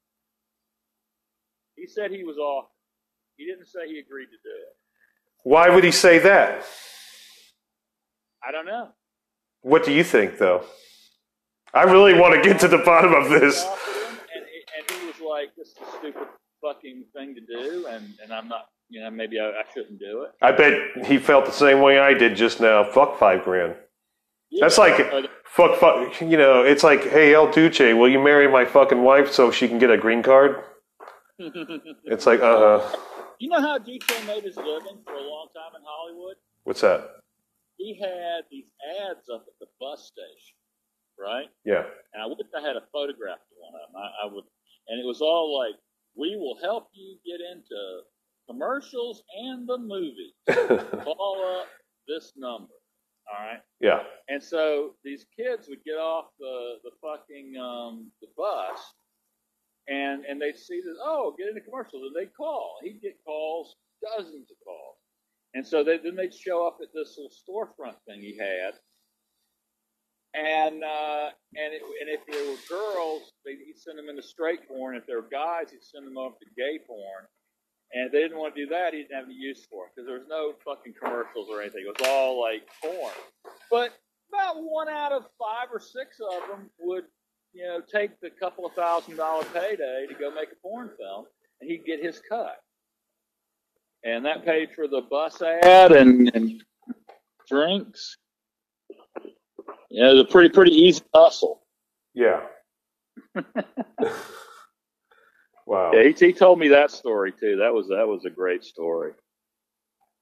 He 1.76 1.86
said 1.86 2.10
he 2.10 2.24
was 2.24 2.38
off. 2.38 2.66
He 3.40 3.46
didn't 3.46 3.66
say 3.68 3.88
he 3.88 3.98
agreed 3.98 4.26
to 4.26 4.32
do 4.32 4.50
it. 4.54 4.76
Why 5.44 5.70
would 5.70 5.82
he 5.82 5.90
say 5.92 6.18
that? 6.18 6.62
I 8.46 8.52
don't 8.52 8.66
know. 8.66 8.88
What 9.62 9.82
do 9.82 9.92
you 9.92 10.04
think, 10.04 10.36
though? 10.36 10.64
I 11.72 11.84
really 11.84 12.12
want 12.12 12.34
to 12.34 12.46
get 12.46 12.60
to 12.60 12.68
the 12.68 12.78
bottom 12.78 13.14
of 13.14 13.30
this. 13.30 13.64
And, 13.64 14.44
he- 14.44 14.64
and 14.76 15.00
he 15.00 15.06
was 15.06 15.20
like, 15.26 15.54
"This 15.56 15.68
is 15.68 15.76
a 15.78 15.98
stupid 15.98 16.28
fucking 16.60 17.04
thing 17.14 17.34
to 17.34 17.40
do," 17.40 17.86
and 17.86 18.04
and 18.22 18.30
I'm 18.30 18.46
not. 18.48 18.66
You 18.90 19.00
know, 19.00 19.10
maybe 19.10 19.38
I, 19.40 19.46
I 19.46 19.62
shouldn't 19.72 19.98
do 20.00 20.24
it. 20.24 20.32
I 20.42 20.52
bet 20.52 21.06
he 21.06 21.16
felt 21.16 21.46
the 21.46 21.52
same 21.52 21.80
way 21.80 21.98
I 21.98 22.12
did 22.12 22.34
just 22.36 22.60
now. 22.60 22.84
Fuck 22.84 23.18
five 23.18 23.42
grand. 23.44 23.76
That's 24.60 24.76
like 24.76 24.98
Uh, 25.00 25.22
fuck, 25.46 25.78
fuck. 25.78 26.20
You 26.20 26.36
know, 26.36 26.62
it's 26.64 26.82
like, 26.84 27.04
hey, 27.04 27.32
El 27.32 27.50
Duce, 27.52 27.78
will 27.78 28.08
you 28.10 28.20
marry 28.22 28.48
my 28.50 28.64
fucking 28.66 29.00
wife 29.02 29.32
so 29.32 29.50
she 29.50 29.66
can 29.68 29.78
get 29.78 29.90
a 29.90 29.96
green 29.96 30.22
card? 30.22 30.64
It's 32.04 32.26
like, 32.26 32.40
uh 32.40 32.80
huh. 32.80 32.96
You 33.40 33.48
know 33.48 33.60
how 33.60 33.78
DJ 33.78 34.04
made 34.26 34.44
his 34.44 34.56
living 34.56 35.00
for 35.04 35.14
a 35.14 35.22
long 35.22 35.48
time 35.54 35.72
in 35.74 35.82
Hollywood? 35.84 36.36
What's 36.64 36.82
that? 36.82 37.16
He 37.78 37.98
had 37.98 38.44
these 38.50 38.66
ads 39.00 39.28
up 39.32 39.44
at 39.48 39.58
the 39.58 39.66
bus 39.80 40.06
station, 40.12 40.56
right? 41.18 41.48
Yeah. 41.64 41.84
And 42.12 42.22
I 42.22 42.26
wish 42.26 42.46
I 42.56 42.60
had 42.60 42.76
a 42.76 42.84
photograph 42.92 43.38
of 43.40 43.56
one 43.58 43.74
of 43.74 43.80
them. 43.88 43.96
I, 43.96 44.26
I 44.28 44.32
would, 44.32 44.44
and 44.88 45.00
it 45.00 45.06
was 45.06 45.20
all 45.22 45.58
like, 45.58 45.74
"We 46.14 46.36
will 46.36 46.58
help 46.62 46.88
you 46.92 47.16
get 47.24 47.40
into 47.40 48.02
commercials 48.48 49.22
and 49.42 49.66
the 49.66 49.78
movies. 49.78 50.34
Call 51.04 51.60
up 51.60 51.68
this 52.06 52.32
number." 52.36 52.74
All 53.32 53.46
right. 53.46 53.60
yeah. 53.80 54.00
And 54.28 54.42
so 54.42 54.94
these 55.04 55.24
kids 55.38 55.68
would 55.68 55.82
get 55.84 55.94
off 55.96 56.26
the 56.38 56.74
the 56.84 56.90
fucking 57.00 57.54
um, 57.56 58.10
the 58.20 58.28
bus, 58.36 58.78
and 59.90 60.24
and 60.24 60.40
they'd 60.40 60.56
see 60.56 60.80
that 60.80 60.96
oh 61.04 61.34
get 61.36 61.48
in 61.48 61.56
into 61.56 61.68
commercials, 61.68 62.02
and 62.06 62.14
they'd 62.16 62.34
call. 62.34 62.76
He'd 62.82 63.02
get 63.02 63.18
calls, 63.24 63.76
dozens 64.00 64.50
of 64.50 64.56
calls, 64.64 64.96
and 65.54 65.66
so 65.66 65.84
they, 65.84 65.98
then 65.98 66.16
they'd 66.16 66.32
show 66.32 66.66
up 66.66 66.78
at 66.80 66.88
this 66.94 67.18
little 67.18 67.30
storefront 67.30 67.96
thing 68.06 68.22
he 68.22 68.38
had, 68.38 68.74
and 70.34 70.82
uh, 70.84 71.30
and 71.56 71.74
it, 71.74 71.82
and 72.00 72.08
if 72.08 72.20
there 72.30 72.50
were 72.50 72.58
girls, 72.68 73.32
they, 73.44 73.52
he'd 73.52 73.76
send 73.76 73.98
them 73.98 74.08
into 74.08 74.22
straight 74.22 74.66
porn. 74.68 74.96
If 74.96 75.06
there 75.06 75.20
were 75.20 75.28
guys, 75.30 75.70
he'd 75.70 75.82
send 75.82 76.06
them 76.06 76.16
over 76.16 76.36
to 76.40 76.46
gay 76.56 76.78
porn. 76.86 77.26
And 77.92 78.06
if 78.06 78.12
they 78.12 78.20
didn't 78.20 78.38
want 78.38 78.54
to 78.54 78.66
do 78.66 78.70
that, 78.70 78.94
he 78.94 79.02
didn't 79.02 79.16
have 79.16 79.24
any 79.24 79.34
use 79.34 79.66
for 79.68 79.86
it 79.86 79.90
because 79.94 80.06
there 80.06 80.18
was 80.18 80.28
no 80.28 80.54
fucking 80.64 80.94
commercials 80.94 81.48
or 81.50 81.60
anything. 81.60 81.82
It 81.84 81.98
was 81.98 82.08
all 82.08 82.40
like 82.40 82.62
porn. 82.80 83.14
But 83.68 83.98
about 84.32 84.62
one 84.62 84.88
out 84.88 85.10
of 85.10 85.24
five 85.38 85.68
or 85.72 85.80
six 85.80 86.20
of 86.20 86.48
them 86.48 86.70
would, 86.78 87.04
you 87.52 87.64
know, 87.64 87.80
take 87.80 88.20
the 88.20 88.30
couple 88.30 88.66
of 88.66 88.72
thousand 88.74 89.16
dollar 89.16 89.44
payday 89.52 90.06
to 90.08 90.14
go 90.14 90.30
make 90.32 90.52
a 90.52 90.56
porn 90.62 90.90
film, 90.98 91.26
and 91.60 91.70
he'd 91.70 91.84
get 91.84 92.02
his 92.02 92.20
cut. 92.28 92.56
And 94.04 94.24
that 94.24 94.44
paid 94.44 94.70
for 94.74 94.88
the 94.88 95.02
bus 95.10 95.42
ad 95.42 95.92
and, 95.92 96.34
and 96.34 96.62
drinks. 97.48 98.16
Yeah, 99.90 100.10
it 100.10 100.14
was 100.14 100.22
a 100.22 100.24
pretty 100.24 100.48
pretty 100.48 100.72
easy 100.72 101.02
hustle. 101.14 101.62
Yeah. 102.14 102.40
wow. 105.66 105.90
Yeah, 105.92 106.04
he, 106.04 106.12
he 106.12 106.32
told 106.32 106.58
me 106.58 106.68
that 106.68 106.90
story 106.90 107.32
too. 107.32 107.56
That 107.56 107.74
was 107.74 107.88
that 107.88 108.06
was 108.06 108.24
a 108.24 108.30
great 108.30 108.64
story. 108.64 109.12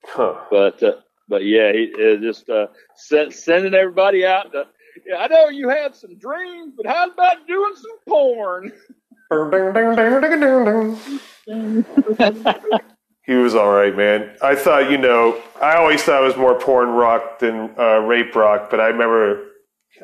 Huh. 0.05 0.45
But 0.51 0.83
uh, 0.83 0.97
but 1.29 1.45
yeah, 1.45 1.73
he 1.73 1.93
just 2.21 2.49
uh, 2.49 2.69
send, 2.97 3.33
sending 3.33 3.75
everybody 3.75 4.25
out. 4.25 4.53
To, 4.53 4.65
I 5.19 5.29
know 5.29 5.49
you 5.49 5.69
had 5.69 5.95
some 5.95 6.17
dreams, 6.19 6.73
but 6.77 6.87
how 6.87 7.11
about 7.11 7.47
doing 7.47 7.75
some 7.75 7.99
porn? 8.09 8.73
He 13.29 13.35
was 13.35 13.55
all 13.55 13.71
right, 13.71 13.95
man. 13.95 14.35
I 14.41 14.55
thought, 14.55 14.91
you 14.91 14.97
know, 14.97 15.39
I 15.61 15.77
always 15.77 16.03
thought 16.03 16.23
it 16.23 16.27
was 16.27 16.37
more 16.39 16.59
porn 16.59 16.89
rock 16.89 17.39
than 17.41 17.79
uh, 17.79 17.99
rape 17.99 18.35
rock, 18.35 18.71
but 18.71 18.81
I 18.81 18.87
remember, 18.87 19.45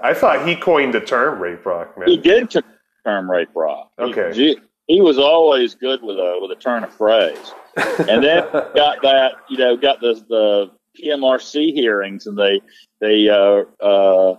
I 0.02 0.12
thought 0.12 0.46
he 0.46 0.54
coined 0.54 0.92
the 0.92 1.00
term 1.00 1.40
rape 1.40 1.64
rock, 1.64 1.96
man. 1.96 2.08
He 2.08 2.18
did 2.18 2.50
t- 2.50 2.60
term 3.06 3.30
rape 3.30 3.48
rock. 3.54 3.92
Okay. 3.98 4.34
He, 4.34 4.58
he 4.86 5.00
was 5.00 5.16
always 5.18 5.74
good 5.74 6.02
with 6.02 6.18
a 6.18 6.38
with 6.42 6.50
a 6.50 6.60
turn 6.60 6.84
of 6.84 6.92
phrase, 6.92 7.52
and 7.76 8.22
then 8.22 8.44
got 8.52 9.00
that 9.00 9.32
you 9.48 9.56
know 9.56 9.76
got 9.76 10.00
the 10.00 10.22
the 10.28 10.70
PMRC 11.02 11.72
hearings, 11.72 12.26
and 12.26 12.36
they 12.36 12.60
they 13.00 13.30
uh, 13.30 13.64
uh, 13.82 14.36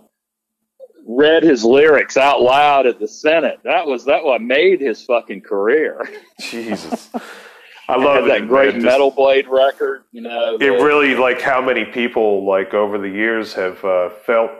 read 1.08 1.42
his 1.44 1.64
lyrics 1.64 2.16
out 2.16 2.42
loud 2.42 2.86
at 2.86 2.98
the 2.98 3.06
Senate. 3.08 3.60
That 3.64 3.86
was 3.86 4.04
that 4.06 4.24
what 4.24 4.42
made 4.42 4.80
his 4.80 5.02
fucking 5.04 5.42
career. 5.42 6.08
Jesus. 6.40 7.08
I 7.88 7.96
love 7.96 8.24
it, 8.24 8.28
that 8.28 8.48
great 8.48 8.74
man. 8.74 8.82
Metal 8.82 9.12
Blade 9.12 9.46
record. 9.48 10.02
You 10.10 10.22
know, 10.22 10.56
It 10.60 10.66
really, 10.66 11.14
like, 11.14 11.40
how 11.40 11.62
many 11.62 11.84
people, 11.84 12.44
like, 12.44 12.74
over 12.74 12.98
the 12.98 13.08
years 13.08 13.54
have 13.54 13.84
uh, 13.84 14.10
felt 14.10 14.50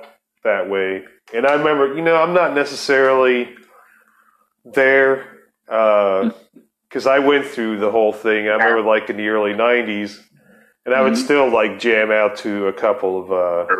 that 0.44 0.70
way. 0.70 1.02
And 1.34 1.44
I 1.44 1.54
remember, 1.54 1.96
you 1.96 2.02
know, 2.02 2.14
I'm 2.22 2.32
not 2.34 2.54
necessarily 2.54 3.48
there 4.64 5.26
because 5.66 7.06
I 7.08 7.18
went 7.18 7.46
through 7.46 7.80
the 7.80 7.90
whole 7.90 8.12
thing. 8.12 8.46
I 8.48 8.52
remember, 8.52 8.82
like, 8.82 9.10
in 9.10 9.16
the 9.16 9.26
early 9.28 9.54
90s, 9.54 10.20
and 10.84 10.94
I 10.94 11.02
would 11.02 11.14
Mhm. 11.14 11.24
still, 11.24 11.50
like, 11.50 11.80
jam 11.80 12.12
out 12.12 12.36
to 12.38 12.68
a 12.68 12.72
couple 12.72 13.18
of 13.20 13.32
uh, 13.32 13.74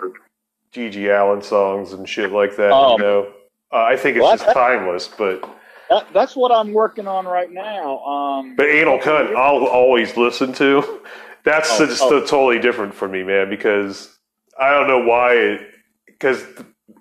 GG 0.77 1.09
Allin 1.09 1.43
songs 1.43 1.93
and 1.93 2.09
shit 2.09 2.31
like 2.33 2.57
that, 2.57 2.71
Oh. 2.73 2.93
you 2.97 3.03
know. 3.03 3.33
Uh, 3.73 3.83
I 3.83 3.97
think 3.97 4.17
it's 4.17 4.23
Well, 4.23 4.37
just 4.37 4.53
timeless, 4.53 5.09
but 5.09 5.43
that, 5.91 6.07
that's 6.13 6.37
what 6.37 6.53
I'm 6.53 6.73
working 6.73 7.09
on 7.09 7.27
right 7.27 7.51
now. 7.51 7.99
Um, 8.05 8.55
But 8.57 8.67
Anal 8.67 8.99
Cunt, 8.99 9.35
I'll 9.35 9.65
always 9.67 10.17
listen 10.17 10.53
to. 10.55 11.01
That's 11.45 11.81
Oh, 11.81 11.87
just 11.87 12.03
oh. 12.03 12.21
totally 12.21 12.59
different 12.59 12.95
for 12.95 13.09
me, 13.09 13.23
man, 13.23 13.49
because 13.49 14.17
I 14.59 14.71
don't 14.71 14.89
know 14.89 15.05
why. 15.05 15.61
Because 16.07 16.45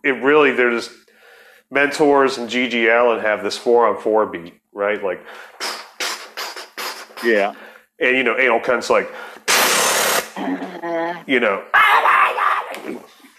it 0.03 0.21
really, 0.23 0.51
there's 0.51 0.89
mentors 1.71 2.37
and 2.37 2.49
GG 2.49 2.87
Allin 2.89 3.21
have 3.21 3.43
this 3.43 3.57
four 3.57 3.87
on 3.87 3.99
four 4.01 4.25
beat, 4.27 4.53
right? 4.73 5.03
Like, 5.03 5.23
yeah. 7.23 7.53
and 7.99 8.15
you 8.17 8.23
know, 8.23 8.37
Anal 8.37 8.59
Cunt's 8.59 8.89
like, 8.89 9.09
you 11.27 11.39
know, 11.39 11.63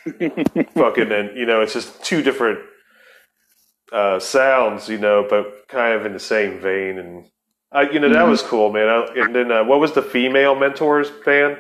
fucking, 0.75 1.13
and 1.13 1.37
you 1.37 1.47
know, 1.47 1.61
it's 1.63 1.73
just 1.73 2.03
two 2.05 2.23
different. 2.23 2.59
uh, 3.93 4.19
sounds, 4.19 4.89
you 4.89 4.99
know, 4.99 5.27
but 5.29 5.69
kind 5.69 5.95
of 5.95 6.05
in 6.07 6.13
the 6.13 6.21
same 6.21 6.59
vein. 6.61 6.99
And 6.99 7.25
uh, 7.73 7.85
you 7.93 8.01
know 8.01 8.09
that 8.09 8.27
was 8.27 8.43
cool, 8.43 8.73
man. 8.73 8.89
I, 8.89 9.07
and 9.17 9.35
then 9.35 9.53
uh, 9.53 9.65
what 9.65 9.81
was 9.81 9.93
the 9.93 10.03
female 10.03 10.55
mentors 10.55 11.11
band? 11.25 11.57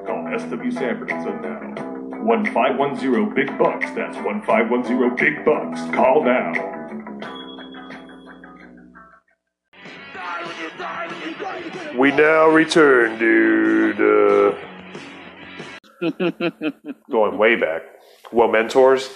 Call 0.07 0.29
S.W. 0.35 0.71
Sanford 0.71 1.11
and 1.11 1.23
Son 1.25 1.41
now. 1.43 2.25
1510 2.25 3.35
Big 3.35 3.59
Bucks. 3.59 3.87
That's 3.93 4.17
1510 4.19 5.17
Big 5.17 5.45
Bucks. 5.45 5.81
Call 5.95 6.25
now. 6.25 6.53
We 11.99 12.13
now 12.13 12.49
return, 12.49 13.19
dude. 13.19 14.01
Uh, 14.01 14.55
going 17.11 17.39
way 17.39 17.57
back. 17.57 17.83
Well, 18.31 18.49
mentors. 18.49 19.11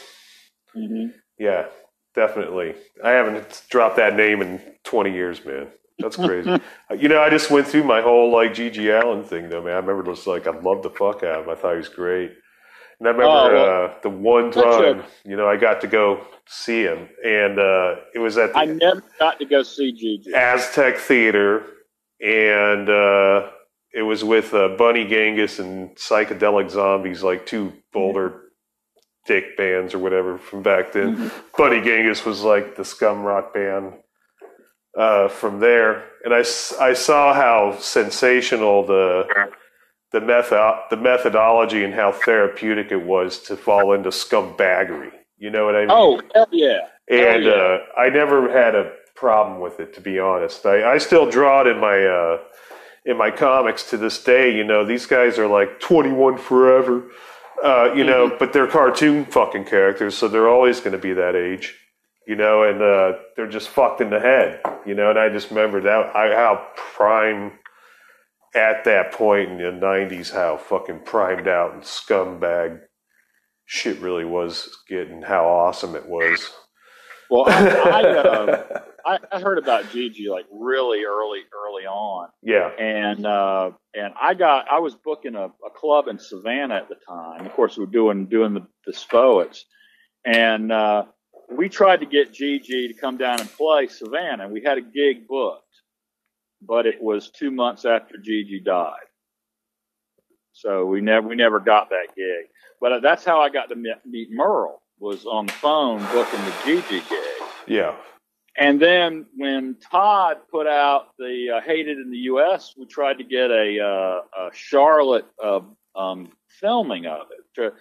hmm 0.74 1.06
Yeah, 1.38 1.66
definitely. 2.14 2.74
I 3.04 3.10
haven't 3.10 3.64
dropped 3.70 3.96
that 3.96 4.16
name 4.16 4.42
in 4.42 4.60
20 4.84 5.12
years, 5.12 5.44
man. 5.44 5.68
That's 5.98 6.16
crazy. 6.16 6.50
You 6.98 7.08
know, 7.08 7.20
I 7.22 7.30
just 7.30 7.50
went 7.50 7.66
through 7.66 7.84
my 7.84 8.02
whole 8.02 8.30
like 8.30 8.52
G.G. 8.54 8.90
Allin 8.90 9.24
thing, 9.24 9.48
though, 9.48 9.62
man. 9.62 9.72
I 9.72 9.76
remember 9.78 10.02
just 10.12 10.26
like 10.26 10.46
I 10.46 10.50
loved 10.50 10.82
the 10.82 10.90
fuck 10.90 11.22
out 11.22 11.40
of 11.40 11.44
him. 11.46 11.50
I 11.50 11.54
thought 11.54 11.72
he 11.72 11.78
was 11.78 11.88
great. 11.88 12.32
And 13.00 13.08
I 13.08 13.12
remember 13.12 13.24
Oh, 13.24 13.52
well, 13.54 13.84
uh, 13.86 13.94
the 14.02 14.10
one 14.10 14.52
such 14.52 14.64
a- 14.66 14.94
time, 14.94 15.02
you 15.24 15.36
know, 15.36 15.48
I 15.48 15.56
got 15.56 15.80
to 15.80 15.86
go 15.86 16.24
see 16.46 16.82
him, 16.82 17.08
and 17.24 17.58
uh, 17.58 17.96
it 18.14 18.18
was 18.18 18.36
at 18.36 18.52
the 18.52 18.58
I 18.58 18.64
never 18.66 19.02
got 19.18 19.38
to 19.38 19.44
go 19.46 19.62
see 19.62 19.92
GG. 19.92 20.34
Aztec 20.34 20.98
Theater, 20.98 21.64
and 22.20 22.88
uh, 22.88 23.48
it 23.94 24.02
was 24.02 24.22
with 24.22 24.52
uh, 24.54 24.68
Bunny 24.76 25.06
Genghis 25.06 25.58
and 25.58 25.96
Psychedelic 25.96 26.70
Zombies, 26.70 27.22
like 27.22 27.46
two 27.46 27.72
older 27.94 28.41
dick 29.26 29.56
bands 29.56 29.94
or 29.94 29.98
whatever 29.98 30.38
from 30.38 30.62
back 30.62 30.92
then. 30.92 31.30
Bunny 31.56 31.80
Genghis 31.80 32.24
was 32.24 32.42
like 32.42 32.76
the 32.76 32.84
scum 32.84 33.22
rock 33.22 33.54
band 33.54 33.94
uh, 34.96 35.28
from 35.28 35.60
there, 35.60 36.04
and 36.24 36.34
I, 36.34 36.40
I 36.80 36.92
saw 36.92 37.32
how 37.32 37.76
sensational 37.78 38.84
the 38.84 39.26
the 40.12 40.20
method 40.20 40.74
the 40.90 40.96
methodology 40.96 41.84
and 41.84 41.94
how 41.94 42.12
therapeutic 42.12 42.92
it 42.92 43.02
was 43.02 43.38
to 43.44 43.56
fall 43.56 43.92
into 43.92 44.10
scumbaggery. 44.10 45.12
You 45.38 45.50
know 45.50 45.64
what 45.64 45.74
I 45.74 45.80
mean? 45.80 45.90
Oh, 45.90 46.20
hell 46.34 46.48
yeah. 46.52 46.78
and 47.08 47.44
yeah. 47.44 47.50
uh, 47.52 47.78
I 47.96 48.08
never 48.10 48.50
had 48.52 48.74
a 48.74 48.92
problem 49.14 49.60
with 49.60 49.80
it, 49.80 49.94
to 49.94 50.00
be 50.00 50.18
honest. 50.18 50.64
I, 50.66 50.92
I 50.92 50.98
still 50.98 51.28
draw 51.28 51.62
it 51.62 51.68
in 51.68 51.80
my 51.80 52.04
uh, 52.04 52.38
in 53.04 53.16
my 53.16 53.30
comics 53.30 53.88
to 53.90 53.96
this 53.96 54.22
day. 54.22 54.54
You 54.54 54.64
know, 54.64 54.84
these 54.84 55.06
guys 55.06 55.38
are 55.38 55.48
like 55.48 55.80
twenty 55.80 56.12
one 56.12 56.38
forever. 56.38 57.04
Uh, 57.62 57.92
you 57.94 58.02
know, 58.02 58.34
but 58.38 58.52
they're 58.52 58.66
cartoon 58.66 59.24
fucking 59.24 59.64
characters, 59.64 60.16
so 60.16 60.26
they're 60.26 60.48
always 60.48 60.80
going 60.80 60.92
to 60.92 60.98
be 60.98 61.12
that 61.12 61.36
age. 61.36 61.78
You 62.26 62.36
know, 62.36 62.62
and 62.62 62.80
uh, 62.80 63.18
they're 63.36 63.48
just 63.48 63.68
fucked 63.68 64.00
in 64.00 64.10
the 64.10 64.20
head. 64.20 64.60
You 64.86 64.94
know, 64.94 65.10
and 65.10 65.18
I 65.18 65.28
just 65.28 65.50
remember 65.50 65.80
that 65.82 66.14
I, 66.16 66.34
how 66.34 66.66
prime 66.76 67.52
at 68.54 68.84
that 68.84 69.12
point 69.12 69.50
in 69.50 69.58
the 69.58 69.64
'90s, 69.64 70.32
how 70.32 70.56
fucking 70.56 71.00
primed 71.04 71.48
out 71.48 71.74
and 71.74 71.82
scumbag 71.82 72.80
shit 73.64 73.98
really 74.00 74.24
was 74.24 74.68
getting, 74.88 75.22
how 75.22 75.46
awesome 75.46 75.94
it 75.94 76.06
was. 76.06 76.50
Well, 77.30 77.44
I, 77.46 77.66
I, 77.66 78.02
uh, 78.02 78.80
I, 79.04 79.18
I 79.30 79.40
heard 79.40 79.58
about 79.58 79.84
GG 79.84 80.28
like 80.28 80.46
really 80.50 81.04
early, 81.04 81.40
early 81.52 81.84
on, 81.84 82.28
yeah. 82.42 82.68
and 82.68 83.26
uh, 83.26 83.70
and 83.94 84.14
I 84.20 84.34
got 84.34 84.66
I 84.70 84.80
was 84.80 84.94
booking 84.94 85.34
a, 85.34 85.46
a 85.46 85.70
club 85.74 86.08
in 86.08 86.18
Savannah 86.18 86.76
at 86.76 86.88
the 86.88 86.96
time. 87.06 87.46
Of 87.46 87.52
course, 87.52 87.76
we 87.76 87.84
were 87.84 87.90
doing 87.90 88.26
doing 88.26 88.54
the 88.54 88.66
the 88.86 88.92
Spoets, 88.92 89.64
and 90.24 90.72
uh, 90.72 91.04
we 91.50 91.68
tried 91.68 92.00
to 92.00 92.06
get 92.06 92.32
GG 92.32 92.66
to 92.66 92.94
come 92.94 93.16
down 93.16 93.40
and 93.40 93.50
play 93.50 93.88
Savannah. 93.88 94.48
We 94.48 94.62
had 94.62 94.78
a 94.78 94.82
gig 94.82 95.26
booked, 95.28 95.62
but 96.60 96.86
it 96.86 97.02
was 97.02 97.30
two 97.30 97.50
months 97.50 97.84
after 97.84 98.16
GG 98.16 98.64
died, 98.64 99.06
so 100.52 100.86
we 100.86 101.00
never 101.00 101.28
we 101.28 101.36
never 101.36 101.60
got 101.60 101.90
that 101.90 102.08
gig. 102.16 102.46
But 102.80 102.92
uh, 102.92 103.00
that's 103.00 103.24
how 103.24 103.40
I 103.40 103.48
got 103.48 103.68
to 103.68 103.76
meet, 103.76 103.94
meet 104.04 104.28
Merle 104.30 104.82
was 104.98 105.26
on 105.26 105.46
the 105.46 105.52
phone 105.52 105.98
booking 106.12 106.44
the 106.44 106.50
GG 106.64 107.08
gig. 107.08 107.22
Yeah. 107.66 107.96
And 108.56 108.80
then 108.80 109.26
when 109.36 109.76
Todd 109.90 110.38
put 110.50 110.66
out 110.66 111.08
the 111.18 111.56
uh, 111.56 111.60
Hated 111.62 111.98
in 111.98 112.10
the 112.10 112.18
U.S., 112.18 112.74
we 112.76 112.86
tried 112.86 113.18
to 113.18 113.24
get 113.24 113.50
a, 113.50 113.80
uh, 113.80 114.46
a 114.46 114.50
Charlotte 114.52 115.26
uh, 115.42 115.60
um, 115.96 116.32
filming 116.48 117.06
of 117.06 117.28
it 117.30 117.72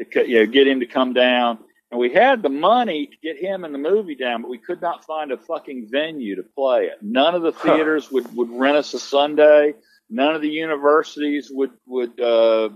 to, 0.00 0.10
to 0.12 0.28
you 0.28 0.40
know, 0.40 0.46
get 0.46 0.66
him 0.66 0.80
to 0.80 0.86
come 0.86 1.14
down. 1.14 1.58
And 1.90 1.98
we 1.98 2.12
had 2.12 2.42
the 2.42 2.50
money 2.50 3.06
to 3.06 3.16
get 3.22 3.38
him 3.42 3.64
and 3.64 3.72
the 3.74 3.78
movie 3.78 4.14
down, 4.14 4.42
but 4.42 4.50
we 4.50 4.58
could 4.58 4.82
not 4.82 5.06
find 5.06 5.32
a 5.32 5.38
fucking 5.38 5.88
venue 5.90 6.36
to 6.36 6.42
play 6.42 6.84
it. 6.84 6.98
None 7.00 7.34
of 7.34 7.40
the 7.42 7.52
Huh. 7.52 7.76
theaters 7.76 8.10
would, 8.12 8.34
would 8.36 8.50
rent 8.50 8.76
us 8.76 8.92
a 8.92 8.98
Sunday. 8.98 9.72
None 10.10 10.34
of 10.34 10.42
the 10.42 10.48
universities 10.50 11.50
would 11.50 11.70
would 11.86 12.18
uh, 12.20 12.70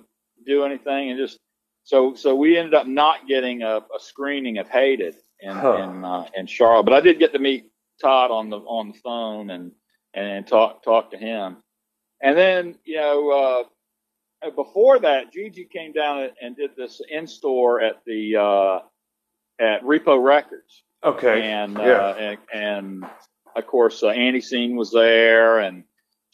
do 0.47 0.65
anything, 0.65 1.11
and 1.11 1.19
just 1.19 1.39
so 1.85 2.15
so 2.15 2.35
we 2.35 2.59
ended 2.59 2.75
up 2.75 2.87
not 2.87 3.27
getting 3.27 3.63
a, 3.63 3.79
a 3.79 4.01
screening 4.01 4.59
of 4.59 4.69
Hated 4.69 5.15
in 5.43 5.53
Huh. 5.57 5.74
in, 5.82 6.05
uh, 6.05 6.26
in 6.36 6.47
Charlotte. 6.47 6.84
But 6.84 6.95
I 6.95 7.01
did 7.03 7.18
get 7.18 7.32
to 7.34 7.38
meet 7.40 7.66
Todd 8.03 8.30
on 8.30 8.51
the 8.51 8.59
on 8.59 8.88
the 8.93 8.99
phone 8.99 9.51
and 9.51 9.72
and 10.14 10.47
talk 10.47 10.82
talk 10.84 11.11
to 11.12 11.18
him. 11.18 11.59
And 12.22 12.38
then 12.38 12.76
you 12.84 12.97
know 12.97 13.66
uh, 14.45 14.51
before 14.51 15.01
that, 15.01 15.32
GG 15.34 15.70
came 15.70 15.93
down 15.93 16.28
and 16.40 16.57
did 16.57 16.70
this 16.76 17.01
in 17.11 17.26
store 17.26 17.80
at 17.82 18.03
the 18.07 18.36
uh, 18.36 18.78
at 19.64 19.82
Repo 19.82 20.22
Records, 20.22 20.84
Okay. 21.05 21.43
and 21.51 21.78
uh, 21.78 21.82
yeah. 21.82 22.14
and, 22.16 22.38
and 22.53 23.05
of 23.57 23.66
course 23.66 24.03
uh, 24.03 24.09
Antiseen 24.09 24.76
was 24.76 24.90
there 24.93 25.59
and. 25.61 25.84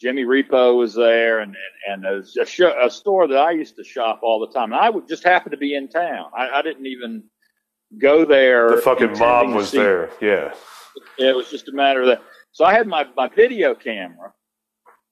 Jimmy 0.01 0.23
Repo 0.23 0.77
was 0.77 0.93
there, 0.95 1.39
and 1.39 1.57
and, 1.85 2.05
and 2.05 2.23
a, 2.37 2.41
a, 2.41 2.45
sh- 2.45 2.61
a 2.61 2.89
store 2.89 3.27
that 3.27 3.37
I 3.37 3.51
used 3.51 3.75
to 3.75 3.83
shop 3.83 4.21
all 4.23 4.39
the 4.39 4.47
time. 4.47 4.71
And 4.71 4.79
I 4.79 4.89
would 4.89 5.09
just 5.09 5.25
happen 5.25 5.51
to 5.51 5.57
be 5.57 5.75
in 5.75 5.89
town. 5.89 6.31
I, 6.33 6.47
I 6.59 6.61
didn't 6.61 6.85
even 6.85 7.23
go 7.97 8.25
there. 8.25 8.69
the 8.69 8.81
fucking 8.81 9.17
mob 9.17 9.53
was 9.53 9.71
there. 9.71 10.09
Yeah. 10.21 10.53
It 11.17 11.35
was 11.35 11.49
just 11.49 11.67
a 11.69 11.71
matter 11.71 12.01
of 12.01 12.07
that. 12.07 12.21
So 12.51 12.65
I 12.65 12.73
had 12.73 12.87
my, 12.87 13.05
my 13.15 13.29
video 13.29 13.75
camera, 13.75 14.33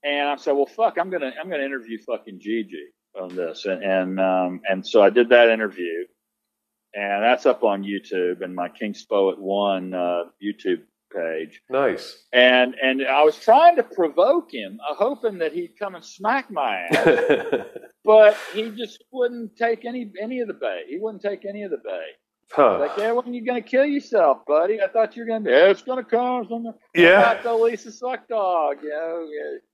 and 0.04 0.30
I 0.30 0.36
said, 0.36 0.54
"Well, 0.54 0.66
fuck, 0.66 0.98
I'm 1.00 1.10
gonna 1.10 1.32
I'm 1.40 1.50
gonna 1.50 1.64
interview 1.64 1.98
fucking 2.06 2.40
GG 2.40 3.22
on 3.22 3.36
this," 3.36 3.66
and 3.66 3.84
and 3.84 4.20
um, 4.20 4.62
and 4.70 4.86
so 4.86 5.02
I 5.02 5.10
did 5.10 5.30
that 5.30 5.50
interview, 5.50 6.06
and 6.94 7.24
that's 7.24 7.46
up 7.46 7.64
on 7.64 7.84
YouTube 7.84 8.42
and 8.42 8.56
my 8.56 8.70
King 8.70 8.94
Spoet 8.94 9.38
One 9.38 9.94
uh, 9.94 10.24
YouTube 10.44 10.82
page. 11.14 11.62
Nice. 11.70 12.26
And 12.34 12.76
and 12.82 13.06
I 13.06 13.24
was 13.24 13.38
trying 13.38 13.76
to 13.78 13.84
provoke 13.84 14.54
him, 14.54 14.80
uh, 14.90 14.96
hoping 14.96 15.38
that 15.40 15.54
he'd 15.54 15.78
come 15.80 15.96
and 15.96 16.04
smack 16.04 16.52
my 16.52 16.78
ass, 16.92 17.66
but 18.04 18.38
he 18.54 18.72
just 18.72 19.04
wouldn't 19.12 19.56
take 19.56 19.86
any 19.86 20.12
any 20.22 20.40
of 20.40 20.48
the 20.48 20.54
bait. 20.54 20.86
He 20.88 20.98
wouldn't 21.00 21.22
take 21.22 21.46
any 21.46 21.64
of 21.64 21.72
the 21.72 21.78
bait. 21.78 22.16
Huh. 22.52 22.80
Like, 22.80 22.92
yeah, 22.98 23.12
when 23.12 23.34
you 23.34 23.46
gonna 23.46 23.62
kill 23.62 23.86
yourself, 23.86 24.46
buddy? 24.46 24.82
I 24.82 24.88
thought 24.88 25.16
you 25.16 25.24
were 25.24 25.28
gonna 25.28 25.42
be. 25.42 25.52
Yeah, 25.52 25.70
it's 25.70 25.82
gonna 25.82 26.04
come. 26.04 26.48
Gonna, 26.48 26.74
Yeah. 26.96 27.22
Not 27.22 27.44
the 27.44 27.54
Lisa 27.54 27.92
suck 27.92 28.28
dog. 28.28 28.78
Yeah. 28.84 29.24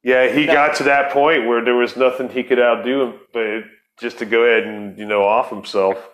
Yeah, 0.03 0.31
he 0.31 0.45
got 0.45 0.75
to 0.77 0.83
that 0.83 1.11
point 1.11 1.47
where 1.47 1.63
there 1.63 1.75
was 1.75 1.95
nothing 1.95 2.29
he 2.29 2.43
could 2.43 2.59
outdo 2.59 3.01
him, 3.01 3.19
but 3.33 3.63
just 3.99 4.19
to 4.19 4.25
go 4.25 4.43
ahead 4.43 4.63
and 4.63 4.97
you 4.97 5.05
know 5.05 5.23
off 5.23 5.49
himself. 5.49 6.09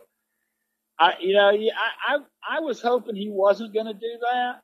I, 0.99 1.13
you 1.21 1.33
know, 1.33 1.49
yeah, 1.51 1.71
I, 2.07 2.15
I, 2.15 2.57
I 2.57 2.59
was 2.59 2.81
hoping 2.81 3.15
he 3.15 3.29
wasn't 3.29 3.73
gonna 3.73 3.93
do 3.93 4.19
that. 4.21 4.61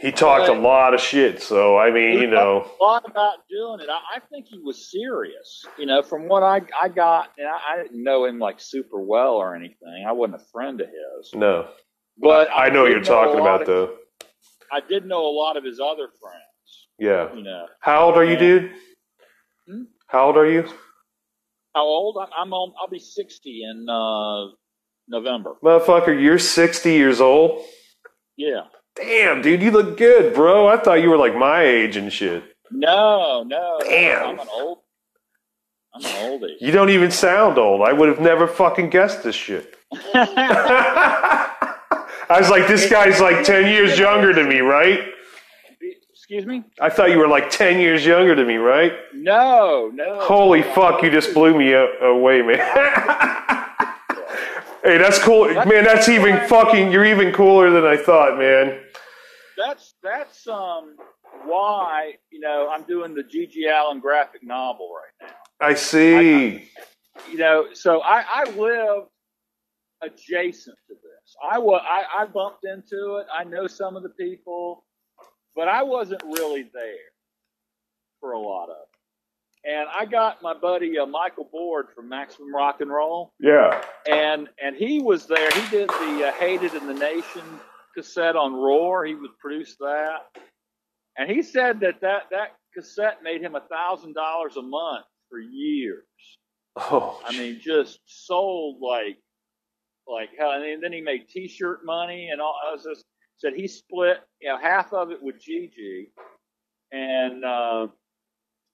He 0.00 0.12
talked 0.12 0.48
a 0.48 0.52
lot 0.52 0.94
of 0.94 1.00
shit, 1.00 1.40
so 1.40 1.78
I 1.78 1.90
mean, 1.90 2.20
you 2.20 2.26
know, 2.26 2.68
a 2.80 2.84
lot 2.84 3.08
about 3.08 3.38
doing 3.48 3.80
it. 3.80 3.88
I, 3.88 4.16
I 4.16 4.20
think 4.30 4.46
he 4.48 4.58
was 4.58 4.90
serious. 4.90 5.64
You 5.78 5.86
know, 5.86 6.02
from 6.02 6.28
what 6.28 6.42
I 6.42 6.60
I 6.80 6.88
got, 6.88 7.30
and 7.38 7.46
I, 7.46 7.58
I 7.72 7.82
didn't 7.82 8.02
know 8.02 8.24
him 8.24 8.38
like 8.38 8.60
super 8.60 9.00
well 9.00 9.34
or 9.34 9.54
anything. 9.54 10.04
I 10.06 10.12
wasn't 10.12 10.42
a 10.42 10.44
friend 10.52 10.80
of 10.80 10.88
his, 10.88 11.32
no. 11.34 11.68
but 12.18 12.48
I 12.54 12.70
know 12.70 12.82
what 12.82 12.90
you're 12.90 13.02
talking 13.02 13.40
about, 13.40 13.62
of- 13.62 13.66
though. 13.66 13.96
I 14.72 14.80
did 14.80 15.06
know 15.06 15.26
a 15.26 15.30
lot 15.30 15.56
of 15.56 15.64
his 15.64 15.78
other 15.78 16.08
friends. 16.20 16.88
Yeah. 16.98 17.32
You 17.34 17.42
know, 17.42 17.66
How 17.80 18.06
old 18.06 18.16
are 18.16 18.24
you, 18.24 18.36
dude? 18.36 18.72
Hmm? 19.68 19.82
How 20.08 20.26
old 20.26 20.36
are 20.36 20.50
you? 20.50 20.68
how 21.74 21.82
old? 21.82 22.16
I'm, 22.20 22.28
I'm 22.38 22.52
on, 22.52 22.72
I'll 22.80 22.88
be 22.88 22.98
60 22.98 23.62
in 23.62 23.88
uh, 23.88 24.54
November. 25.08 25.54
Motherfucker, 25.62 26.20
you're 26.20 26.38
60 26.38 26.92
years 26.92 27.20
old? 27.20 27.64
Yeah. 28.36 28.62
Damn, 28.96 29.42
dude, 29.42 29.62
you 29.62 29.70
look 29.70 29.96
good, 29.96 30.34
bro. 30.34 30.68
I 30.68 30.76
thought 30.76 31.02
you 31.02 31.10
were 31.10 31.16
like 31.16 31.36
my 31.36 31.62
age 31.62 31.96
and 31.96 32.12
shit. 32.12 32.44
No, 32.70 33.44
no. 33.46 33.78
Damn. 33.82 34.30
I'm 34.30 34.38
an 34.40 34.46
old. 34.52 34.78
I'm 35.94 36.04
an 36.04 36.10
oldie. 36.10 36.56
You 36.60 36.72
don't 36.72 36.90
even 36.90 37.10
sound 37.10 37.58
old. 37.58 37.86
I 37.86 37.92
would 37.92 38.08
have 38.08 38.20
never 38.20 38.46
fucking 38.46 38.90
guessed 38.90 39.22
this 39.22 39.34
shit. 39.34 39.76
I 40.14 41.76
was 42.38 42.50
like, 42.50 42.66
this 42.66 42.88
guy's 42.88 43.20
like 43.20 43.44
10 43.44 43.70
years 43.70 43.98
younger 43.98 44.32
than 44.32 44.48
me, 44.48 44.60
right? 44.60 45.00
Excuse 46.10 46.46
me? 46.46 46.64
I 46.80 46.88
thought 46.88 47.10
you 47.10 47.18
were 47.18 47.28
like 47.28 47.50
10 47.50 47.80
years 47.80 48.06
younger 48.06 48.34
than 48.34 48.46
me, 48.46 48.56
right? 48.56 48.92
No, 49.12 49.90
no. 49.92 50.20
Holy 50.20 50.62
fuck, 50.62 51.02
you 51.02 51.10
just 51.10 51.34
blew 51.34 51.56
me 51.56 51.72
away, 51.74 52.42
man. 52.42 52.58
hey, 54.84 54.98
that's 54.98 55.18
cool. 55.18 55.52
Man, 55.52 55.84
that's 55.84 56.08
even 56.08 56.46
fucking, 56.46 56.92
you're 56.92 57.04
even 57.04 57.32
cooler 57.32 57.70
than 57.70 57.84
I 57.84 57.96
thought, 57.96 58.38
man. 58.38 58.80
That's 59.56 59.94
that's 60.02 60.46
um 60.48 60.96
why 61.44 62.14
you 62.30 62.40
know 62.40 62.68
I'm 62.70 62.82
doing 62.82 63.14
the 63.14 63.22
G.G. 63.22 63.68
Allin 63.68 64.00
graphic 64.00 64.42
novel 64.42 64.90
right 64.92 65.28
now. 65.28 65.66
I 65.66 65.74
see. 65.74 66.68
You 67.30 67.38
know, 67.38 67.66
so 67.72 68.02
I, 68.02 68.24
I 68.28 68.50
live 68.50 69.04
adjacent 70.02 70.76
to 70.88 70.94
this. 70.94 71.36
I 71.52 71.58
was 71.58 71.80
I, 71.84 72.22
I 72.22 72.26
bumped 72.26 72.64
into 72.64 73.16
it. 73.16 73.26
I 73.32 73.44
know 73.44 73.66
some 73.66 73.96
of 73.96 74.02
the 74.02 74.08
people, 74.10 74.84
but 75.54 75.68
I 75.68 75.82
wasn't 75.82 76.22
really 76.24 76.68
there 76.74 77.12
for 78.20 78.32
a 78.32 78.38
lot 78.38 78.70
of 78.70 78.76
it. 78.82 78.93
And 79.66 79.88
I 79.88 80.04
got 80.04 80.42
my 80.42 80.52
buddy 80.52 80.98
uh, 80.98 81.06
Mykel 81.06 81.50
Board 81.50 81.86
from 81.94 82.08
Maximum 82.08 82.52
Rocknroll. 82.54 83.30
Yeah. 83.40 83.82
and 84.06 84.48
and 84.62 84.76
he 84.76 85.00
was 85.00 85.26
there. 85.26 85.50
He 85.50 85.70
did 85.70 85.88
the 85.88 86.28
uh, 86.28 86.32
"Hated 86.32 86.74
in 86.74 86.86
the 86.86 86.94
Nation" 86.94 87.42
cassette 87.96 88.36
on 88.36 88.52
ROIR. 88.54 89.06
He 89.06 89.14
would 89.14 89.38
produce 89.38 89.76
that, 89.80 90.26
and 91.16 91.30
he 91.30 91.42
said 91.42 91.80
that 91.80 92.00
that 92.02 92.24
that 92.30 92.56
cassette 92.76 93.22
made 93.22 93.40
him 93.40 93.54
a 93.54 93.60
thousand 93.60 94.14
dollars 94.14 94.56
a 94.56 94.62
month 94.62 95.06
for 95.30 95.38
years. 95.40 96.04
Oh, 96.76 97.22
I 97.24 97.32
mean, 97.32 97.60
just 97.62 98.00
sold 98.06 98.78
like 98.82 99.16
like 100.06 100.30
hell. 100.38 100.50
And 100.52 100.82
then 100.82 100.92
he 100.92 101.00
made 101.00 101.28
T-shirt 101.28 101.84
money 101.84 102.28
and 102.30 102.40
all. 102.40 102.58
I 102.66 102.72
was 102.72 102.82
just 102.84 103.04
said 103.38 103.54
he 103.54 103.66
split 103.66 104.18
you 104.40 104.48
know 104.48 104.58
half 104.58 104.92
of 104.92 105.10
it 105.10 105.22
with 105.22 105.36
GG, 105.36 106.06
and 106.92 107.44
uh, 107.44 107.86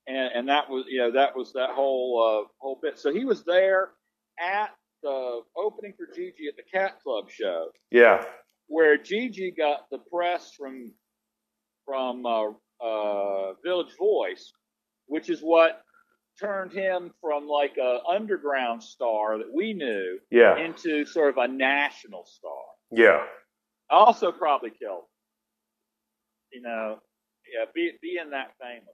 and 0.07 0.31
and 0.35 0.49
that 0.49 0.69
was 0.69 0.85
you 0.89 0.99
know 0.99 1.13
that 1.13 1.37
was 1.37 1.53
that 1.53 1.71
whole 1.71 2.45
uh, 2.45 2.49
whole 2.59 2.79
bit. 2.83 2.99
So 2.99 3.13
he 3.13 3.25
was 3.25 3.45
there 3.45 3.91
at 4.39 4.71
the 5.03 5.41
opening 5.57 5.95
for 5.97 6.07
GG 6.07 6.35
at 6.49 6.57
the 6.57 6.63
Cat 6.73 7.01
Club 7.03 7.31
show 7.31 7.69
yeah. 7.91 8.25
where 8.69 8.99
GG 8.99 9.57
got 9.57 9.89
the 9.91 9.99
press 10.13 10.53
from 10.57 10.93
from 11.87 12.25
uh, 12.27 12.51
uh, 12.85 13.55
Village 13.65 13.95
Voice, 13.99 14.53
which 15.07 15.31
is 15.31 15.41
what 15.41 15.83
turned 16.39 16.73
him 16.73 17.13
from 17.21 17.47
like 17.47 17.77
a 17.77 17.99
underground 18.09 18.83
star 18.83 19.39
that 19.39 19.53
we 19.53 19.75
knew 19.75 20.19
Yeah. 20.31 20.57
into 20.57 21.05
sort 21.05 21.31
of 21.31 21.39
a 21.39 21.49
national 21.49 22.25
star. 22.27 22.63
Yeah. 22.91 23.25
Also, 23.91 24.33
probably 24.33 24.71
killed. 24.71 25.05
You 26.53 26.63
know, 26.63 26.99
yeah, 27.53 27.65
be, 27.75 27.93
being 28.01 28.31
that 28.31 28.53
famous. 28.61 28.89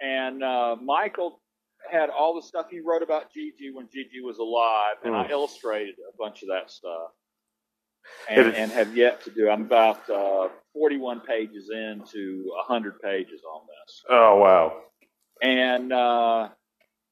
And 0.00 0.42
uh, 0.42 0.76
Mykel 0.82 1.32
had 1.90 2.10
all 2.10 2.34
the 2.34 2.46
stuff 2.46 2.66
he 2.70 2.80
wrote 2.80 3.02
about 3.02 3.24
GG 3.36 3.74
when 3.74 3.86
GG 3.86 4.22
was 4.24 4.38
alive, 4.38 4.96
and 5.04 5.14
I 5.14 5.26
Mm. 5.26 5.30
illustrated 5.30 5.94
a 6.12 6.16
bunch 6.16 6.42
of 6.42 6.48
that 6.48 6.70
stuff. 6.70 7.10
And, 8.30 8.46
is- 8.48 8.54
and 8.56 8.72
have 8.72 8.96
yet 8.96 9.22
to 9.24 9.30
do. 9.30 9.48
I'm 9.50 9.62
about 9.62 10.08
uh, 10.08 10.48
41 10.72 11.20
pages 11.20 11.70
into 11.70 12.44
100 12.66 13.00
pages 13.02 13.42
on 13.44 13.66
this 13.66 14.02
Oh, 14.08 14.36
wow. 14.38 14.82
and 15.42 15.92
uh, 15.92 16.48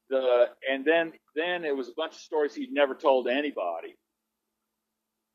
the 0.09 0.47
and 0.68 0.84
then 0.86 1.12
then 1.36 1.64
it 1.66 1.76
was 1.76 1.89
a 1.89 1.93
bunch 1.95 2.14
of 2.14 2.18
stories 2.20 2.55
he'd 2.55 2.72
never 2.72 2.95
told 2.95 3.26
to 3.26 3.32
anybody, 3.32 3.97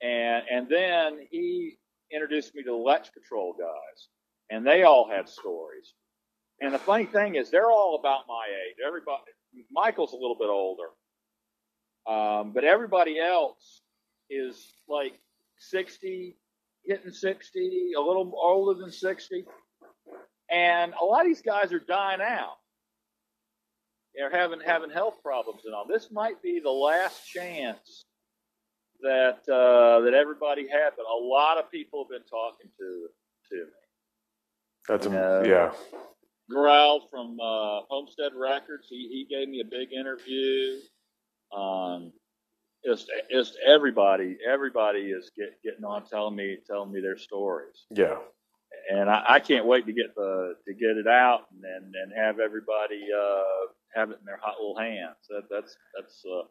and 0.01 0.43
and 0.49 0.67
then 0.69 1.19
he 1.29 1.77
introduced 2.11 2.53
me 2.55 2.63
to 2.63 2.71
the 2.71 2.75
Let's 2.75 3.09
Patrol 3.09 3.53
guys, 3.53 4.07
and 4.49 4.65
they 4.65 4.83
all 4.83 5.07
had 5.09 5.29
stories. 5.29 5.93
And 6.63 6.73
the 6.73 6.79
funny 6.79 7.05
thing 7.05 7.35
is, 7.35 7.51
they're 7.51 7.69
all 7.69 7.97
about 7.99 8.21
my 8.27 8.45
age. 8.47 8.77
Everybody, 8.85 9.23
Mykel's 9.75 10.13
a 10.13 10.15
little 10.15 10.37
bit 10.39 10.49
older, 10.49 10.89
um, 12.07 12.53
but 12.53 12.63
everybody 12.63 13.19
else 13.19 13.81
is 14.29 14.73
like 14.87 15.13
sixty, 15.59 16.37
hitting 16.85 17.11
sixty, 17.11 17.91
a 17.97 18.01
little 18.01 18.31
older 18.41 18.79
than 18.79 18.91
sixty, 18.91 19.45
and 20.49 20.93
a 20.99 21.03
lot 21.03 21.21
of 21.21 21.27
these 21.27 21.41
guys 21.41 21.73
are 21.73 21.79
dying 21.79 22.21
out 22.21 22.57
they're 24.15 24.31
having 24.31 24.59
having 24.65 24.89
health 24.91 25.15
problems 25.23 25.61
and 25.65 25.73
all. 25.73 25.85
This 25.87 26.11
might 26.11 26.41
be 26.41 26.59
the 26.63 26.69
last 26.69 27.27
chance 27.27 28.05
that 29.01 29.39
uh, 29.49 30.01
that 30.01 30.13
everybody 30.13 30.67
had, 30.67 30.91
but 30.95 31.05
a 31.05 31.19
lot 31.19 31.57
of 31.57 31.71
people 31.71 32.03
have 32.03 32.09
been 32.09 32.27
talking 32.29 32.69
to 32.77 33.07
to 33.49 33.55
me. 33.55 33.71
That's, 34.87 35.05
a, 35.07 35.09
No. 35.09 35.43
yeah. 35.45 35.71
Growl 36.53 37.07
from 37.11 37.39
uh, 37.41 37.81
Homestead 37.89 38.33
Records, 38.35 38.87
he, 38.89 39.09
he 39.09 39.27
gave 39.35 39.49
me 39.49 39.61
a 39.61 39.65
big 39.65 39.91
interview. 39.93 40.79
Um, 41.55 42.13
just 42.85 43.09
just 43.31 43.57
everybody 43.65 44.37
everybody 44.47 44.99
is 45.11 45.31
get, 45.37 45.61
getting 45.63 45.85
on 45.85 46.05
telling 46.05 46.35
me 46.35 46.57
telling 46.67 46.91
me 46.91 47.01
their 47.01 47.17
stories. 47.17 47.85
Yeah. 47.91 48.17
and 48.91 49.09
I, 49.09 49.23
I 49.29 49.39
can't 49.39 49.65
wait 49.65 49.85
to 49.85 49.93
get 49.93 50.15
the 50.15 50.55
to 50.67 50.73
get 50.73 50.97
it 50.97 51.07
out 51.07 51.41
and 51.51 51.63
and, 51.63 51.95
and 51.95 52.13
have 52.17 52.39
everybody 52.39 53.01
uh, 53.17 53.67
have 53.95 54.11
it 54.11 54.19
in 54.19 54.25
their 54.25 54.39
hot 54.41 54.55
little 54.59 54.77
hands. 54.77 55.17
That, 55.29 55.43
that's 55.49 55.77
that's 55.97 56.23
uh, 56.25 56.43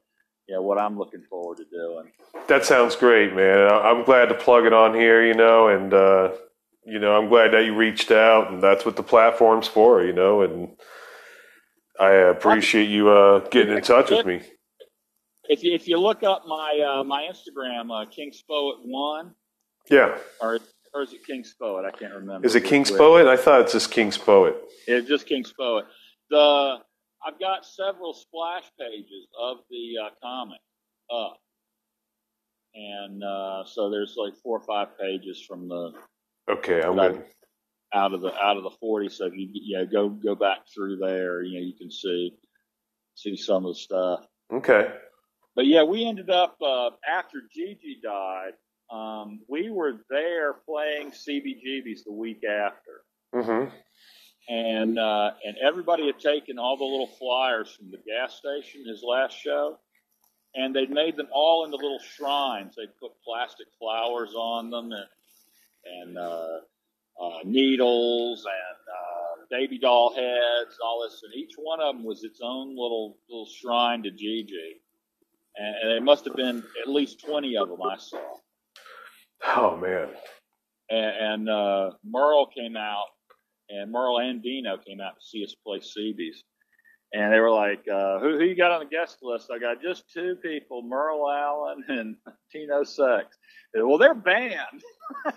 yeah 0.49 0.59
what 0.59 0.81
I'm 0.81 0.99
looking 0.99 1.23
forward 1.29 1.59
to 1.59 1.65
doing. 1.65 2.13
That 2.49 2.65
sounds 2.65 2.97
great, 2.97 3.35
man. 3.35 3.69
I'm 3.71 4.05
glad 4.05 4.27
to 4.27 4.35
plug 4.35 4.65
it 4.65 4.73
on 4.73 4.95
here, 4.95 5.25
you 5.27 5.35
know, 5.35 5.69
and, 5.69 5.93
uh, 5.95 6.33
you 6.85 6.99
know, 6.99 7.17
I'm 7.17 7.29
glad 7.29 7.53
that 7.53 7.65
you 7.65 7.75
reached 7.75 8.11
out, 8.11 8.51
and 8.53 8.63
that's 8.63 8.85
what 8.85 8.97
the 8.97 9.03
platform's 9.03 9.69
for, 9.69 10.03
you 10.05 10.13
know, 10.13 10.43
and 10.43 10.77
I 12.01 12.11
appreciate 12.11 12.89
you 12.89 13.09
uh, 13.11 13.41
getting 13.51 13.77
in 13.77 13.83
touch 13.83 14.11
with 14.11 14.27
me. 14.27 14.43
If 15.49 15.63
you 15.63 15.75
if 15.75 15.87
you 15.89 15.99
look 15.99 16.23
up 16.23 16.45
my 16.47 16.79
uh, 17.01 17.05
my 17.05 17.29
Instagram, 17.31 17.91
uh, 17.91 18.09
King 18.09 18.33
Spoet 18.33 18.77
one 18.85 19.35
Yeah. 19.91 20.17
or 20.41 20.61
or 20.95 21.03
is 21.03 21.13
it 21.13 21.25
King 21.27 21.45
Spoet? 21.45 21.85
I 21.85 21.91
can't 21.91 22.15
remember. 22.15 22.47
Is 22.47 22.55
it 22.55 22.65
King's 22.65 22.91
Which- 22.91 22.99
Poet? 22.99 23.27
I 23.27 23.37
thought 23.37 23.61
it's 23.63 23.73
just 23.73 23.91
King's 23.91 24.17
Poet. 24.19 24.57
It's 24.87 25.09
just 25.09 25.27
King 25.27 25.45
Spoet. 25.45 25.83
The 26.31 26.77
I've 27.25 27.39
got 27.39 27.65
several 27.67 28.15
splash 28.15 28.65
pages 28.79 29.27
of 29.41 29.59
the 29.71 29.95
uh, 30.05 30.11
comic 30.23 30.61
up, 31.13 31.39
and 32.75 33.23
uh, 33.23 33.65
so 33.67 33.91
there's 33.91 34.15
like 34.17 34.35
four 34.43 34.59
or 34.59 34.65
five 34.65 34.99
pages 34.99 35.45
from 35.47 35.69
the 35.69 35.93
Okay, 36.51 36.83
I'm 36.83 36.99
out 37.95 38.15
of 38.15 38.21
the 38.23 38.33
out 38.35 38.57
of 38.57 38.63
the 38.63 38.71
40 38.81 39.11
so 39.11 39.27
if 39.27 39.35
you 39.37 39.49
yeah 39.53 39.85
go 39.85 40.09
go 40.09 40.35
back 40.35 40.61
through 40.75 40.97
there 40.97 41.43
you 41.43 41.61
know 41.61 41.67
you 41.67 41.75
can 41.75 41.91
see 41.91 42.33
see 43.15 43.37
some 43.37 43.67
of 43.67 43.75
the 43.75 43.79
stuff 43.79 44.21
Okay. 44.51 44.89
but 45.55 45.67
yeah 45.67 45.83
we 45.83 46.07
ended 46.07 46.31
up 46.31 46.57
uh, 46.63 46.89
after 47.07 47.43
GG 47.55 48.01
died 48.03 48.53
um, 48.91 49.41
we 49.47 49.71
were 49.71 50.05
there 50.09 50.55
playing 50.67 51.11
CBGB's 51.11 52.05
the 52.05 52.13
week 52.13 52.43
after 52.45 53.03
Mm-hmm. 53.35 53.75
and 54.49 54.99
uh, 54.99 55.33
and 55.45 55.57
everybody 55.63 56.07
had 56.07 56.19
taken 56.19 56.59
all 56.59 56.79
the 56.79 56.85
little 56.85 57.07
flyers 57.19 57.71
from 57.75 57.91
the 57.91 57.99
gas 58.07 58.35
station 58.37 58.87
his 58.89 59.03
last 59.07 59.39
show 59.39 59.79
and 60.55 60.75
they'd 60.75 60.91
made 60.91 61.17
them 61.19 61.29
all 61.33 61.65
into 61.67 61.77
little 61.77 62.01
shrines 62.17 62.75
they'd 62.77 62.97
put 62.99 63.13
plastic 63.23 63.67
flowers 63.79 64.33
on 64.35 64.71
them 64.71 64.93
and 64.93 65.05
and 65.85 66.19
uh, 66.19 66.59
uh, 67.23 67.39
needles 67.45 68.45
and 68.45 68.79
uh, 68.89 69.47
baby 69.51 69.79
doll 69.79 70.15
heads 70.15 70.79
all 70.85 71.03
this 71.05 71.23
and 71.25 71.35
each 71.35 71.53
one 71.57 71.81
of 71.81 71.95
them 71.95 72.05
was 72.05 72.25
its 72.25 72.41
own 72.43 72.71
little 72.71 73.17
little 73.29 73.47
shrine 73.47 74.03
to 74.03 74.11
GG 74.11 74.51
and, 75.57 75.77
and 75.83 75.91
there 75.91 76.01
must 76.01 76.25
have 76.25 76.37
been 76.37 76.63
at 76.83 76.89
least 76.89 77.25
20 77.25 77.57
of 77.57 77.69
them 77.69 77.83
I 77.83 77.97
saw 77.99 78.19
Oh 79.45 79.77
man. 79.77 80.09
and, 80.91 81.17
and 81.17 81.49
uh, 81.49 81.91
Merle 82.05 82.47
came 82.47 82.77
out, 82.77 83.07
and 83.69 83.91
Merle 83.91 84.21
and 84.21 84.43
Dino 84.43 84.77
came 84.79 85.01
out 85.01 85.17
to 85.19 85.27
see 85.27 85.43
us 85.45 85.55
play 85.67 85.81
Seabees. 85.81 86.45
And 87.15 87.33
they 87.33 87.41
were 87.41 87.51
like, 87.51 87.87
uh, 87.93 88.21
who, 88.21 88.39
who 88.39 88.45
you 88.45 88.55
got 88.55 88.71
on 88.71 88.81
the 88.81 88.87
guest 88.87 89.19
list? 89.23 89.51
I 89.53 89.59
got 89.59 89.83
just 89.83 90.05
two 90.13 90.37
people, 90.43 90.83
Merle 90.83 91.27
Allin 91.29 91.85
and 91.89 92.17
Dino 92.53 92.85
Sex. 92.85 93.37
Well, 93.75 93.99
they're 93.99 94.15
banned. 94.15 94.83
uh, 95.27 95.33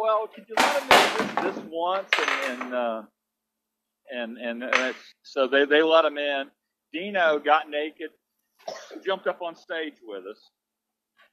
well, 0.00 0.26
could 0.26 0.44
you 0.48 0.54
let 0.56 0.88
them 0.88 1.38
in 1.38 1.44
this, 1.44 1.64
once? 1.70 2.08
And, 2.18 2.62
and, 2.62 2.74
uh, 2.74 3.02
and, 4.12 4.38
and, 4.38 4.62
and 4.62 4.94
so 5.22 5.46
they, 5.46 5.64
they 5.64 5.82
let 5.82 6.02
them 6.02 6.18
in. 6.18 6.50
Dino 6.92 7.38
got 7.38 7.70
naked, 7.70 8.10
jumped 9.04 9.26
up 9.26 9.40
on 9.40 9.56
stage 9.56 9.94
with 10.06 10.26
us. 10.26 10.50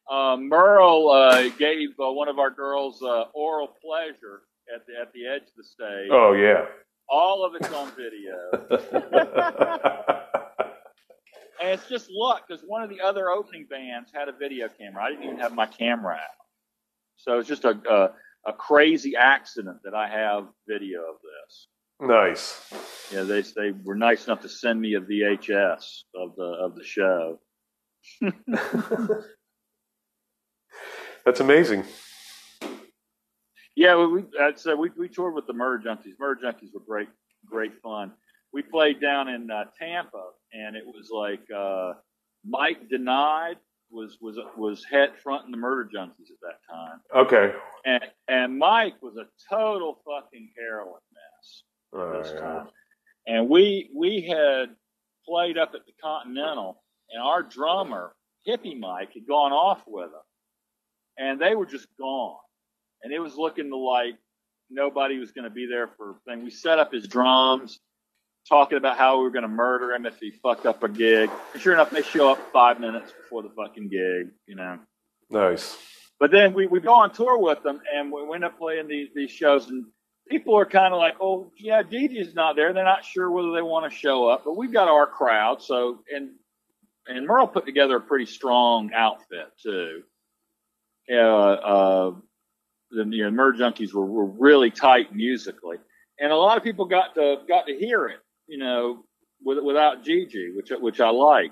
Uh, 0.10 0.38
Merle 0.38 1.12
uh, 1.12 1.50
gave 1.50 1.90
uh, 2.00 2.12
one 2.12 2.28
of 2.28 2.40
our 2.40 2.50
girls 2.50 3.02
uh, 3.04 3.26
oral 3.34 3.76
pleasure 3.84 4.42
at 4.74 4.86
the 4.88 4.94
at 5.00 5.14
the 5.14 5.28
edge 5.28 5.44
of 5.44 5.56
the 5.56 5.64
stage. 5.64 6.10
Oh 6.12 6.34
yeah. 6.34 6.66
All 7.08 7.46
of 7.46 7.54
it's 7.56 7.72
on 7.72 7.92
video, 7.96 8.36
and 11.60 11.70
it's 11.70 11.88
just 11.88 12.10
luck 12.12 12.46
because 12.48 12.64
one 12.64 12.84
of 12.84 12.90
the 12.90 13.02
other 13.02 13.30
opening 13.30 13.66
bands 13.70 14.12
had 14.14 14.30
a 14.30 14.32
video 14.32 14.68
camera. 14.70 15.04
I 15.04 15.10
didn't 15.10 15.26
even 15.26 15.40
have 15.40 15.54
my 15.54 15.66
camera 15.66 16.16
out, 16.16 16.46
so 17.18 17.40
it's 17.40 17.48
just 17.48 17.66
a 17.66 17.80
a, 17.90 18.12
a 18.50 18.54
crazy 18.54 19.16
accident 19.16 19.78
that 19.84 19.94
I 19.94 20.08
have 20.08 20.48
video 20.68 21.02
of 21.02 21.16
this. 21.22 21.68
nice. 22.02 22.62
Yeah, 23.12 23.24
they 23.24 23.42
they 23.42 23.72
were 23.84 23.96
nice 23.96 24.26
enough 24.26 24.42
to 24.42 24.50
send 24.50 24.80
me 24.80 24.96
a 24.96 25.02
VHS 25.02 26.04
of 26.16 26.36
the 26.36 26.44
of 26.44 26.76
the 26.76 26.84
show. 26.84 27.40
That's 31.26 31.42
amazing. 31.42 31.84
Yeah, 33.76 33.96
we, 33.98 34.08
we 34.08 34.24
I'd 34.40 34.56
uh, 34.68 34.76
we, 34.76 34.90
we 34.98 35.08
toured 35.08 35.36
with 35.36 35.48
the 35.48 35.54
Murder 35.54 35.90
Junkies. 35.90 36.20
Murder 36.20 36.42
Junkies 36.48 36.74
were 36.74 36.82
great, 36.86 37.10
great 37.46 37.74
fun. 37.82 38.12
We 38.54 38.62
played 38.64 39.00
down 39.00 39.28
in 39.28 39.50
uh, 39.52 39.66
Tampa, 39.80 40.24
and 40.54 40.76
it 40.76 40.84
was 40.86 41.10
like 41.12 41.42
uh, 41.56 41.94
Mike 42.46 42.90
Denied 42.90 43.58
was 43.92 44.18
was 44.22 44.38
was 44.58 44.84
head 44.90 45.18
front 45.22 45.46
in 45.46 45.52
the 45.52 45.58
Murder 45.58 45.90
Junkies 45.96 46.30
at 46.32 46.40
that 46.42 46.60
time, 46.72 47.00
Okay. 47.16 47.54
and 47.86 48.04
and 48.28 48.58
Mike 48.58 49.02
was 49.02 49.18
a 49.18 49.26
total 49.54 50.00
fucking 50.06 50.50
heroin 50.58 51.00
mess 51.14 51.64
Oh, 51.94 52.22
this 52.22 52.32
time. 52.40 52.68
And 53.28 53.50
we 53.50 53.90
we 53.96 54.22
had 54.22 54.76
played 55.28 55.58
up 55.58 55.72
at 55.76 55.86
the 55.86 55.92
Continental, 56.02 56.82
and 57.12 57.22
our 57.22 57.44
drummer 57.44 58.14
Hippie 58.48 58.80
Mike 58.80 59.14
had 59.14 59.28
gone 59.28 59.52
off 59.54 59.82
with 59.88 60.10
them, 60.12 60.22
and 61.18 61.40
they 61.40 61.56
were 61.56 61.66
just 61.66 61.88
gone. 62.00 62.38
And 63.04 63.14
it 63.14 63.20
was 63.20 63.36
looking 63.38 63.70
to 63.70 63.78
like 63.78 64.16
nobody 64.70 65.18
was 65.20 65.32
going 65.32 65.46
to 65.46 65.50
be 65.50 65.66
there 65.68 65.88
for 65.98 66.16
thing. 66.28 66.44
We 66.44 66.52
set 66.52 66.80
up 66.80 66.92
his 66.94 67.08
drums, 67.08 67.80
talking 68.48 68.78
about 68.78 68.98
how 68.98 69.18
we 69.18 69.24
were 69.24 69.32
going 69.32 69.44
to 69.44 69.48
murder 69.48 69.94
him 69.94 70.06
if 70.06 70.20
he 70.20 70.32
fucked 70.32 70.66
up 70.66 70.84
a 70.84 70.90
gig. 70.90 71.30
And 71.54 71.62
sure 71.62 71.74
enough, 71.74 71.92
they 71.92 72.02
show 72.02 72.32
up 72.32 72.40
five 72.52 72.80
minutes 72.80 73.12
before 73.12 73.44
the 73.44 73.50
fucking 73.50 73.90
gig, 73.90 74.32
you 74.48 74.56
know. 74.56 74.80
Nice. 75.30 75.78
But 76.20 76.32
then 76.32 76.54
we, 76.54 76.68
we 76.68 76.80
go 76.80 76.94
on 76.94 77.14
tour 77.14 77.38
with 77.38 77.64
them 77.64 77.82
and 77.94 78.12
we 78.12 78.22
end 78.34 78.44
up 78.44 78.58
playing 78.58 78.88
these, 78.88 79.10
these 79.16 79.32
shows 79.32 79.70
and 79.70 79.86
people 80.30 80.56
are 80.58 80.66
kind 80.66 80.94
of 80.94 81.00
like, 81.00 81.16
oh, 81.22 81.52
yeah, 81.58 81.82
DJ's 81.82 82.36
not 82.36 82.56
there. 82.56 82.74
They're 82.74 82.84
not 82.84 83.04
sure 83.04 83.30
whether 83.32 83.52
they 83.52 83.62
want 83.62 83.92
to 83.92 83.98
show 83.98 84.28
up, 84.28 84.44
but 84.46 84.56
we've 84.56 84.72
got 84.72 84.88
our 84.88 85.08
crowd. 85.08 85.62
So, 85.62 86.00
and, 86.14 86.32
and 87.08 87.26
Merle 87.26 87.48
put 87.48 87.66
together 87.66 87.98
a 87.98 88.02
pretty 88.02 88.26
strong 88.26 88.92
outfit 88.94 89.48
too. 89.62 90.04
Yeah, 91.08 91.26
uh, 91.26 92.12
the, 92.92 93.06
you 93.06 93.30
know, 93.30 93.52
Junkies 93.52 93.94
were, 93.94 94.06
were 94.06 94.26
really 94.26 94.70
tight 94.70 95.14
musically. 95.14 95.78
And 96.20 96.32
a 96.32 96.36
lot 96.36 96.58
of 96.58 96.64
people 96.64 96.86
got 96.86 97.16
to, 97.16 97.38
got 97.48 97.66
to 97.68 97.74
hear 97.74 98.08
it, 98.08 98.20
you 98.50 98.58
know, 98.58 99.04
with, 99.44 99.64
without 99.64 100.04
GG, 100.04 100.56
which, 100.56 100.72
which 100.72 101.00
I 101.00 101.10
like. 101.10 101.52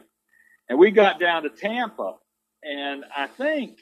And 0.70 0.78
we 0.78 0.92
got 0.92 1.20
down 1.20 1.44
to 1.44 1.50
Tampa 1.50 2.16
and 2.64 3.06
I 3.16 3.28
think 3.28 3.78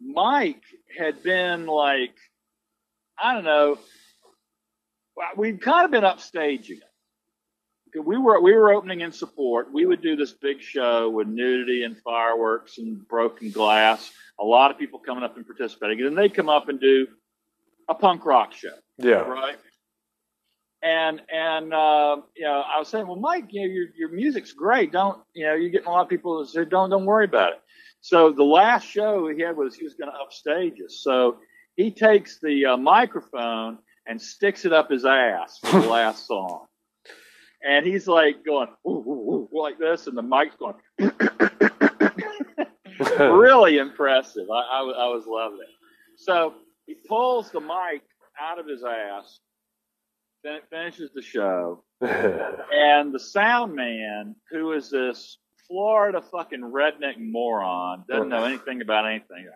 Mike 0.00 0.62
had 0.96 1.22
been 1.22 1.66
like, 1.66 2.14
I 3.20 3.34
don't 3.34 3.44
know, 3.44 3.78
we'd 5.36 5.60
kind 5.60 5.84
of 5.84 5.90
been 5.90 6.04
upstaging 6.04 6.78
it. 6.78 8.00
We 8.04 8.18
were 8.18 8.40
we 8.40 8.52
were 8.52 8.72
opening 8.72 9.02
in 9.02 9.12
support. 9.12 9.72
We 9.72 9.86
would 9.86 10.02
do 10.02 10.16
this 10.16 10.32
big 10.32 10.60
show 10.60 11.08
with 11.10 11.28
nudity 11.28 11.84
and 11.84 11.96
fireworks 11.98 12.78
and 12.78 13.06
broken 13.06 13.52
glass. 13.52 14.10
A 14.40 14.44
lot 14.44 14.72
of 14.72 14.78
people 14.78 14.98
coming 14.98 15.22
up 15.22 15.36
and 15.36 15.46
participating, 15.46 16.00
and 16.00 16.08
then 16.08 16.14
they 16.16 16.28
come 16.28 16.48
up 16.48 16.68
and 16.68 16.80
do 16.80 17.06
a 17.88 17.94
punk 17.94 18.26
rock 18.26 18.52
show 18.52 18.74
Yeah. 18.98 19.20
right? 19.20 19.56
And 20.84 21.22
and 21.32 21.72
uh, 21.72 22.16
you 22.36 22.44
know, 22.44 22.62
I 22.62 22.78
was 22.78 22.88
saying, 22.88 23.06
well, 23.06 23.16
Mike, 23.16 23.46
you 23.50 23.62
know, 23.62 23.72
your 23.72 23.86
your 23.96 24.08
music's 24.10 24.52
great. 24.52 24.92
Don't 24.92 25.18
you 25.32 25.46
know? 25.46 25.54
You're 25.54 25.70
getting 25.70 25.86
a 25.86 25.90
lot 25.90 26.02
of 26.02 26.10
people 26.10 26.38
that 26.38 26.50
say, 26.50 26.66
don't 26.66 26.90
don't 26.90 27.06
worry 27.06 27.24
about 27.24 27.54
it. 27.54 27.60
So 28.02 28.32
the 28.32 28.44
last 28.44 28.86
show 28.86 29.26
he 29.28 29.40
had 29.40 29.56
was 29.56 29.74
he 29.74 29.84
was 29.84 29.94
going 29.94 30.10
to 30.10 30.18
upstage 30.18 30.74
us. 30.84 31.00
So 31.02 31.38
he 31.74 31.90
takes 31.90 32.38
the 32.38 32.66
uh, 32.66 32.76
microphone 32.76 33.78
and 34.06 34.20
sticks 34.20 34.66
it 34.66 34.74
up 34.74 34.90
his 34.90 35.06
ass 35.06 35.58
for 35.64 35.80
the 35.80 35.88
last 35.88 36.26
song. 36.26 36.66
And 37.66 37.86
he's 37.86 38.06
like 38.06 38.44
going 38.44 38.68
ooh, 38.86 38.90
ooh, 38.90 39.48
ooh, 39.50 39.58
like 39.58 39.78
this, 39.78 40.06
and 40.06 40.18
the 40.18 40.22
mic's 40.22 40.54
going 40.56 40.74
really 43.18 43.78
impressive. 43.78 44.50
I, 44.50 44.60
I, 44.60 44.80
I 44.80 45.08
was 45.08 45.24
loving 45.26 45.60
it. 45.62 45.74
So 46.16 46.54
he 46.86 46.96
pulls 47.08 47.50
the 47.50 47.60
mic 47.60 48.02
out 48.38 48.58
of 48.58 48.66
his 48.66 48.84
ass, 48.84 49.40
then 50.44 50.56
it 50.56 50.64
finishes 50.70 51.10
the 51.14 51.22
show, 51.22 51.82
and 52.00 53.12
the 53.12 53.18
sound 53.18 53.74
man, 53.74 54.36
who 54.50 54.72
is 54.72 54.90
this 54.90 55.38
Florida 55.66 56.20
fucking 56.20 56.60
redneck 56.60 57.18
moron, 57.18 58.04
doesn't 58.08 58.28
know 58.28 58.44
anything 58.44 58.82
about 58.82 59.06
anything. 59.06 59.48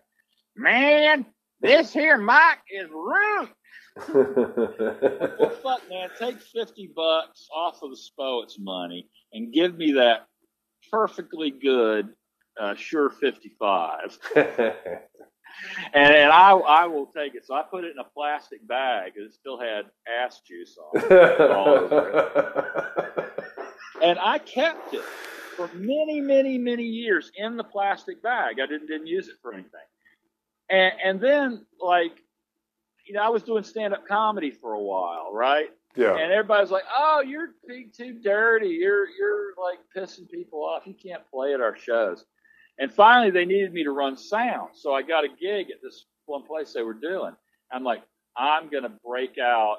Man, 0.57 1.27
this 1.61 1.93
here 1.93 2.17
mic 2.17 2.59
is 2.71 2.89
rude. 2.91 3.51
Well, 4.09 5.51
fuck, 5.63 5.83
man, 5.91 6.09
take 6.19 6.41
50 6.41 6.93
bucks 6.95 7.49
off 7.55 7.83
of 7.83 7.91
the 7.91 7.97
Spoets 7.97 8.59
money 8.59 9.09
and 9.33 9.53
give 9.53 9.77
me 9.77 9.93
that 9.93 10.27
perfectly 10.91 11.51
good 11.51 12.09
uh, 12.59 12.75
Shure 12.75 13.11
55. 13.11 14.19
And, 15.93 16.15
and 16.15 16.33
I, 16.33 16.53
I 16.53 16.87
will 16.87 17.07
take 17.07 17.35
it. 17.35 17.45
So 17.47 17.55
I 17.55 17.63
put 17.63 17.85
it 17.85 17.93
in 17.93 17.99
a 17.99 18.05
plastic 18.05 18.67
bag 18.67 19.13
and 19.17 19.27
it 19.27 19.35
still 19.35 19.59
had 19.59 19.87
ass 20.09 20.41
juice 20.47 20.79
on 20.79 21.03
it. 21.03 21.07
it. 21.11 23.33
And 24.01 24.17
I 24.21 24.39
kept 24.39 24.95
it 24.95 25.03
for 25.57 25.69
many, 25.75 26.21
many, 26.21 26.57
many 26.57 26.85
years 26.85 27.33
in 27.37 27.57
the 27.57 27.65
plastic 27.65 28.23
bag. 28.23 28.61
I 28.63 28.67
didn't, 28.67 28.87
didn't 28.87 29.09
use 29.09 29.27
it 29.27 29.35
for 29.43 29.53
anything. 29.53 29.73
And, 30.71 30.93
and 31.03 31.21
then, 31.21 31.67
like, 31.81 32.13
you 33.05 33.15
know, 33.15 33.23
I 33.23 33.29
was 33.29 33.43
doing 33.43 33.65
stand 33.65 33.95
up 33.95 34.07
comedy 34.07 34.53
for 34.53 34.75
a 34.75 34.81
while, 34.81 35.33
right? 35.33 35.71
yeah. 35.99 36.17
And 36.17 36.33
everybody's 36.33 36.71
like, 36.71 36.85
"Oh, 36.97 37.23
you're 37.27 37.51
being 37.67 37.91
too 37.95 38.21
dirty. 38.23 38.69
You're 38.69 39.09
you're 39.09 39.55
like 39.57 39.79
pissing 39.97 40.31
people 40.31 40.65
off. 40.65 40.87
You 40.87 40.95
can't 40.95 41.29
play 41.31 41.55
at 41.55 41.61
our 41.61 41.77
shows." 41.77 42.25
And 42.79 42.93
finally, 42.93 43.31
they 43.31 43.45
needed 43.45 43.73
me 43.73 43.83
to 43.85 43.91
run 43.91 44.17
sound, 44.17 44.71
so 44.75 44.95
I 44.95 45.03
got 45.03 45.25
a 45.25 45.29
gig 45.29 45.71
at 45.71 45.83
this 45.83 46.07
one 46.27 46.45
place 46.45 46.73
they 46.73 46.83
were 46.83 46.95
doing. 46.95 47.33
I'm 47.73 47.83
like, 47.83 48.03
I'm 48.37 48.69
gonna 48.69 48.93
break 49.05 49.39
out 49.39 49.79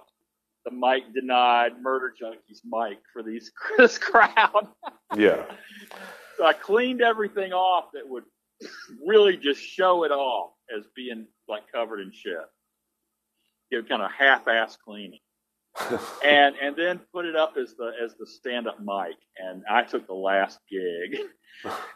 the 0.66 0.72
Mike 0.72 1.14
denied 1.14 1.82
murder 1.82 2.14
junkies 2.22 2.60
mic 2.66 3.00
for 3.14 3.24
these 3.24 3.52
this 3.78 3.98
crowd. 3.98 4.68
Yeah. 5.16 5.46
so 6.38 6.46
I 6.46 6.54
cleaned 6.54 7.02
everything 7.02 7.54
off 7.54 7.92
that 7.94 8.08
would 8.08 8.26
really 9.08 9.38
just 9.38 9.62
show 9.62 10.04
it 10.04 10.12
off 10.12 10.52
as 10.76 10.84
being 10.96 11.26
like 11.48 11.72
covered 11.72 12.02
in 12.02 12.12
shit. 12.12 12.38
Give 13.72 13.88
kind 13.88 14.02
of 14.02 14.12
half-ass 14.12 14.78
cleaning 14.84 15.20
and 16.26 16.56
and 16.62 16.76
then 16.76 17.00
put 17.14 17.26
it 17.26 17.36
up 17.36 17.56
as 17.58 17.76
the 17.76 17.92
as 18.04 18.16
the 18.20 18.26
stand 18.28 18.68
up 18.68 18.80
mic. 18.80 19.16
And 19.38 19.64
I 19.70 19.84
took 19.84 20.08
the 20.08 20.14
last 20.14 20.60
gig, 20.70 21.20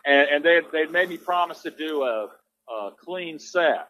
and 0.05 0.29
and 0.29 0.43
they 0.43 0.61
they 0.71 0.85
made 0.85 1.09
me 1.09 1.17
promise 1.17 1.61
to 1.63 1.71
do 1.71 2.03
a, 2.03 2.29
a 2.71 2.91
clean 2.99 3.39
set, 3.39 3.87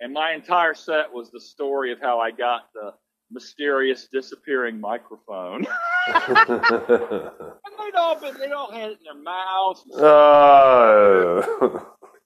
and 0.00 0.12
my 0.12 0.32
entire 0.32 0.74
set 0.74 1.12
was 1.12 1.30
the 1.30 1.40
story 1.40 1.92
of 1.92 2.00
how 2.00 2.18
I 2.20 2.30
got 2.30 2.62
the 2.74 2.92
mysterious 3.30 4.08
disappearing 4.12 4.78
microphone. 4.80 5.66
and 6.06 6.56
they'd 7.78 7.94
all 7.96 8.20
been, 8.20 8.36
they'd 8.38 8.52
all 8.52 8.70
had 8.70 8.90
it 8.90 8.98
in 8.98 9.04
their 9.04 9.22
mouths. 9.22 9.82
Uh, 9.96 11.42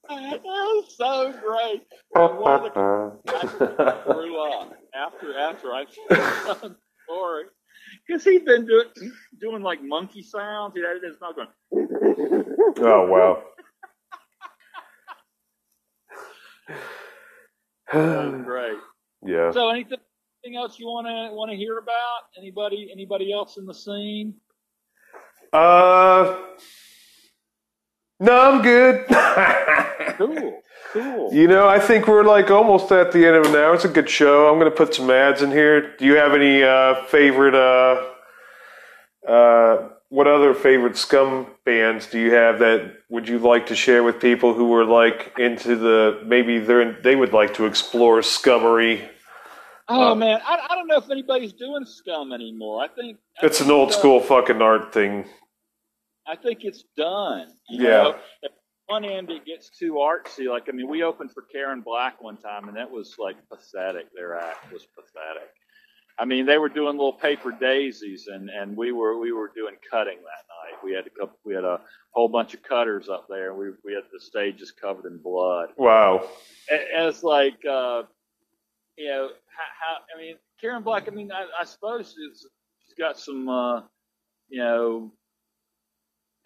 It 0.08 0.42
was 0.42 0.94
so 0.96 1.32
great. 1.32 1.82
And 2.14 2.38
one 2.38 2.66
of 2.66 2.74
the 2.74 3.18
I 4.08 4.12
grew 4.12 4.40
up 4.40 4.72
after 4.94 5.38
after 5.38 5.72
I 5.72 5.84
told 7.08 7.46
because 8.06 8.24
he'd 8.24 8.44
been 8.44 8.66
doing 8.66 8.86
doing 9.40 9.62
like 9.62 9.82
monkey 9.82 10.22
sounds. 10.22 10.74
He 10.74 10.82
had 10.82 11.02
his 11.02 11.20
mouth 11.20 11.36
going. 11.36 11.48
oh 12.80 13.06
wow. 13.06 13.42
That 17.92 18.42
great. 18.44 18.78
yeah. 19.24 19.52
So 19.52 19.68
anything, 19.70 19.98
anything 20.44 20.58
else 20.60 20.76
you 20.78 20.86
want 20.86 21.06
to 21.06 21.32
want 21.34 21.52
to 21.52 21.56
hear 21.56 21.78
about? 21.78 22.22
Anybody 22.36 22.90
anybody 22.92 23.32
else 23.32 23.58
in 23.58 23.64
the 23.64 23.74
scene? 23.74 24.34
Uh, 25.52 26.36
no, 28.20 28.40
I'm 28.52 28.62
good. 28.62 29.06
Cool, 30.18 30.62
cool. 30.92 31.34
you 31.34 31.46
know, 31.46 31.68
I 31.68 31.78
think 31.78 32.06
we're 32.08 32.24
like 32.24 32.50
almost 32.50 32.90
at 32.90 33.12
the 33.12 33.26
end 33.26 33.36
of 33.36 33.46
an 33.46 33.54
hour. 33.54 33.74
It's 33.74 33.84
a 33.84 33.88
good 33.88 34.08
show. 34.08 34.48
I'm 34.48 34.58
going 34.58 34.70
to 34.70 34.76
put 34.76 34.94
some 34.94 35.10
ads 35.10 35.42
in 35.42 35.50
here. 35.50 35.94
Do 35.96 36.06
you 36.06 36.14
have 36.16 36.32
any 36.32 36.62
uh, 36.62 37.04
favorite? 37.06 37.54
Uh, 37.54 38.02
uh, 39.30 39.88
what 40.08 40.26
other 40.26 40.54
favorite 40.54 40.96
scum 40.96 41.48
bands 41.64 42.06
do 42.06 42.18
you 42.18 42.32
have 42.32 42.60
that 42.60 42.94
would 43.10 43.28
you 43.28 43.38
like 43.38 43.66
to 43.66 43.74
share 43.74 44.02
with 44.04 44.20
people 44.20 44.54
who 44.54 44.72
are 44.74 44.84
like 44.84 45.34
into 45.38 45.76
the 45.76 46.22
maybe 46.24 46.58
they're 46.60 46.92
they 47.02 47.16
would 47.16 47.32
like 47.32 47.54
to 47.54 47.66
explore 47.66 48.20
scummery? 48.20 49.06
Oh 49.88 50.12
Uh, 50.12 50.14
man, 50.14 50.40
I, 50.46 50.66
I 50.70 50.74
don't 50.76 50.86
know 50.86 50.96
if 50.98 51.10
anybody's 51.10 51.52
doing 51.52 51.84
scum 51.84 52.32
anymore. 52.32 52.82
I 52.84 52.88
think 52.88 53.18
I 53.42 53.46
It's 53.46 53.60
an 53.60 53.66
think, 53.66 53.76
old 53.76 53.88
uh, 53.90 53.92
school 53.92 54.20
fucking 54.20 54.62
art 54.62 54.92
thing. 54.94 55.26
I 56.26 56.36
think 56.36 56.64
it's 56.64 56.84
done. 56.96 57.48
You 57.68 57.84
Yeah. 57.84 58.02
Know? 58.02 58.16
At 58.44 58.50
one 58.86 59.04
end, 59.04 59.30
it 59.30 59.44
gets 59.44 59.70
too 59.70 59.94
artsy. 59.94 60.48
Like, 60.48 60.68
I 60.68 60.72
mean, 60.72 60.88
we 60.88 61.02
opened 61.02 61.32
for 61.32 61.42
Karen 61.42 61.80
Black 61.80 62.22
one 62.22 62.36
time, 62.36 62.68
and 62.68 62.76
that 62.76 62.90
was 62.90 63.16
like 63.18 63.36
pathetic. 63.48 64.12
Their 64.14 64.36
act 64.36 64.72
was 64.72 64.86
pathetic. 64.86 65.50
I 66.18 66.24
mean, 66.24 66.46
they 66.46 66.56
were 66.56 66.70
doing 66.70 66.96
little 66.96 67.12
paper 67.12 67.52
daisies, 67.52 68.26
and, 68.28 68.48
and 68.48 68.76
we 68.76 68.90
were 68.92 69.18
we 69.18 69.32
were 69.32 69.52
doing 69.54 69.74
cutting 69.90 70.16
that 70.16 70.72
night. 70.72 70.82
We 70.82 70.92
had 70.94 71.06
a 71.06 71.10
couple, 71.10 71.38
we 71.44 71.54
had 71.54 71.64
a 71.64 71.80
whole 72.12 72.28
bunch 72.28 72.54
of 72.54 72.62
cutters 72.62 73.08
up 73.08 73.26
there. 73.28 73.54
We 73.54 73.72
we 73.84 73.92
had 73.92 74.04
the 74.12 74.20
stage 74.20 74.56
just 74.56 74.80
covered 74.80 75.04
in 75.04 75.18
blood. 75.18 75.70
Wow. 75.76 76.26
And, 76.70 76.80
it's 77.08 77.22
like, 77.22 77.58
uh, 77.66 78.04
you 78.96 79.08
know, 79.08 79.28
how, 79.28 79.64
how 79.78 79.96
I 80.14 80.18
mean, 80.18 80.36
Karen 80.58 80.82
Black. 80.82 81.06
I 81.06 81.10
mean, 81.10 81.30
I, 81.32 81.46
I 81.60 81.64
suppose 81.64 82.14
she's 82.16 82.46
got 82.98 83.18
some, 83.18 83.48
uh, 83.48 83.82
you 84.48 84.60
know, 84.60 85.12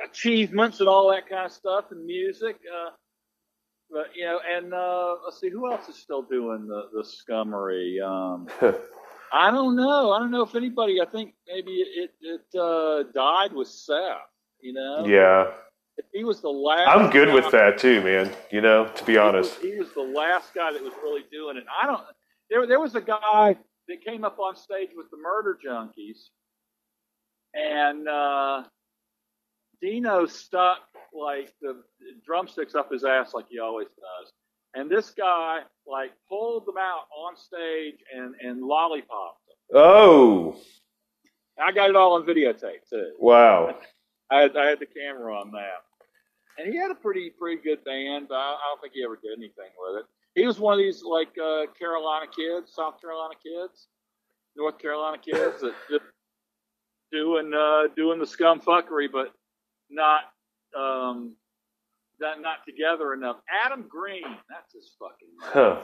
achievements 0.05 0.81
and 0.81 0.89
all 0.89 1.11
that 1.11 1.29
kind 1.29 1.47
of 1.47 1.53
stuff 1.53 1.87
and 1.91 2.05
music. 2.05 2.57
Uh, 2.57 2.91
but 3.91 4.07
you 4.15 4.25
know, 4.25 4.39
and 4.49 4.73
uh, 4.73 5.17
let's 5.25 5.41
see, 5.41 5.51
who 5.51 5.71
else 5.71 5.89
is 5.89 5.97
still 5.97 6.23
doing 6.23 6.67
the 6.67 6.89
the 6.93 7.03
scummery? 7.03 8.01
Um, 8.03 8.49
I 9.33 9.51
don't 9.51 9.77
know. 9.77 10.13
I 10.13 10.19
don't 10.19 10.31
know 10.31 10.43
if 10.43 10.55
anybody. 10.55 11.01
I 11.01 11.07
think 11.07 11.35
maybe 11.47 11.73
it 11.73 12.11
it 12.21 12.59
uh, 12.59 13.05
died 13.15 13.53
with 13.53 13.69
Seth. 13.69 14.19
You 14.61 14.75
know, 14.75 15.07
yeah. 15.07 15.51
he 16.13 16.25
was 16.25 16.41
the 16.41 16.49
last. 16.49 16.89
I'm 16.89 17.11
good 17.11 17.33
with 17.33 17.51
that 17.51 17.79
too, 17.79 18.03
man. 18.03 18.31
You 18.51 18.61
know, 18.61 18.87
to 18.87 19.05
be 19.05 19.17
honest. 19.17 19.59
he 19.61 19.69
was, 19.69 19.75
he 19.75 19.79
was 19.81 19.93
the 19.93 20.19
last 20.19 20.55
guy 20.55 20.73
that 20.73 20.83
was 20.83 20.93
really 21.03 21.25
doing 21.33 21.57
it. 21.57 21.65
I 21.83 21.87
don't. 21.87 22.03
There, 22.51 22.67
there 22.67 22.81
was 22.81 22.95
a 22.95 23.01
guy 23.01 23.57
that 23.89 24.05
came 24.05 24.25
up 24.25 24.39
on 24.39 24.57
stage 24.57 24.91
with 24.95 25.11
the 25.11 25.17
Murder 25.17 25.59
Junkies, 25.65 26.29
and 27.55 28.09
uh, 28.09 28.65
Dino 29.81 30.27
stuck 30.27 30.79
like 31.13 31.53
the 31.61 31.83
drumsticks 32.25 32.75
up 32.75 32.93
his 32.93 33.05
ass 33.05 33.35
like 33.35 33.47
he 33.49 33.59
always 33.59 33.89
does. 33.89 34.33
And 34.75 34.91
this 34.91 35.11
guy 35.11 35.61
like 35.87 36.13
pulled 36.29 36.67
them 36.67 36.77
out 36.79 37.05
on 37.17 37.37
stage 37.37 37.97
and 38.15 38.35
and 38.41 38.63
lollipopped 38.63 39.47
them. 39.47 39.57
Oh, 39.75 40.57
I 41.59 41.73
got 41.73 41.91
it 41.91 41.97
all 41.97 42.15
on 42.15 42.25
videotape 42.25 42.89
too. 42.89 43.13
wow. 43.19 43.77
I 44.33 44.43
had, 44.43 44.57
I 44.57 44.67
had 44.67 44.79
the 44.79 44.87
camera 44.87 45.37
on 45.37 45.51
that. 45.51 45.83
And 46.57 46.73
he 46.73 46.79
had 46.79 46.93
a 46.93 46.95
pretty 46.95 47.31
pretty 47.31 47.61
good 47.63 47.83
band, 47.85 48.27
but 48.29 48.37
I, 48.37 48.53
I 48.53 48.59
don't 48.71 48.81
think 48.81 48.95
he 48.95 49.03
ever 49.03 49.17
did 49.17 49.37
anything 49.37 49.71
with 49.79 50.03
it. 50.03 50.07
He 50.35 50.47
was 50.47 50.61
one 50.61 50.75
of 50.75 50.79
these 50.79 51.03
like 51.03 51.37
uh, 51.43 51.67
Carolina 51.77 52.27
kids, 52.27 52.73
South 52.73 53.01
Carolina 53.01 53.35
kids, 53.43 53.89
North 54.57 54.79
Carolina 54.79 55.19
kids 55.19 55.61
that 55.63 55.75
just 55.91 56.05
doing 57.11 57.53
uh, 57.53 57.89
doing 57.97 58.21
the 58.21 58.27
scum 58.27 58.61
fuckery, 58.61 59.09
but 59.11 59.35
not 59.91 60.23
um, 60.79 61.35
not 62.21 62.41
not 62.41 62.59
together 62.67 63.13
enough. 63.15 63.37
Adam 63.65 63.85
Green, 63.89 64.23
that's 64.49 64.73
his 64.75 64.93
fucking. 64.99 65.29
Huh. 65.41 65.81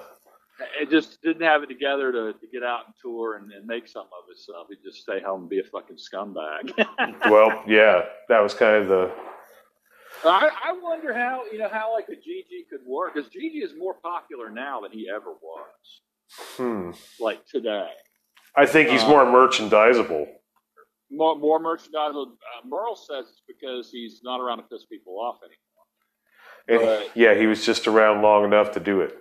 It 0.81 0.89
just 0.91 1.21
didn't 1.21 1.43
have 1.43 1.63
it 1.63 1.67
together 1.67 2.11
to, 2.13 2.33
to 2.33 2.47
get 2.51 2.63
out 2.63 2.87
and 2.87 2.95
tour 3.03 3.37
and, 3.37 3.53
and 3.53 3.67
make 3.67 3.87
something 3.87 4.11
of 4.19 4.27
himself. 4.27 4.69
He'd 4.71 4.79
just 4.83 5.03
stay 5.03 5.21
home 5.21 5.43
and 5.43 5.51
be 5.51 5.61
a 5.61 5.65
fucking 5.65 5.97
scumbag. 5.97 6.73
Well, 7.31 7.63
yeah, 7.67 8.07
that 8.31 8.41
was 8.41 8.55
kind 8.55 8.77
of 8.83 8.89
the. 8.89 9.13
I, 10.25 10.49
I 10.65 10.73
wonder 10.81 11.13
how 11.13 11.43
you 11.53 11.59
know 11.59 11.69
how 11.71 11.93
like 11.93 12.07
a 12.09 12.13
GG 12.13 12.71
could 12.71 12.81
work 12.87 13.15
because 13.15 13.29
GG 13.31 13.63
is 13.63 13.73
more 13.77 13.95
popular 14.03 14.49
now 14.51 14.81
than 14.81 14.93
he 14.93 15.09
ever 15.15 15.33
was, 15.43 16.01
Hmm. 16.57 16.91
like 17.23 17.45
today. 17.47 17.89
I 18.57 18.65
think 18.65 18.89
he's 18.89 19.03
Uh, 19.03 19.09
more 19.09 19.25
merchandisable. 19.27 20.27
More 21.11 21.37
more 21.39 21.59
merchandise. 21.61 22.13
Uh, 22.15 22.25
Merle 22.67 22.97
says 22.97 23.27
it's 23.31 23.43
because 23.47 23.91
he's 23.91 24.21
not 24.25 24.41
around 24.41 24.59
to 24.59 24.65
piss 24.65 24.85
people 24.87 25.21
off 25.21 25.37
anymore. 25.43 25.57
And 26.69 27.01
right. 27.01 27.11
yeah, 27.15 27.35
he 27.35 27.47
was 27.47 27.65
just 27.65 27.87
around 27.87 28.23
long 28.23 28.45
enough 28.45 28.73
to 28.73 28.81
do 28.81 29.01
it. 29.01 29.17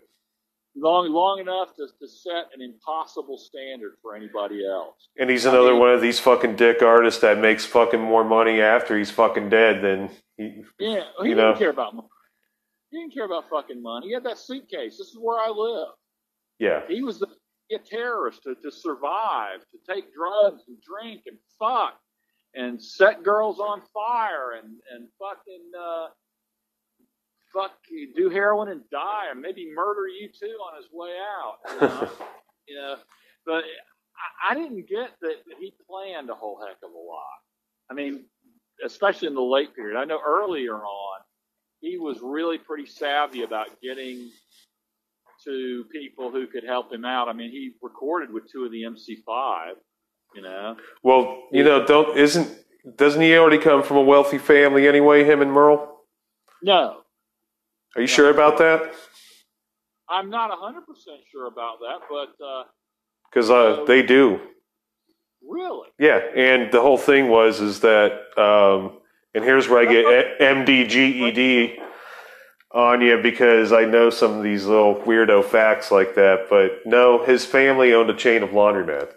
Long 0.76 1.10
long 1.12 1.40
enough 1.40 1.76
to, 1.76 1.88
to 2.00 2.08
set 2.08 2.48
an 2.54 2.62
impossible 2.62 3.38
standard 3.38 3.94
for 4.02 4.16
anybody 4.16 4.66
else. 4.66 5.10
And 5.18 5.30
he's 5.30 5.46
I 5.46 5.52
another 5.52 5.72
mean- 5.72 5.80
one 5.80 5.92
of 5.92 6.02
these 6.02 6.20
fucking 6.20 6.56
dick 6.56 6.82
artists 6.82 7.22
that 7.22 7.38
makes 7.38 7.66
fucking 7.66 8.02
more 8.02 8.24
money 8.24 8.62
after 8.62 8.98
he's 8.98 9.12
fucking 9.12 9.50
dead 9.50 9.82
than 9.84 10.10
he. 10.38 10.64
Yeah, 10.80 11.04
he 11.22 11.30
didn't 11.30 11.38
know. 11.38 11.56
care 11.56 11.70
about 11.70 11.96
money. 11.96 12.08
He 12.92 12.98
didn't 13.00 13.14
care 13.14 13.26
about 13.26 13.50
fucking 13.50 13.82
money. 13.82 14.08
He 14.08 14.14
had 14.14 14.24
that 14.24 14.38
suitcase. 14.38 14.98
This 14.98 15.08
is 15.10 15.18
where 15.20 15.40
I 15.40 15.50
live. 15.50 15.90
Yeah. 16.60 16.82
He 16.88 17.04
was 17.04 17.20
the, 17.20 17.28
a 17.72 17.80
terrorist 17.80 18.44
to, 18.44 18.56
to 18.56 18.72
survive, 18.72 19.60
to 19.72 19.94
take 19.94 20.14
drugs 20.14 20.64
and 20.68 20.78
drink 20.82 21.24
and 21.26 21.38
fuck 21.60 21.96
and 22.54 22.82
set 22.82 23.24
girls 23.24 23.60
on 23.60 23.82
fire 23.94 24.54
and, 24.54 24.76
and 24.94 25.08
fucking 25.20 25.72
uh, 25.80 26.08
fuck 27.54 27.72
do 28.16 28.30
heroin 28.30 28.70
and 28.70 28.82
die 28.92 29.28
or 29.30 29.36
maybe 29.36 29.72
murder 29.74 30.08
you 30.08 30.30
too 30.30 30.58
on 30.68 30.78
his 30.78 30.88
way 30.92 31.16
out. 31.18 31.58
You 31.70 31.82
know, 31.82 32.10
you 32.68 32.76
know? 32.76 32.96
but 33.46 33.64
I, 34.44 34.52
I 34.52 34.56
didn't 34.56 34.88
get 34.88 35.12
that, 35.22 35.36
that 35.48 35.58
he 35.60 35.74
planned 35.90 36.30
a 36.30 36.36
whole 36.36 36.60
heck 36.60 36.78
of 36.84 36.92
a 36.92 36.98
lot. 36.98 37.24
I 37.90 37.94
mean, 37.94 38.26
especially 38.84 39.28
in 39.28 39.36
the 39.36 39.42
late 39.42 39.76
period. 39.76 39.98
I 39.98 40.06
know 40.06 40.20
earlier 40.26 40.76
on 40.76 41.22
he 41.82 41.98
was 41.98 42.20
really 42.22 42.58
pretty 42.58 42.86
savvy 42.86 43.44
about 43.44 43.68
getting 43.82 44.32
to 45.46 45.86
people 45.92 46.32
who 46.32 46.48
could 46.48 46.64
help 46.64 46.92
him 46.92 47.06
out. 47.06 47.28
I 47.28 47.34
mean, 47.34 47.52
he 47.52 47.72
recorded 47.82 48.32
with 48.32 48.52
two 48.52 48.66
of 48.66 48.72
the 48.72 48.84
MC5, 48.84 49.74
you 50.36 50.42
know. 50.42 50.76
Well, 51.04 51.44
you 51.52 51.64
know, 51.64 51.86
don't 51.86 52.18
isn't 52.18 52.50
doesn't 52.98 53.22
he 53.22 53.36
already 53.38 53.58
come 53.58 53.82
from 53.84 53.98
a 53.98 54.02
wealthy 54.02 54.38
family 54.38 54.88
anyway? 54.88 55.24
Him 55.24 55.42
and 55.42 55.52
Merle. 55.52 55.92
No, 56.62 57.02
Are 57.96 58.02
you 58.02 58.08
sure 58.08 58.30
about 58.30 58.58
that? 58.60 58.94
I'm 60.10 60.30
not 60.30 60.52
100% 60.52 60.82
sure 61.32 61.48
about 61.48 61.80
that, 61.80 62.00
but 62.10 62.44
uh, 62.46 62.64
Because 63.30 63.50
uh, 63.50 63.84
they 63.88 64.02
do. 64.04 64.40
really, 65.42 65.90
Yeah, 66.00 66.20
and 66.36 66.72
the 66.72 66.82
whole 66.82 66.98
thing 66.98 67.30
was 67.30 67.60
is 67.60 67.80
that, 67.82 68.12
um, 68.38 69.00
and 69.34 69.44
here's 69.44 69.68
where 69.68 69.80
I 69.80 69.92
get 69.92 70.40
MDGED 70.40 71.80
on 72.76 73.02
you 73.02 73.18
because 73.18 73.72
I 73.72 73.86
know 73.86 74.12
some 74.12 74.38
of 74.38 74.44
these 74.44 74.66
little 74.66 74.96
weirdo 74.96 75.44
facts 75.44 75.90
like 75.90 76.16
that. 76.16 76.48
But 76.50 76.86
no, 76.86 77.24
his 77.24 77.46
family 77.46 77.94
owned 77.94 78.10
a 78.12 78.16
chain 78.16 78.44
of 78.44 78.52
laundromat, 78.52 79.12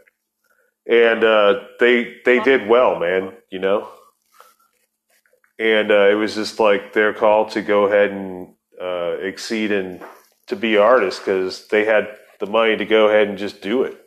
and 0.89 1.25
uh, 1.25 1.61
they 1.81 2.17
they 2.25 2.41
did 2.41 2.67
well, 2.67 2.99
man. 2.99 3.33
You 3.51 3.59
know, 3.59 3.89
and 5.59 5.91
uh, 5.91 6.09
it 6.09 6.15
was 6.15 6.35
just 6.35 6.59
like 6.59 6.95
their 6.95 7.13
call 7.13 7.51
to 7.51 7.61
go 7.61 7.87
ahead 7.87 8.13
and 8.13 8.55
uh, 8.81 9.17
exceed 9.21 9.73
and 9.73 10.01
to 10.47 10.57
be 10.57 10.79
artists 10.79 11.21
because 11.21 11.69
they 11.69 11.85
had 11.85 12.09
the 12.41 12.47
money 12.47 12.77
to 12.77 12.87
go 12.87 13.09
ahead 13.09 13.29
and 13.29 13.37
just 13.37 13.61
do 13.61 13.83
it 13.83 13.99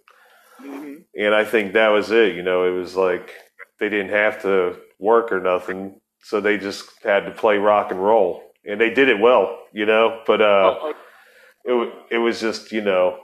and 1.16 1.34
I 1.36 1.46
think 1.46 1.74
that 1.74 1.90
was 1.90 2.12
it. 2.12 2.36
You 2.36 2.44
know, 2.44 2.66
it 2.66 2.78
was 2.78 2.96
like 2.96 3.34
they 3.80 3.90
didn't 3.90 4.12
have 4.12 4.42
to 4.44 4.78
work 5.00 5.32
or 5.32 5.40
nothing, 5.40 6.00
so 6.22 6.40
they 6.40 6.58
just 6.58 6.90
had 7.04 7.26
to 7.26 7.32
play 7.32 7.58
rock 7.58 7.92
and 7.92 8.04
roll, 8.04 8.51
and 8.66 8.80
they 8.80 8.90
did 8.90 9.10
it 9.10 9.20
well. 9.20 9.60
You 9.74 9.86
know, 9.86 10.22
but 10.26 10.42
uh, 10.42 10.94
it 11.66 11.94
it 12.12 12.18
was 12.18 12.40
just 12.40 12.72
you 12.72 12.82
know 12.82 13.20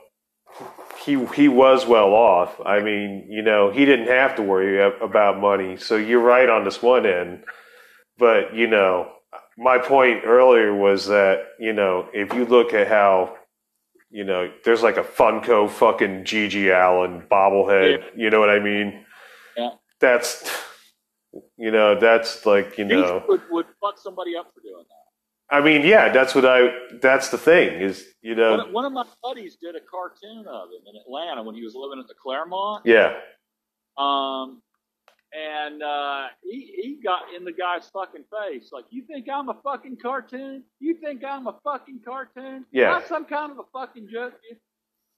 he 1.04 1.24
he 1.28 1.48
was 1.48 1.86
well 1.86 2.14
off. 2.14 2.60
I 2.66 2.82
mean, 2.82 3.28
you 3.30 3.42
know, 3.42 3.72
he 3.72 3.86
didn't 3.86 4.08
have 4.08 4.36
to 4.36 4.44
worry 4.44 4.82
about 5.02 5.40
money. 5.40 5.78
So 5.78 5.96
you're 5.96 6.22
right 6.22 6.50
on 6.50 6.64
this 6.64 6.82
one 6.82 7.06
end, 7.06 7.44
but 8.18 8.56
you 8.56 8.68
know, 8.68 9.12
my 9.58 9.78
point 9.78 10.22
earlier 10.26 10.74
was 10.74 11.08
that 11.08 11.40
you 11.60 11.74
know 11.74 12.08
if 12.14 12.34
you 12.34 12.46
look 12.46 12.74
at 12.74 12.88
how 12.88 13.38
you 14.10 14.24
know, 14.24 14.52
there's 14.64 14.84
like 14.84 14.98
a 14.98 15.04
Funko 15.04 15.70
fucking 15.70 16.24
GG 16.24 16.72
Allin 16.74 17.24
bobblehead. 17.30 18.04
You 18.16 18.30
know 18.30 18.40
what 18.40 18.50
I 18.50 18.60
mean? 18.60 19.06
Yeah. 19.58 19.72
That's, 20.00 20.50
you 21.58 21.72
know, 21.72 22.00
that's 22.00 22.46
like, 22.46 22.78
you 22.78 22.86
know, 22.86 23.24
would, 23.28 23.42
would 23.50 23.66
fuck 23.82 23.98
somebody 23.98 24.36
up 24.36 24.52
for 24.54 24.62
doing 24.62 24.86
that. 24.88 25.07
I 25.50 25.62
mean, 25.62 25.84
yeah, 25.84 26.12
that's 26.12 26.36
what 26.36 26.46
I. 26.46 26.70
That's 27.02 27.30
the 27.30 27.38
thing 27.38 27.80
is, 27.82 28.06
you 28.22 28.36
know, 28.36 28.58
One, 28.58 28.74
one 28.74 28.86
of 28.86 28.92
my 28.94 29.06
buddies 29.24 29.58
did 29.62 29.76
a 29.76 29.80
cartoon 29.80 30.46
of 30.46 30.70
him 30.70 30.82
in 30.86 30.96
Atlanta 31.02 31.42
when 31.44 31.56
he 31.56 31.64
was 31.64 31.74
living 31.76 32.00
at 32.00 32.08
the 32.08 32.16
Claremont. 32.22 32.86
yeah, 32.86 33.14
Um, 33.98 34.62
and 35.34 35.82
uh, 35.82 36.28
he 36.44 36.74
he 36.82 37.00
got 37.04 37.34
in 37.36 37.46
the 37.46 37.54
guy's 37.54 37.88
fucking 37.90 38.26
face 38.30 38.72
like, 38.74 38.86
"You 38.90 39.04
think 39.06 39.28
I'm 39.34 39.48
a 39.50 39.56
fucking 39.64 39.98
cartoon? 40.02 40.64
You 40.80 40.96
think 40.96 41.24
I'm 41.24 41.48
a 41.48 41.56
fucking 41.64 42.02
cartoon? 42.06 42.66
Yeah. 42.72 42.90
Not 42.90 43.08
some 43.08 43.26
kind 43.26 43.52
of 43.52 43.60
a 43.60 43.64
fucking 43.72 44.08
joke." 44.12 44.34
you-" 44.50 44.58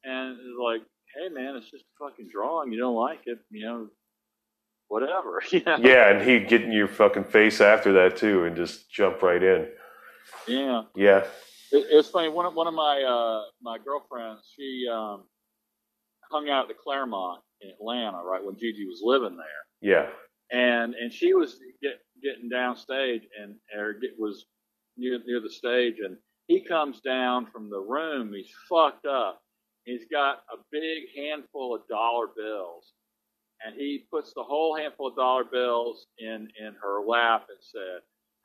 And 0.04 0.38
it's 0.40 0.60
like, 0.64 0.82
"Hey 1.16 1.30
man, 1.34 1.56
it's 1.56 1.70
just 1.72 1.86
a 1.86 2.04
fucking 2.06 2.28
drawing. 2.32 2.72
You 2.72 2.80
don't 2.80 2.96
like 2.96 3.22
it, 3.26 3.40
you 3.50 3.66
know, 3.66 3.88
whatever." 4.90 5.42
You 5.52 5.64
know? 5.66 5.78
yeah, 5.80 6.12
and 6.12 6.22
he'd 6.28 6.48
get 6.48 6.62
in 6.62 6.72
your 6.72 6.88
fucking 6.88 7.26
face 7.26 7.62
after 7.62 7.94
that 7.94 8.16
too, 8.18 8.44
and 8.46 8.56
just 8.56 8.92
jump 8.92 9.24
right 9.24 9.42
in. 9.42 9.68
Yeah. 10.48 10.84
Yeah, 10.96 11.26
It, 11.72 11.88
it 11.92 11.96
was 11.96 12.10
funny. 12.10 12.30
One 12.30 12.46
of 12.46 12.54
one 12.56 12.68
of 12.68 12.74
my 12.74 13.04
uh, 13.04 13.44
my 13.62 13.78
girlfriends, 13.78 14.42
she 14.56 14.86
um, 14.92 15.24
hung 16.32 16.50
out 16.50 16.64
at 16.64 16.68
the 16.70 16.74
Clermont 16.74 17.42
in 17.62 17.70
Atlanta, 17.72 18.22
right 18.24 18.44
when 18.44 18.56
GG 18.56 18.86
was 18.88 19.02
living 19.04 19.38
there. 19.38 19.64
yeah, 19.82 20.08
and 20.52 20.96
and 20.96 21.12
she 21.14 21.34
was 21.34 21.60
get, 21.82 22.00
getting 22.24 22.50
downstage 22.50 23.24
and 23.42 23.56
or 23.78 23.94
get, 23.94 24.12
was 24.18 24.46
near 24.98 25.20
near 25.26 25.40
the 25.40 25.50
stage 25.50 25.96
and 26.04 26.18
he 26.48 26.60
comes 26.62 27.00
down 27.02 27.46
from 27.46 27.70
the 27.70 27.80
room 27.80 28.34
he's 28.34 28.52
fucked 28.68 29.06
up 29.06 29.42
he's 29.86 30.06
got 30.12 30.38
a 30.52 30.58
big 30.72 31.04
handful 31.16 31.76
of 31.76 31.88
dollar 31.88 32.28
bills 32.36 32.94
and 33.66 33.76
he 33.76 34.06
puts 34.12 34.34
the 34.34 34.44
whole 34.44 34.76
handful 34.76 35.08
of 35.08 35.16
dollar 35.16 35.44
bills 35.46 36.08
in 36.18 36.48
in 36.60 36.74
her 36.82 37.02
lap 37.06 37.46
and 37.50 37.60
said 37.62 38.02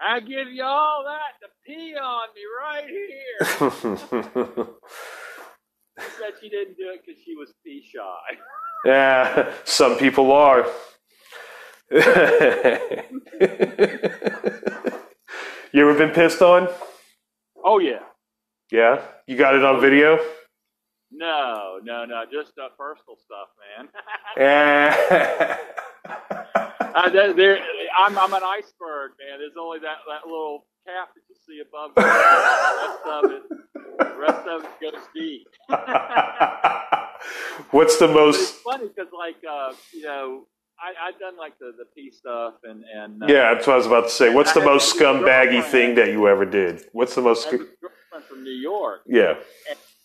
i 0.07 0.21
give 0.21 0.49
you 0.53 0.63
all 0.65 1.05
that 1.05 1.39
to 1.41 1.49
pee 1.67 1.95
on 1.97 2.29
me 2.35 2.43
right 2.61 2.89
here 2.89 4.67
she 6.01 6.11
said 6.19 6.33
she 6.41 6.49
didn't 6.49 6.77
do 6.77 6.91
it 6.95 7.03
because 7.07 7.21
she 7.25 7.35
was 7.37 7.53
pee 7.65 7.83
shy 7.95 8.37
yeah. 8.87 9.53
Some 9.65 9.97
people 9.97 10.31
are. 10.33 10.67
you 11.91 12.01
ever 15.89 15.95
been 15.99 16.11
pissed 16.11 16.43
on? 16.43 16.69
oh 17.65 17.79
yeah 17.79 18.01
Yeah, 18.73 19.01
you 19.27 19.37
got 19.37 19.55
it 19.55 19.65
on 19.65 19.81
video. 19.81 20.19
no 21.13 21.79
no 21.83 22.05
no 22.05 22.25
just 22.33 22.53
uh, 22.59 22.69
personal 22.79 23.17
stuff 23.25 23.49
man 23.79 23.89
Yeah. 24.37 25.57
Uh, 26.95 27.09
there, 27.11 27.59
I'm, 27.99 28.19
I'm 28.19 28.33
an 28.33 28.43
iceberg, 28.43 29.13
man. 29.19 29.39
There's 29.39 29.57
only 29.61 29.79
that, 29.81 29.99
that 30.09 30.27
little 30.27 30.67
cap 30.87 31.09
that 31.15 31.23
you 31.29 31.37
see 31.47 31.61
above. 31.61 31.93
The 32.05 32.05
rest 32.83 33.07
of 33.07 33.31
it, 33.31 33.43
the 33.99 34.17
rest 34.19 34.47
of 34.49 34.65
it 34.65 34.93
goes 34.93 35.03
deep. 35.15 35.47
What's 37.71 37.99
the 37.99 38.07
But 38.09 38.29
it's 38.29 38.39
most? 38.39 38.55
funny 38.63 38.89
because, 38.89 39.13
like, 39.17 39.37
uh, 39.49 39.73
you 39.93 40.03
know, 40.03 40.47
I, 40.79 41.09
I've 41.09 41.19
done 41.21 41.37
like 41.37 41.59
the 41.59 41.73
the 41.79 41.85
pee 41.95 42.11
stuff 42.11 42.55
and 42.65 42.83
and 42.85 43.23
uh, 43.23 43.27
Yeah, 43.29 43.55
that's 43.55 43.67
what 43.67 43.75
I 43.75 43.77
was 43.77 43.87
about 43.87 44.05
to 44.05 44.11
say. 44.11 44.33
What's 44.35 44.53
the 44.53 44.61
most 44.65 44.95
scumbaggy 44.97 45.63
thing 45.65 45.95
that 45.97 46.09
you 46.09 46.27
ever 46.29 46.45
did? 46.45 46.83
What's 46.93 47.15
the 47.15 47.23
most? 47.23 47.47
I 47.47 47.51
girlfriend 47.53 48.25
from 48.29 48.43
New 48.43 48.51
York, 48.51 49.03
Yeah. 49.07 49.35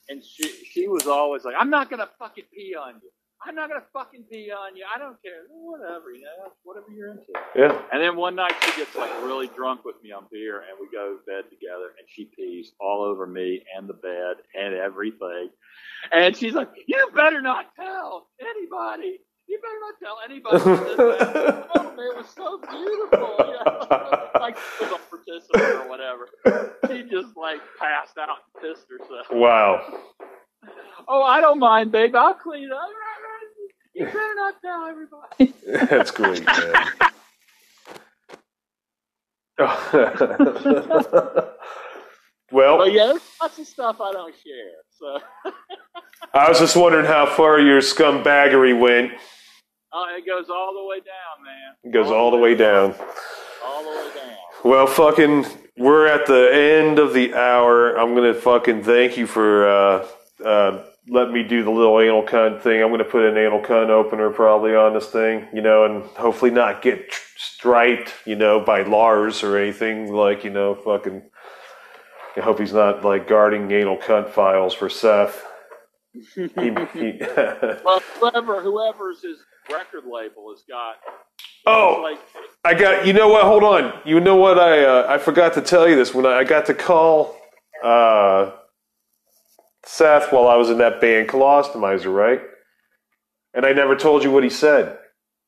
and 0.10 0.24
she 0.24 0.44
she 0.72 0.88
was 0.88 1.08
always 1.08 1.44
like, 1.44 1.56
"I'm 1.58 1.70
not 1.72 1.90
gonna 1.90 2.10
fucking 2.20 2.46
pee 2.54 2.76
on 2.76 2.96
you. 3.02 3.10
I'm 3.46 3.56
not 3.56 3.70
gonna 3.70 3.84
fucking 3.94 4.26
pee 4.30 4.52
on 4.52 4.76
you. 4.76 4.84
I 4.84 5.00
don't 5.00 5.22
care. 5.24 5.48
Whatever, 5.50 6.12
you 6.12 6.24
know, 6.24 6.52
whatever 6.64 6.88
you're 6.92 7.12
into." 7.12 7.32
Yeah. 7.56 7.82
And 7.92 8.02
then 8.02 8.18
one 8.18 8.36
night 8.36 8.54
she 8.62 8.76
gets 8.76 8.96
like 8.96 9.12
really 9.24 9.48
drunk 9.48 9.86
with 9.86 9.96
me 10.04 10.12
on 10.12 10.26
beer, 10.32 10.58
and 10.58 10.78
we 10.80 10.88
go 10.92 11.16
to 11.16 11.20
bed 11.26 11.50
together, 11.50 11.96
and 11.98 12.08
she 12.08 12.26
pees 12.26 12.74
all 12.80 13.04
over 13.04 13.26
me 13.26 13.64
and 13.76 13.88
the 13.88 13.94
bed 13.94 14.38
and 14.54 14.74
everything. 14.74 15.50
And 16.12 16.36
she's 16.36 16.54
like, 16.54 16.70
"You 16.88 17.10
better 17.16 17.42
not 17.42 17.74
tell 17.76 18.28
anybody. 18.42 19.20
You 19.48 19.60
better 19.62 19.80
not 19.80 19.96
tell 20.04 20.20
anybody." 20.24 20.58
oh, 21.76 21.84
man, 21.96 22.08
it 22.12 22.18
was 22.18 22.30
so 22.36 22.60
beautiful. 22.60 23.36
You 23.40 23.54
know? 23.54 24.30
like 24.40 24.58
she 24.78 24.86
was 24.86 24.94
a 24.94 25.00
participant 25.10 25.86
or 25.86 25.90
whatever. 25.90 26.30
She 26.88 27.04
just 27.10 27.38
like 27.38 27.62
passed 27.80 28.18
out 28.18 28.30
and 28.30 28.62
pissed 28.62 28.88
herself. 28.90 29.28
Wow. 29.32 29.82
Oh, 31.08 31.24
I 31.24 31.40
don't 31.40 31.60
mind, 31.60 31.92
babe. 31.92 32.16
I'll 32.16 32.34
clean 32.34 32.72
up. 32.72 32.90
You 34.00 34.06
better 34.06 34.36
not 34.36 34.56
tell 34.62 34.86
everybody. 34.86 35.54
That's 35.90 36.12
great, 36.12 36.46
man. 36.46 36.74
well, 42.52 42.78
But 42.78 42.94
yeah, 42.94 43.08
there's 43.08 43.22
lots 43.42 43.60
of 43.60 43.68
stuff 43.68 44.00
I 44.02 44.12
don't 44.14 44.34
share. 44.44 44.72
So, 44.98 45.20
I 46.34 46.48
was 46.50 46.60
just 46.60 46.76
wondering 46.78 47.06
how 47.06 47.26
far 47.26 47.60
your 47.60 47.82
scumbaggery 47.82 48.80
went. 48.80 49.12
oh, 49.92 50.16
it 50.18 50.26
goes 50.26 50.50
all 50.50 50.74
the 50.74 50.86
way 50.88 50.98
down, 51.00 51.44
man. 51.44 51.74
It 51.84 51.92
goes 51.92 52.10
all 52.12 52.32
the 52.32 52.38
way 52.38 52.56
down. 52.56 52.96
All 53.66 53.84
the 53.84 53.90
way 53.90 54.10
down. 54.16 54.36
Well, 54.64 54.88
fucking, 54.88 55.46
we're 55.78 56.08
at 56.08 56.26
the 56.26 56.50
end 56.54 57.00
of 57.00 57.14
the 57.14 57.34
hour. 57.34 57.96
I'm 57.98 58.16
gonna 58.16 58.34
fucking 58.34 58.84
thank 58.84 59.18
you 59.18 59.28
for 59.28 59.68
uh, 59.68 60.08
uh, 60.46 60.84
letting 61.10 61.34
me 61.34 61.44
do 61.44 61.64
the 61.64 61.72
little 61.72 62.00
anal 62.00 62.24
cunt 62.24 62.62
thing. 62.62 62.82
I'm 62.82 62.92
gonna 62.92 63.04
put 63.04 63.24
an 63.26 63.38
anal 63.38 63.62
cunt 63.62 63.90
opener 63.90 64.30
probably 64.30 64.76
on 64.76 64.94
this 64.94 65.08
thing, 65.08 65.48
you 65.54 65.62
know, 65.62 65.86
and 65.86 66.04
hopefully 66.18 66.52
not 66.52 66.82
get 66.82 67.14
striped, 67.38 68.14
you 68.26 68.36
know, 68.36 68.60
by 68.60 68.84
Lars 68.84 69.44
or 69.44 69.58
anything 69.58 70.14
like, 70.14 70.44
you 70.44 70.50
know, 70.50 70.76
fucking. 70.76 71.24
I 72.38 72.42
hope 72.42 72.60
he's 72.60 72.74
not 72.74 73.04
like 73.04 73.28
guarding 73.28 73.70
anal 73.72 73.98
cunt 73.98 74.30
files 74.30 74.74
for 74.74 74.90
Seth. 74.90 75.46
He- 76.14 76.48
he- 76.94 77.20
Well, 77.84 78.02
whoever 78.20 78.62
whoever's 78.62 79.22
his 79.24 79.40
record 79.70 80.04
label 80.06 80.50
has 80.52 80.64
got. 80.68 80.96
Oh. 81.66 82.00
like 82.02 82.20
I 82.64 82.74
got. 82.74 83.06
You 83.06 83.14
know 83.14 83.28
what? 83.28 83.44
Hold 83.44 83.64
on. 83.64 84.00
You 84.06 84.20
know 84.20 84.36
what? 84.38 84.58
I 84.58 84.84
uh, 84.86 85.06
I 85.10 85.18
forgot 85.18 85.54
to 85.56 85.62
tell 85.62 85.88
you 85.88 85.96
this 85.96 86.14
when 86.14 86.26
I, 86.26 86.40
I 86.40 86.44
got 86.44 86.66
to 86.68 86.74
call 86.74 87.36
uh, 87.84 88.52
Seth 89.92 90.32
while 90.32 90.48
I 90.48 90.56
was 90.56 90.70
in 90.70 90.78
that 90.78 91.02
band 91.02 91.28
Colostomizer, 91.30 92.14
right? 92.14 92.42
And 93.56 93.66
I 93.66 93.74
never 93.74 93.96
told 93.96 94.24
you 94.24 94.32
what 94.32 94.44
he 94.44 94.50
said. 94.50 94.98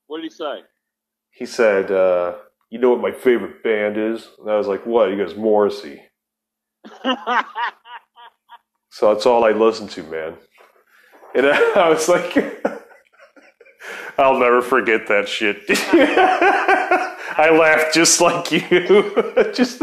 what 0.08 0.18
did 0.18 0.32
he 0.32 0.36
say? 0.36 0.62
He 1.30 1.46
said, 1.46 1.92
uh, 1.92 2.36
"You 2.72 2.80
know 2.80 2.90
what 2.90 3.02
my 3.02 3.12
favorite 3.12 3.62
band 3.64 3.98
is?" 3.98 4.28
And 4.40 4.50
I 4.50 4.58
was 4.58 4.68
like, 4.68 4.86
"What?" 4.86 5.12
He 5.12 5.16
goes, 5.18 5.36
"Morrissey." 5.36 6.02
So 8.94 9.14
that's 9.14 9.26
all 9.26 9.46
I 9.46 9.52
listen 9.52 9.88
to, 9.88 10.04
man. 10.04 10.36
And 11.34 11.46
I, 11.48 11.58
I 11.78 11.90
was 11.90 12.10
like, 12.10 12.36
I'll 14.18 14.38
never 14.38 14.62
forget 14.62 15.08
that 15.08 15.30
shit. 15.30 15.62
I 15.70 17.50
laughed 17.58 17.94
just 17.94 18.20
like 18.20 18.52
you. 18.52 18.62
just. 19.54 19.82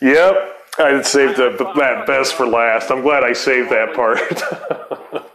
Yep. 0.00 0.52
I 0.78 1.00
saved 1.02 1.38
the, 1.38 1.50
that 1.76 2.06
best 2.06 2.34
for 2.34 2.46
last. 2.46 2.90
I'm 2.90 3.00
glad 3.02 3.24
I 3.24 3.32
saved 3.32 3.70
that 3.70 3.94
part. 3.94 4.18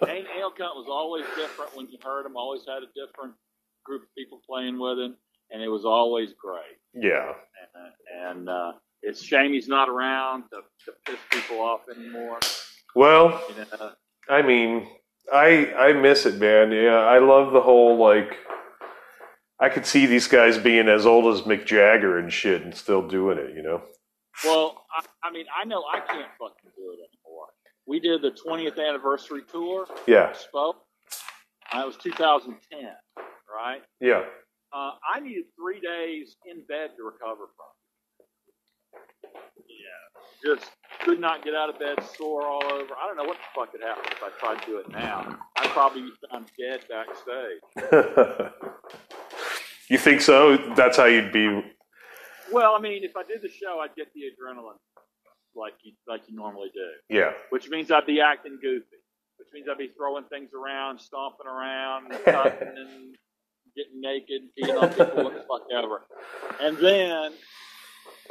Hank 0.08 0.28
Elcunt 0.40 0.76
was 0.76 0.88
always 0.90 1.26
different 1.36 1.76
when 1.76 1.88
you 1.90 1.98
heard 2.04 2.26
him. 2.28 2.38
Always 2.38 2.62
had 2.68 2.84
a 2.84 2.88
different 2.94 3.34
group 3.84 4.04
of 4.04 4.16
people 4.16 4.40
playing 4.48 4.80
with 4.80 5.00
him, 5.00 5.16
and 5.50 5.64
it 5.64 5.68
was 5.68 5.84
always 5.84 6.30
great. 6.40 6.78
yeah. 6.94 7.34
And, 7.74 8.40
and 8.40 8.50
uh, 8.50 8.74
it's 9.02 9.22
a 9.22 9.26
shame 9.26 9.54
he's 9.54 9.68
not 9.68 9.90
around 9.90 10.44
to, 10.52 10.62
to 10.86 10.92
piss 11.06 11.20
people 11.32 11.60
off 11.60 11.82
anymore. 11.96 12.40
Well, 12.96 13.42
You 13.50 13.56
know, 13.80 13.92
I 14.30 14.42
mean, 14.44 14.88
I 15.34 15.74
I 15.74 15.94
miss 15.94 16.26
it, 16.26 16.36
man. 16.40 16.72
Yeah, 16.72 16.98
I 17.00 17.18
love 17.20 17.54
the 17.54 17.62
whole 17.62 17.98
like. 17.98 18.38
I 19.60 19.70
could 19.70 19.86
see 19.86 20.06
these 20.08 20.28
guys 20.28 20.58
being 20.58 20.88
as 20.88 21.06
old 21.06 21.34
as 21.34 21.42
Mick 21.44 21.66
Jagger 21.66 22.18
and 22.18 22.32
shit, 22.32 22.64
and 22.64 22.76
still 22.76 23.08
doing 23.08 23.38
it. 23.40 23.56
You 23.56 23.64
know. 23.64 23.82
Well, 24.46 24.86
I, 24.96 25.06
I 25.28 25.32
mean, 25.32 25.46
I 25.56 25.66
know 25.66 25.84
I 25.92 26.00
can't 26.00 26.30
fucking 26.40 26.72
do 26.76 26.92
it 26.94 27.00
anymore. 27.00 27.48
We 27.88 28.00
did 28.00 28.22
the 28.22 28.32
20th 28.32 28.80
anniversary 28.80 29.42
tour. 29.52 29.88
Yeah. 30.08 30.34
Spoke. 30.34 30.78
That 31.74 31.86
was 31.86 31.96
2010, 31.98 32.80
right? 33.54 33.82
Yeah. 34.00 34.24
Uh, 34.74 34.92
I 35.14 35.20
needed 35.20 35.46
three 35.60 35.80
days 35.80 36.36
in 36.50 36.62
bed 36.68 36.92
to 36.98 37.04
recover 37.04 37.50
from. 37.56 37.66
it. 37.74 37.82
Yeah, 39.68 40.56
just 40.56 40.72
could 41.02 41.20
not 41.20 41.44
get 41.44 41.56
out 41.56 41.70
of 41.70 41.80
bed, 41.80 42.04
sore 42.18 42.46
all 42.46 42.64
over. 42.66 42.94
I 43.02 43.08
don't 43.08 43.18
know 43.18 43.24
what 43.24 43.38
the 43.38 43.44
fuck 43.56 43.72
had 43.72 43.82
happened 43.82 44.08
if 44.12 44.24
I 44.24 44.30
tried 44.40 44.62
to 44.62 44.66
do 44.68 44.78
it 44.78 44.90
now. 44.92 45.40
I'd 45.58 45.70
probably 45.70 46.02
be 46.04 46.12
found 46.30 46.46
dead 46.58 46.82
backstage. 46.90 48.52
you 49.90 49.98
think 49.98 50.22
so? 50.22 50.58
That's 50.76 50.98
how 50.98 51.06
you'd 51.06 51.32
be. 51.32 51.64
Well, 52.52 52.76
I 52.76 52.80
mean, 52.82 53.04
if 53.04 53.16
I 53.16 53.24
did 53.24 53.42
the 53.42 53.50
show, 53.50 53.80
I'd 53.80 53.96
get 53.96 54.08
the 54.14 54.22
adrenaline 54.22 54.78
like 55.56 55.74
you 55.84 55.94
like 56.08 56.22
you 56.28 56.36
normally 56.36 56.70
do, 56.74 57.16
Yeah. 57.16 57.34
which 57.50 57.70
means 57.70 57.92
I'd 57.92 58.06
be 58.06 58.22
acting 58.22 58.58
goofy, 58.62 58.86
which 59.38 59.50
means 59.54 59.68
I'd 59.70 59.78
be 59.78 59.90
throwing 59.98 60.24
things 60.26 60.52
around, 60.54 61.00
stomping 61.00 61.48
around, 61.48 62.10
cutting 62.26 62.68
and 62.78 63.16
getting 63.76 64.00
naked, 64.02 64.42
and 64.44 64.50
peeing 64.58 64.82
on 64.82 64.90
people, 64.94 65.32
whatever. 65.48 66.04
And 66.62 66.78
then, 66.78 67.34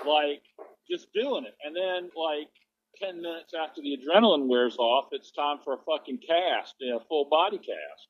like, 0.06 0.42
just 0.90 1.12
doing 1.12 1.44
it. 1.44 1.54
And 1.64 1.74
then, 1.76 2.10
like, 2.16 2.48
10 3.02 3.20
minutes 3.22 3.52
after 3.58 3.80
the 3.82 3.96
adrenaline 3.98 4.46
wears 4.48 4.76
off, 4.78 5.08
it's 5.12 5.30
time 5.30 5.58
for 5.64 5.74
a 5.74 5.78
fucking 5.78 6.18
cast, 6.26 6.74
you 6.78 6.90
know, 6.90 7.00
full 7.08 7.26
body 7.30 7.58
cast. 7.58 8.08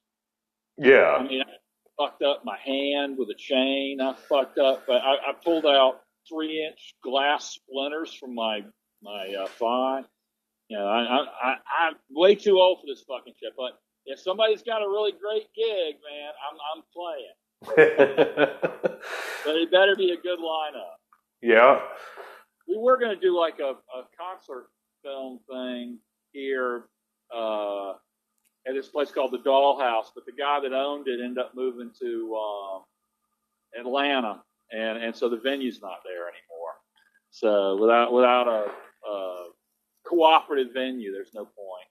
I 0.83 0.87
Yeah. 0.89 1.27
mean, 1.29 1.43
I 1.43 1.57
fucked 2.01 2.23
up 2.23 2.45
my 2.45 2.57
hand 2.65 3.19
with 3.19 3.29
a 3.29 3.35
chain. 3.35 4.01
I 4.01 4.15
fucked 4.15 4.59
up. 4.59 4.85
I, 4.89 5.17
I 5.29 5.33
pulled 5.45 5.67
out 5.67 6.01
three 6.29 6.65
inch 6.67 6.95
glass 7.03 7.55
splinters 7.55 8.15
from 8.15 8.35
my 8.35 8.63
my 9.03 9.35
uh, 9.43 9.47
thigh. 9.47 10.03
You 10.69 10.79
know, 10.79 10.87
I, 10.87 11.01
I, 11.01 11.27
I, 11.43 11.57
I'm 11.81 11.95
way 12.11 12.35
too 12.37 12.59
old 12.59 12.81
for 12.81 12.87
this 12.87 13.03
fucking 13.07 13.35
shit. 13.39 13.53
But 13.57 13.79
if 14.07 14.19
somebody's 14.21 14.63
got 14.63 14.83
a 14.83 14.89
really 14.89 15.13
great 15.13 15.49
gig, 15.55 15.97
man, 16.09 16.33
I'm 16.49 16.57
I'm 16.73 16.83
playing. 16.95 18.57
But 19.43 19.57
it 19.57 19.71
better 19.71 19.97
be 19.97 20.11
a 20.13 20.21
good 20.21 20.39
lineup. 20.39 20.97
yeah. 21.41 21.81
We 22.69 22.77
were 22.77 22.99
going 22.99 23.15
to 23.15 23.21
do 23.21 23.37
like 23.37 23.59
a, 23.59 23.71
a 23.73 24.05
concert 24.19 24.67
film 25.03 25.41
thing 25.51 25.99
here 26.33 26.85
uh, 27.35 27.95
at 28.67 28.75
this 28.75 28.89
place 28.89 29.11
called 29.11 29.33
the 29.33 29.39
Dollhouse, 29.39 30.07
but 30.15 30.27
the 30.27 30.33
guy 30.33 30.61
that 30.61 30.73
owned 30.73 31.09
it 31.09 31.21
ended 31.23 31.39
up 31.39 31.53
moving 31.55 31.91
to 32.01 32.37
um, 32.37 32.83
Atlanta, 33.79 34.43
and 34.71 34.99
and 34.99 35.15
so 35.15 35.29
the 35.29 35.39
venue's 35.39 35.81
not 35.81 35.99
there 36.05 36.23
anymore. 36.23 36.75
So 37.31 37.77
without 37.77 38.13
without 38.13 38.49
a, 38.49 39.09
a 39.09 39.45
cooperative 40.07 40.73
venue, 40.73 41.13
there's 41.13 41.33
no 41.35 41.45
point. 41.45 41.87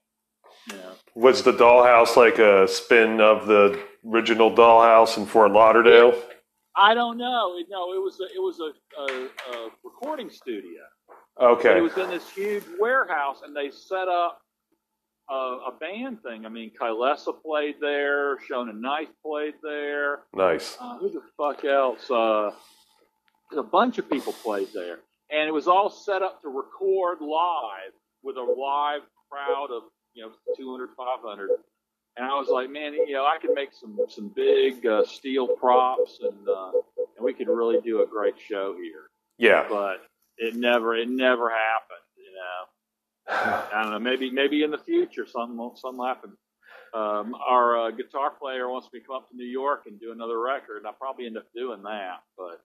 Know. 0.68 0.92
Was 1.14 1.42
the 1.42 1.52
dollhouse 1.52 2.16
like 2.16 2.38
a 2.38 2.68
spin 2.68 3.20
of 3.20 3.46
the 3.46 3.80
original 4.06 4.50
dollhouse 4.50 5.16
in 5.16 5.24
Fort 5.24 5.52
Lauderdale? 5.52 6.14
I 6.76 6.94
don't 6.94 7.16
know. 7.16 7.56
No, 7.68 7.92
it 7.92 8.02
was 8.02 8.20
a, 8.20 8.24
it 8.24 8.38
was 8.38 8.60
a, 8.60 9.00
a, 9.00 9.26
a 9.56 9.70
recording 9.84 10.30
studio. 10.30 10.80
Okay. 11.40 11.78
It 11.78 11.80
was 11.80 11.96
in 11.96 12.10
this 12.10 12.28
huge 12.30 12.64
warehouse, 12.78 13.38
and 13.44 13.56
they 13.56 13.70
set 13.70 14.08
up 14.08 14.40
a, 15.30 15.34
a 15.68 15.72
band 15.78 16.22
thing. 16.22 16.44
I 16.46 16.48
mean, 16.48 16.70
Kylesa 16.80 17.32
played 17.42 17.76
there, 17.80 18.36
Shonen 18.38 18.80
Knife 18.80 19.08
played 19.24 19.54
there. 19.62 20.20
Nice. 20.34 20.76
Uh, 20.80 20.98
who 20.98 21.10
the 21.10 21.22
fuck 21.36 21.64
else? 21.64 22.10
Uh, 22.10 22.50
a 23.56 23.62
bunch 23.62 23.98
of 23.98 24.08
people 24.10 24.32
played 24.32 24.68
there, 24.74 24.98
and 25.30 25.48
it 25.48 25.52
was 25.52 25.66
all 25.68 25.90
set 25.90 26.22
up 26.22 26.40
to 26.42 26.48
record 26.48 27.18
live 27.20 27.92
with 28.22 28.36
a 28.36 28.42
live 28.42 29.00
crowd 29.30 29.68
of 29.72 29.84
you 30.14 30.24
know 30.24 30.32
200, 30.56 30.90
500. 30.96 31.50
And 32.16 32.26
I 32.26 32.34
was 32.38 32.48
like, 32.48 32.68
man, 32.70 32.92
you 32.94 33.12
know, 33.12 33.24
I 33.24 33.38
could 33.40 33.54
make 33.54 33.70
some 33.72 33.98
some 34.08 34.32
big 34.34 34.84
uh, 34.86 35.04
steel 35.04 35.48
props, 35.48 36.18
and 36.22 36.48
uh, 36.48 36.70
and 37.16 37.24
we 37.24 37.32
could 37.34 37.48
really 37.48 37.80
do 37.82 38.02
a 38.02 38.06
great 38.06 38.34
show 38.38 38.74
here 38.80 39.10
Yeah. 39.38 39.66
but 39.68 39.98
it 40.38 40.54
never 40.56 40.94
it 40.96 41.08
never 41.08 41.48
happened. 41.50 42.06
You 42.16 42.32
know, 42.34 42.60
I 43.72 43.80
don't 43.82 43.92
know. 43.92 43.98
Maybe 43.98 44.30
maybe 44.30 44.62
in 44.62 44.70
the 44.70 44.78
future 44.78 45.26
something 45.26 45.56
will- 45.56 45.76
something 45.76 46.04
happen. 46.04 46.36
Um, 46.92 47.36
our 47.48 47.86
uh, 47.86 47.90
guitar 47.92 48.30
player 48.30 48.68
wants 48.68 48.88
me 48.92 48.98
to 48.98 49.06
come 49.06 49.14
up 49.16 49.28
to 49.30 49.36
New 49.36 49.46
York 49.46 49.84
and 49.86 50.00
do 50.00 50.10
another 50.10 50.40
record, 50.40 50.82
I'll 50.84 50.92
probably 50.92 51.26
end 51.26 51.36
up 51.36 51.46
doing 51.54 51.82
that. 51.84 52.16
But 52.36 52.60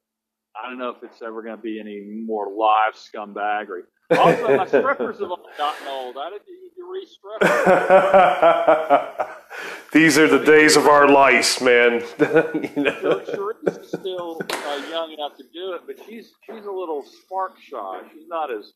I 0.56 0.68
don't 0.68 0.80
know 0.80 0.90
if 0.90 1.04
it's 1.04 1.22
ever 1.22 1.44
going 1.44 1.56
to 1.56 1.62
be 1.62 1.80
any 1.80 2.02
more 2.02 2.48
live 2.52 2.96
scumbaggery. 2.96 3.84
Also, 4.12 4.56
my 4.56 4.68
strippers 4.68 5.18
have 5.20 5.32
all 5.32 5.40
gotten 5.58 5.88
old. 5.88 6.16
I 6.16 6.30
didn't 6.30 6.46
need 6.62 6.76
to 6.78 6.84
re-strip. 6.92 7.42
These 9.92 10.20
are 10.20 10.28
the 10.28 10.38
days 10.46 10.76
of 10.76 10.86
our 10.86 11.08
lice, 11.08 11.60
man. 11.60 12.02
you 12.20 12.84
know? 12.84 13.22
Sharice 13.26 13.80
is 13.82 13.88
still 13.88 14.40
uh, 14.48 14.82
young 14.92 15.12
enough 15.12 15.36
to 15.38 15.44
do 15.52 15.74
it, 15.74 15.88
but 15.88 15.98
she's 16.06 16.36
she's 16.46 16.66
a 16.66 16.72
little 16.72 17.02
spark 17.04 17.58
shy. 17.60 18.02
She's 18.14 18.28
not 18.28 18.52
as 18.52 18.74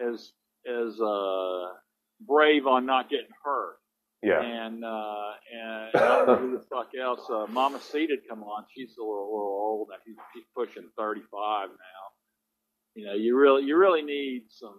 as 0.00 0.32
as 0.68 1.00
uh, 1.00 1.72
brave 2.20 2.66
on 2.66 2.86
not 2.86 3.10
getting 3.10 3.32
hurt. 3.44 3.76
Yeah. 4.22 4.40
And 4.40 4.84
uh, 4.84 5.30
and 5.52 5.90
I 5.94 6.08
don't 6.16 6.26
know 6.26 6.36
who 6.36 6.52
the 6.52 6.64
fuck 6.64 6.88
else. 7.00 7.20
Uh, 7.30 7.46
Mama 7.48 7.80
Seated 7.80 8.20
come 8.28 8.42
on. 8.42 8.64
She's 8.74 8.96
a 8.98 9.02
little, 9.02 9.26
little 9.26 9.46
old. 9.46 9.88
now. 9.90 9.96
She's, 10.04 10.16
she's 10.34 10.44
pushing 10.54 10.88
thirty 10.98 11.22
five 11.30 11.68
now. 11.68 12.94
You 12.94 13.06
know, 13.06 13.14
you 13.14 13.36
really 13.36 13.64
you 13.64 13.76
really 13.76 14.02
need 14.02 14.44
some. 14.48 14.78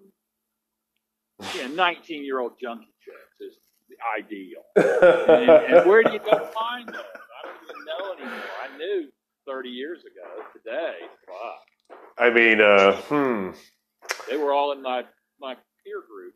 Yeah, 1.55 1.67
nineteen 1.67 2.25
year 2.25 2.39
old 2.39 2.53
junkie 2.59 2.93
chicks 3.05 3.51
is 3.51 3.57
the 3.89 3.95
ideal. 4.17 4.63
and, 4.75 5.75
and 5.75 5.89
where 5.89 6.03
do 6.03 6.11
you 6.11 6.19
go 6.19 6.49
find 6.51 6.87
those? 6.87 6.95
I 6.97 7.45
don't 7.45 7.63
even 7.63 7.85
know 7.85 8.13
anymore. 8.13 8.49
I 8.63 8.77
knew 8.77 9.09
30 9.47 9.69
years 9.69 10.01
ago. 10.01 10.43
Today, 10.53 10.95
fuck, 11.25 11.97
I 12.17 12.29
mean, 12.29 12.59
uh, 12.59 12.95
hmm. 13.03 13.51
they 14.29 14.37
were 14.37 14.51
all 14.51 14.71
in 14.71 14.81
my 14.81 15.03
my 15.39 15.55
peer 15.87 16.03
group, 16.07 16.33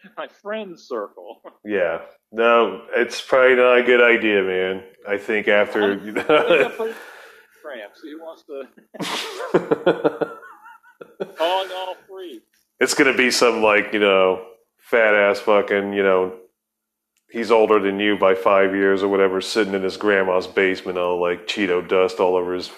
my 0.16 0.28
friend 0.28 0.78
circle. 0.78 1.42
Yeah. 1.64 2.00
No, 2.32 2.82
it's 2.94 3.20
probably 3.20 3.54
not 3.54 3.78
a 3.78 3.82
good 3.84 4.02
idea, 4.02 4.42
man. 4.42 4.82
I 5.08 5.16
think 5.16 5.46
after. 5.46 5.92
I 5.92 6.68
put 6.70 6.96
Cramps. 7.62 8.00
Who 8.02 8.20
wants 8.20 8.42
to 8.46 8.64
calling 11.36 11.70
all 11.72 11.96
free? 12.08 12.40
it's 12.80 12.94
gonna 12.94 13.16
be 13.16 13.30
some 13.30 13.62
like 13.62 13.92
you 13.92 14.00
know 14.00 14.44
fat 14.78 15.14
ass 15.14 15.38
fucking 15.38 15.92
you 15.92 16.02
know 16.02 16.34
he's 17.30 17.52
older 17.52 17.78
than 17.78 18.00
you 18.00 18.18
by 18.18 18.34
five 18.34 18.74
years 18.74 19.04
or 19.04 19.08
whatever 19.08 19.40
sitting 19.40 19.74
in 19.74 19.82
his 19.84 19.96
grandma's 19.96 20.48
basement 20.48 20.98
all 20.98 21.20
like 21.20 21.46
cheeto 21.46 21.86
dust 21.86 22.18
all 22.18 22.34
over 22.34 22.54
his 22.54 22.70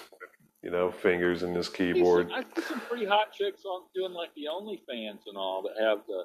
you 0.65 0.71
know 0.71 0.89
fingers 0.91 1.43
in 1.43 1.53
this 1.53 1.69
keyboard 1.69 2.31
I 2.33 2.41
see 2.41 2.67
some 2.67 2.81
pretty 2.81 3.05
hot 3.05 3.31
chicks 3.31 3.63
on 3.65 3.83
doing 3.93 4.13
like 4.13 4.31
the 4.35 4.47
OnlyFans 4.51 5.27
and 5.27 5.37
all 5.37 5.61
that 5.61 5.81
have 5.81 5.99
the, 6.07 6.23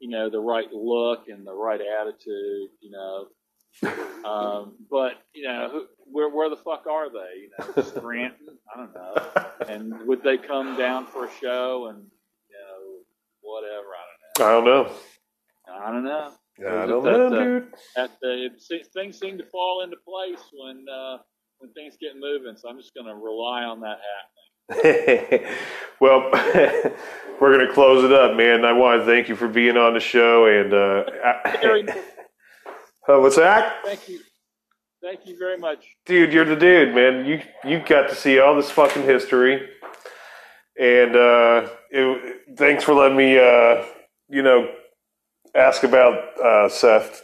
you 0.00 0.10
know, 0.10 0.28
the 0.28 0.40
right 0.40 0.70
look 0.72 1.28
and 1.28 1.46
the 1.46 1.54
right 1.54 1.80
attitude, 1.80 2.70
you 2.80 2.90
know. 2.90 3.28
Um, 4.24 4.74
but 4.90 5.22
you 5.34 5.44
know, 5.44 5.68
who, 5.70 5.86
where 6.10 6.28
where 6.28 6.50
the 6.50 6.56
fuck 6.56 6.86
are 6.90 7.08
they? 7.08 7.42
You 7.42 7.50
know, 7.56 7.82
Scranton. 7.96 8.58
I 8.74 8.76
don't 8.76 8.94
know. 8.94 9.46
And 9.68 10.06
would 10.08 10.24
they 10.24 10.38
come 10.38 10.76
down 10.76 11.06
for 11.06 11.26
a 11.26 11.30
show 11.40 11.86
and 11.86 11.98
you 12.48 12.56
know 12.56 12.98
whatever? 13.40 13.86
I 13.94 14.48
i 14.48 14.52
don't 14.52 14.64
know 14.64 14.64
don't 14.64 14.64
know. 14.64 14.90
I 15.78 15.90
don't 15.90 16.04
know. 16.04 16.32
i 16.66 16.86
don't 16.86 17.04
know 17.04 17.30
that, 17.30 17.36
uh, 17.36 17.44
dude 17.44 17.74
At 17.96 18.10
the, 18.20 18.46
it, 18.46 18.60
se- 18.60 18.84
things 18.92 19.18
seem 19.18 19.38
to 19.38 19.44
fall 19.44 19.82
into 19.82 19.96
place 19.96 20.44
when 20.52 20.86
uh, 20.92 21.18
when 21.58 21.70
things 21.72 21.94
get 22.00 22.12
moving. 22.18 22.56
So 22.56 22.68
I'm 22.68 22.76
just 22.78 22.94
going 22.94 23.06
to 23.06 23.14
rely 23.14 23.64
on 23.64 23.80
that 23.80 23.98
happening. 23.98 24.34
well 26.00 26.28
we're 27.40 27.56
gonna 27.56 27.72
close 27.72 28.04
it 28.04 28.12
up 28.12 28.36
man 28.36 28.66
i 28.66 28.72
want 28.72 29.00
to 29.00 29.06
thank 29.06 29.26
you 29.26 29.34
for 29.34 29.48
being 29.48 29.78
on 29.78 29.94
the 29.94 30.00
show 30.00 30.44
and 30.44 30.74
uh 30.74 31.04
uh, 33.08 33.18
what's 33.18 33.36
that 33.36 33.76
Thank 33.82 34.10
you. 34.10 34.20
Thank 35.02 35.26
you 35.26 35.38
very 35.38 35.56
much. 35.56 35.84
dude, 36.06 36.32
you're 36.32 36.44
the 36.44 36.56
dude, 36.56 36.94
man. 36.94 37.24
You 37.24 37.40
you 37.64 37.78
got 37.86 38.08
to 38.08 38.14
see 38.16 38.40
all 38.40 38.56
this 38.56 38.68
fucking 38.70 39.04
history, 39.04 39.68
and 40.78 41.14
uh, 41.14 41.68
it, 41.90 42.40
thanks 42.56 42.82
for 42.82 42.94
letting 42.94 43.16
me, 43.16 43.38
uh, 43.38 43.84
you 44.28 44.42
know, 44.42 44.68
ask 45.54 45.84
about 45.84 46.18
uh, 46.44 46.68
Seth 46.68 47.22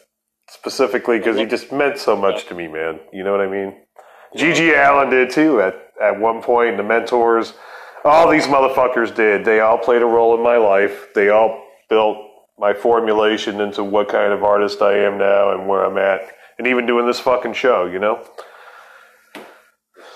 specifically 0.49 1.19
because 1.19 1.37
he 1.37 1.47
just 1.47 1.73
meant 1.73 1.99
so 1.99 2.15
much 2.17 2.47
to 2.47 2.55
me, 2.55 2.69
man. 2.69 3.01
You 3.13 3.25
know 3.25 3.33
what 3.33 3.41
I 3.41 3.49
mean? 3.49 3.75
GG 4.37 4.77
Allin 4.77 5.11
did 5.11 5.31
too 5.31 5.61
at 5.61 5.75
at 6.01 6.19
one 6.19 6.43
point. 6.43 6.77
The 6.77 6.83
mentors, 6.83 7.55
all 8.05 8.29
these 8.29 8.47
motherfuckers 8.47 9.15
did. 9.15 9.45
They 9.45 9.61
all 9.61 9.79
played 9.79 10.03
a 10.03 10.07
role 10.07 10.35
in 10.37 10.43
my 10.43 10.57
life. 10.57 11.09
They 11.15 11.29
all 11.29 11.65
built 11.89 12.19
my 12.59 12.73
formulation 12.75 13.61
into 13.61 13.83
what 13.85 14.09
kind 14.09 14.33
of 14.33 14.43
artist 14.43 14.83
I 14.83 14.99
am 14.99 15.19
now 15.19 15.53
and 15.53 15.69
where 15.69 15.85
I'm 15.85 15.99
at, 15.99 16.23
and 16.59 16.67
even 16.67 16.87
doing 16.87 17.07
this 17.07 17.21
fucking 17.21 17.55
show. 17.55 17.87
You 17.87 17.99
know. 17.99 18.25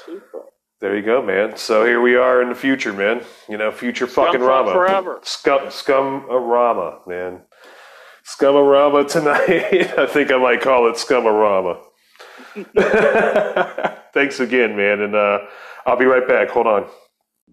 Super. 0.04 0.42
There 0.80 0.96
you 0.96 1.02
go, 1.02 1.20
man. 1.22 1.56
So 1.56 1.84
here 1.84 2.00
we 2.00 2.14
are 2.14 2.40
in 2.40 2.50
the 2.50 2.54
future, 2.54 2.92
man. 2.92 3.22
You 3.48 3.58
know, 3.58 3.72
future 3.72 4.06
fucking 4.06 4.40
Scum 4.40 4.48
Rama. 4.48 4.72
forever. 4.72 5.18
Scum, 5.22 5.70
scum 5.70 6.26
Rama, 6.30 7.00
man. 7.06 7.42
Scum 8.22 8.54
a 8.54 8.62
Rama 8.62 9.04
tonight. 9.08 9.98
I 9.98 10.06
think 10.06 10.30
I 10.30 10.36
might 10.36 10.60
call 10.60 10.88
it 10.88 10.96
Scum 10.96 11.26
Thanks 14.18 14.40
again, 14.40 14.76
man. 14.76 15.00
And 15.02 15.14
uh, 15.14 15.38
I'll 15.86 15.96
be 15.96 16.04
right 16.04 16.26
back. 16.26 16.48
Hold 16.48 16.66
on. 16.66 16.82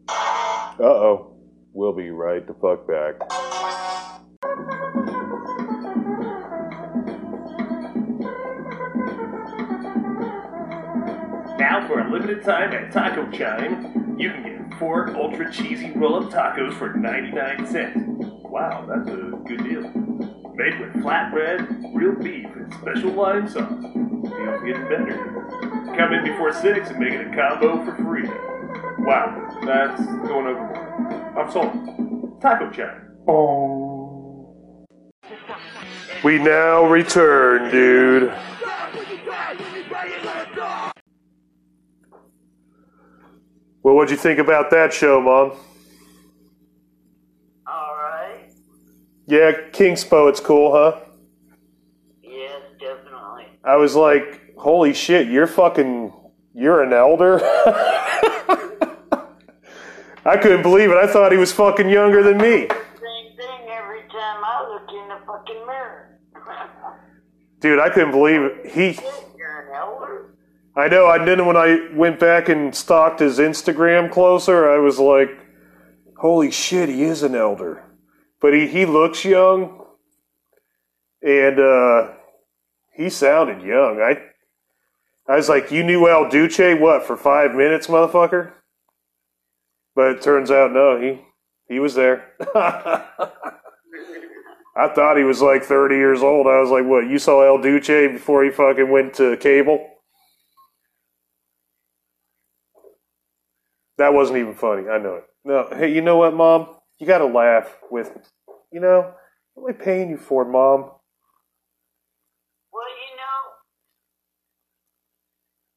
Uh 0.10 0.84
oh. 0.84 1.38
We'll 1.74 1.94
be 1.94 2.10
right 2.10 2.44
the 2.48 2.56
fuck 2.56 2.88
back. 2.88 3.20
Now, 11.60 11.88
for 11.88 12.00
a 12.00 12.12
limited 12.12 12.44
time 12.44 12.74
at 12.74 12.92
Taco 12.92 13.30
Chime, 13.30 14.18
you 14.18 14.32
can 14.32 14.42
get 14.42 14.80
four 14.80 15.16
ultra 15.16 15.54
cheesy 15.54 15.92
roll 15.92 16.16
up 16.16 16.32
tacos 16.32 16.74
for 16.80 16.96
99 16.96 17.68
cents. 17.68 18.26
Wow, 18.44 18.88
that's 18.90 19.08
a 19.08 19.38
good 19.48 19.64
deal. 19.64 19.84
Made 20.56 20.80
with 20.80 20.94
flatbread, 21.04 21.94
real 21.94 22.16
beef, 22.16 22.48
and 22.56 22.74
special 22.74 23.12
lime 23.12 23.48
sauce. 23.48 23.70
Deal's 23.70 24.64
getting 24.64 24.84
better. 24.90 25.65
Come 25.96 26.14
in 26.14 26.24
before 26.24 26.54
6 26.54 26.90
and 26.90 27.00
make 27.00 27.14
it 27.14 27.28
a 27.28 27.36
combo 27.36 27.84
for 27.86 27.96
free. 27.96 28.28
Wow, 29.00 29.60
that's 29.66 30.06
going 30.06 30.48
overboard. 30.48 31.38
I'm 31.38 31.52
sold. 31.52 32.42
Taco 32.42 32.70
chat. 32.70 33.02
Oh. 33.28 34.86
We 36.24 36.38
now 36.40 36.86
return, 36.86 37.72
dude. 37.72 38.34
Well, 43.84 43.96
what'd 43.96 44.10
you 44.10 44.18
think 44.18 44.40
about 44.40 44.72
that 44.72 44.92
show, 44.92 45.22
Mom? 45.22 45.52
Alright. 47.70 48.52
Yeah, 49.28 49.52
Kingspo, 49.72 50.28
it's 50.30 50.40
cool, 50.40 50.72
huh? 50.72 51.00
Yes, 52.24 52.62
definitely. 52.80 53.46
I 53.64 53.76
was 53.76 53.96
like, 53.96 54.42
holy 54.58 54.94
shit, 54.94 55.28
you're 55.28 55.48
fucking, 55.48 56.14
you're 56.54 56.84
an 56.84 56.94
elder? 56.94 57.40
I 60.26 60.38
couldn't 60.38 60.64
believe 60.64 60.90
it. 60.90 60.98
I 60.98 61.06
thought 61.06 61.32
he 61.32 61.38
was 61.38 61.52
fucking 61.52 61.88
younger 61.88 62.24
than 62.24 62.38
me. 62.38 62.68
Same 62.68 63.38
thing 63.38 63.70
every 63.70 64.02
time 64.10 64.44
I 64.44 64.68
look 64.68 64.90
in 64.90 65.08
the 65.08 65.20
fucking 65.28 65.68
mirror. 65.68 66.20
Dude, 67.60 67.80
I 67.80 67.90
couldn't 67.90 68.12
believe 68.12 68.42
it. 68.42 68.72
He, 68.72 69.00
You're 69.38 69.70
an 69.70 69.76
elder? 69.76 70.36
I 70.76 70.88
know, 70.88 71.10
and 71.12 71.28
then 71.28 71.46
when 71.46 71.56
I 71.56 71.90
went 71.94 72.20
back 72.20 72.50
and 72.50 72.76
stalked 72.76 73.20
his 73.20 73.38
Instagram 73.40 74.12
closer, 74.12 74.70
I 74.70 74.78
was 74.80 75.00
like, 75.00 75.30
holy 76.18 76.52
shit, 76.52 76.90
he 76.90 77.04
is 77.04 77.24
an 77.24 77.36
elder. 77.36 77.84
But 78.42 78.54
he, 78.54 78.68
he 78.68 78.86
looks 78.86 79.24
young, 79.24 79.86
and 81.22 81.60
uh, 81.60 82.14
he 82.94 83.10
sounded 83.10 83.62
young. 83.62 84.02
I 84.02 84.22
I 85.28 85.36
was 85.36 85.50
like, 85.50 85.72
you 85.72 85.84
knew 85.84 86.08
El 86.08 86.30
Duce, 86.30 86.80
what, 86.80 87.04
for 87.06 87.18
five 87.18 87.56
minutes, 87.56 87.88
motherfucker? 87.88 88.52
But 89.96 90.12
it 90.12 90.22
turns 90.22 90.52
out, 90.52 90.72
no, 90.72 91.00
he, 91.02 91.22
he 91.68 91.80
was 91.80 91.96
there. 91.96 92.34
I 94.78 94.90
thought 94.94 95.18
he 95.18 95.24
was 95.24 95.42
like 95.42 95.64
30 95.64 95.96
years 95.96 96.22
old. 96.22 96.48
I 96.48 96.60
was 96.60 96.70
like, 96.70 96.86
what, 96.86 97.08
you 97.08 97.18
saw 97.18 97.42
El 97.48 97.62
Duce 97.62 97.88
before 98.12 98.44
he 98.44 98.52
fucking 98.52 98.90
went 98.92 99.14
to 99.16 99.38
cable? 99.38 99.88
That 103.98 104.14
wasn't 104.14 104.40
even 104.40 104.54
funny. 104.54 104.90
I 104.90 104.98
know 104.98 105.16
it. 105.16 105.24
No, 105.46 105.70
hey, 105.72 105.94
you 105.94 106.02
know 106.02 106.18
what, 106.18 106.34
Mom? 106.34 106.76
You 107.00 107.08
got 107.08 107.20
to 107.20 107.26
laugh 107.26 107.78
with, 107.90 108.12
you 108.72 108.82
know, 108.82 109.14
what 109.54 109.70
am 109.70 109.76
I 109.80 109.84
paying 109.84 110.10
you 110.10 110.18
for, 110.18 110.44
Mom? 110.44 110.92
Well, 112.74 112.92
you 112.92 113.16
know, 113.16 113.56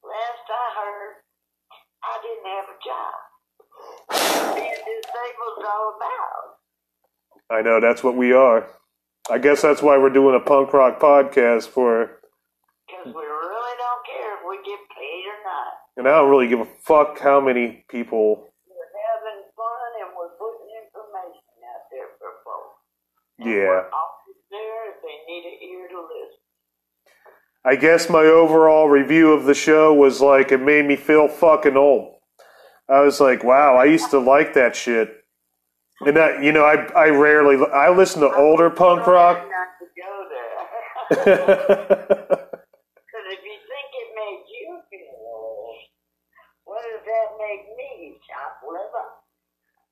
last 0.03 0.51
I 0.51 0.75
heard, 0.75 1.23
I 2.03 2.19
didn't 2.25 2.47
have 2.51 2.67
a 2.75 2.79
job. 2.83 3.15
Being 4.57 4.83
disabled's 4.83 5.58
all 5.69 5.97
about. 5.97 7.59
I 7.59 7.63
know 7.63 7.81
that's 7.81 8.03
what 8.03 8.17
we 8.17 8.33
are. 8.33 8.69
I 9.31 9.39
guess 9.39 9.63
that's 9.63 9.83
why 9.83 9.99
we're 9.99 10.11
doing 10.13 10.35
a 10.35 10.41
punk 10.45 10.73
rock 10.73 10.99
podcast 11.01 11.69
for, 11.69 12.21
Because 12.87 13.07
we 13.15 13.23
really 13.25 13.77
don't 13.77 14.05
care 14.07 14.35
if 14.37 14.43
we 14.49 14.57
get 14.65 14.81
paid 14.97 15.25
or 15.29 15.39
not. 15.45 15.73
and 15.97 16.09
I 16.09 16.13
don't 16.19 16.31
really 16.31 16.49
give 16.49 16.61
a 16.61 16.69
fuck 16.85 17.19
how 17.21 17.41
many 17.41 17.85
people. 17.91 18.45
We're 18.69 18.93
having 19.13 19.45
fun 19.57 19.91
and 20.01 20.11
we're 20.17 20.33
putting 20.41 20.69
information 20.81 21.61
out 21.69 21.85
there 21.93 22.09
for 22.19 22.31
folks. 22.45 22.81
Yeah. 23.39 23.85
There 24.51 24.89
if 24.91 25.03
they 25.03 25.31
need 25.31 25.45
an 25.45 25.69
ear 25.69 25.89
to 25.89 26.01
listen. 26.01 26.41
I 27.67 27.77
guess 27.77 28.09
my 28.09 28.25
overall 28.25 28.89
review 28.89 29.33
of 29.33 29.45
the 29.45 29.53
show 29.53 29.93
was 29.93 30.23
like 30.23 30.53
it 30.53 30.63
made 30.63 30.87
me 30.87 30.97
feel 30.97 31.29
fucking 31.29 31.77
old. 31.77 32.15
I 32.89 33.01
was 33.01 33.21
like, 33.21 33.45
wow, 33.45 33.77
I 33.77 33.85
used 33.85 34.09
to 34.13 34.19
like 34.19 34.55
that 34.55 34.75
shit. 34.75 35.18
And 36.07 36.17
that, 36.17 36.43
you 36.43 36.53
know, 36.53 36.65
I 36.65 36.75
I 36.95 37.09
rarely 37.11 37.57
I 37.73 37.91
listen 37.91 38.21
to 38.23 38.35
older 38.35 38.71
punk 38.71 39.07
rock. 39.07 39.39
Not 39.39 39.49
to 39.81 39.87
go 39.97 40.29
there. 40.31 40.59
Because 43.11 43.27
if 43.33 43.43
you 43.43 43.57
think 43.67 43.89
it 43.95 44.09
made 44.15 44.45
you 44.61 44.81
feel 44.91 45.17
old, 45.19 45.77
what 46.65 46.83
does 46.83 47.01
that 47.05 47.39
make 47.39 47.67
me, 47.77 48.19
chop 48.29 48.61
liver? 48.69 49.09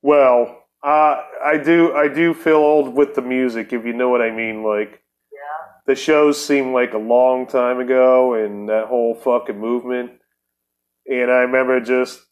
well, 0.03 0.63
uh, 0.83 1.23
I 1.43 1.57
do 1.57 1.93
I 1.95 2.07
do 2.07 2.33
feel 2.33 2.57
old 2.57 2.93
with 2.93 3.15
the 3.15 3.21
music, 3.23 3.73
if 3.73 3.85
you 3.85 3.93
know 3.93 4.09
what 4.09 4.21
I 4.21 4.29
mean. 4.31 4.63
Like 4.63 5.01
Yeah. 5.31 5.39
the 5.87 5.95
shows 5.95 6.43
seem 6.43 6.73
like 6.73 6.93
a 6.93 6.97
long 6.99 7.47
time 7.47 7.79
ago, 7.79 8.33
and 8.35 8.69
that 8.69 8.85
whole 8.87 9.15
fucking 9.15 9.57
movement. 9.59 10.11
And 11.09 11.31
I 11.31 11.39
remember 11.39 11.79
just 11.81 12.23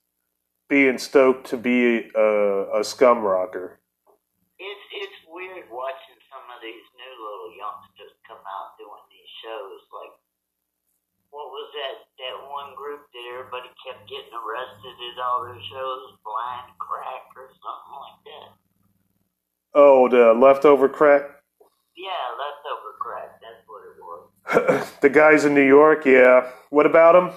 being 0.67 0.97
stoked 0.97 1.47
to 1.49 1.57
be 1.57 2.09
a, 2.15 2.79
a 2.79 2.83
scum 2.83 3.21
rocker. 3.21 3.79
It's 4.57 4.85
it's 4.93 5.19
weird 5.29 5.69
watching 5.69 6.19
some 6.31 6.45
of 6.49 6.59
these 6.63 6.85
new 6.97 7.13
little 7.21 7.51
youngsters 7.53 8.15
come 8.25 8.41
out 8.41 8.79
doing 8.79 9.05
these 9.11 9.31
shows. 9.43 9.81
Like, 9.93 10.15
what 11.29 11.51
was 11.51 11.67
that 11.75 11.95
that 12.17 12.35
one 12.49 12.73
group 12.73 13.05
that 13.11 13.25
everybody 13.35 13.69
kept 13.83 14.07
getting 14.09 14.33
arrested 14.33 14.95
at 14.95 15.21
all 15.21 15.45
their 15.45 15.61
shows? 15.69 16.17
Blind 16.23 16.73
Crack 16.79 17.29
or 17.35 17.51
something 17.59 17.95
like 17.99 18.21
that. 18.25 18.49
Oh, 19.75 20.07
the 20.07 20.31
leftover 20.31 20.87
crack. 20.87 21.23
Yeah, 21.99 22.23
leftover 22.39 22.95
crack. 22.95 23.43
That's 23.43 23.59
what 23.67 23.83
it 23.83 23.99
was. 23.99 24.87
the 25.01 25.09
guys 25.09 25.43
in 25.43 25.53
New 25.53 25.67
York, 25.67 26.05
yeah. 26.05 26.47
What 26.69 26.85
about 26.85 27.13
them? 27.13 27.27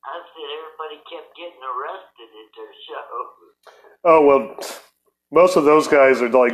I 0.00 0.16
said 0.24 0.48
everybody 0.56 1.04
kept 1.04 1.36
getting 1.36 1.60
arrested 1.60 2.28
at 2.32 2.48
their 2.56 2.72
shows. 2.88 3.50
Oh 4.04 4.24
well, 4.24 4.56
most 5.30 5.56
of 5.56 5.64
those 5.64 5.88
guys 5.88 6.22
are 6.22 6.28
like 6.28 6.52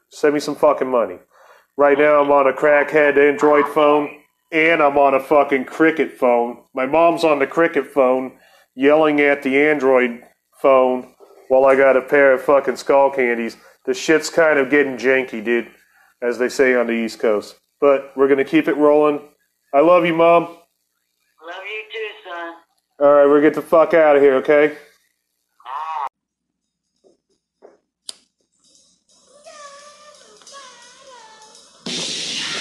Send 0.09 0.33
me 0.33 0.39
some 0.39 0.55
fucking 0.55 0.89
money. 0.89 1.19
Right 1.77 1.97
now, 1.97 2.21
I'm 2.23 2.31
on 2.31 2.47
a 2.47 2.53
crackhead 2.53 3.17
Android 3.17 3.67
phone. 3.67 4.09
and 4.51 4.81
I'm 4.81 4.97
on 4.97 5.13
a 5.13 5.19
fucking 5.19 5.65
cricket 5.65 6.13
phone. 6.13 6.63
My 6.73 6.85
mom's 6.85 7.23
on 7.23 7.39
the 7.39 7.47
cricket 7.47 7.85
phone 7.85 8.39
yelling 8.75 9.19
at 9.19 9.43
the 9.43 9.57
Android 9.57 10.23
phone 10.61 11.13
while 11.47 11.65
I 11.65 11.75
got 11.75 11.97
a 11.97 12.01
pair 12.01 12.33
of 12.33 12.41
fucking 12.41 12.77
skull 12.77 13.11
candies. 13.11 13.57
The 13.85 13.93
shit's 13.93 14.29
kind 14.29 14.59
of 14.59 14.69
getting 14.69 14.97
janky, 14.97 15.43
dude, 15.43 15.69
as 16.21 16.37
they 16.37 16.49
say 16.49 16.75
on 16.75 16.87
the 16.87 16.93
East 16.93 17.19
Coast. 17.19 17.55
But 17.79 18.11
we're 18.15 18.27
gonna 18.27 18.43
keep 18.43 18.67
it 18.67 18.75
rolling. 18.75 19.21
I 19.73 19.81
love 19.81 20.05
you, 20.05 20.13
Mom. 20.13 20.43
Love 20.43 21.63
you 21.63 21.83
too, 21.91 22.09
son. 22.29 22.55
All 22.99 23.13
right, 23.13 23.25
we're 23.25 23.41
going 23.41 23.43
to 23.43 23.49
get 23.49 23.55
the 23.55 23.61
fuck 23.61 23.93
out 23.93 24.15
of 24.15 24.21
here, 24.21 24.35
okay? 24.35 24.75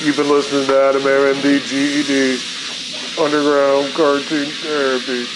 You've 0.04 0.16
been 0.16 0.28
listening 0.28 0.66
to 0.66 0.76
Adam 0.76 1.02
Air 1.06 1.32
MD 1.34 1.58
GED 1.66 2.38
Underground 3.20 3.92
Cartoon 3.94 4.46
Therapy. 4.46 5.26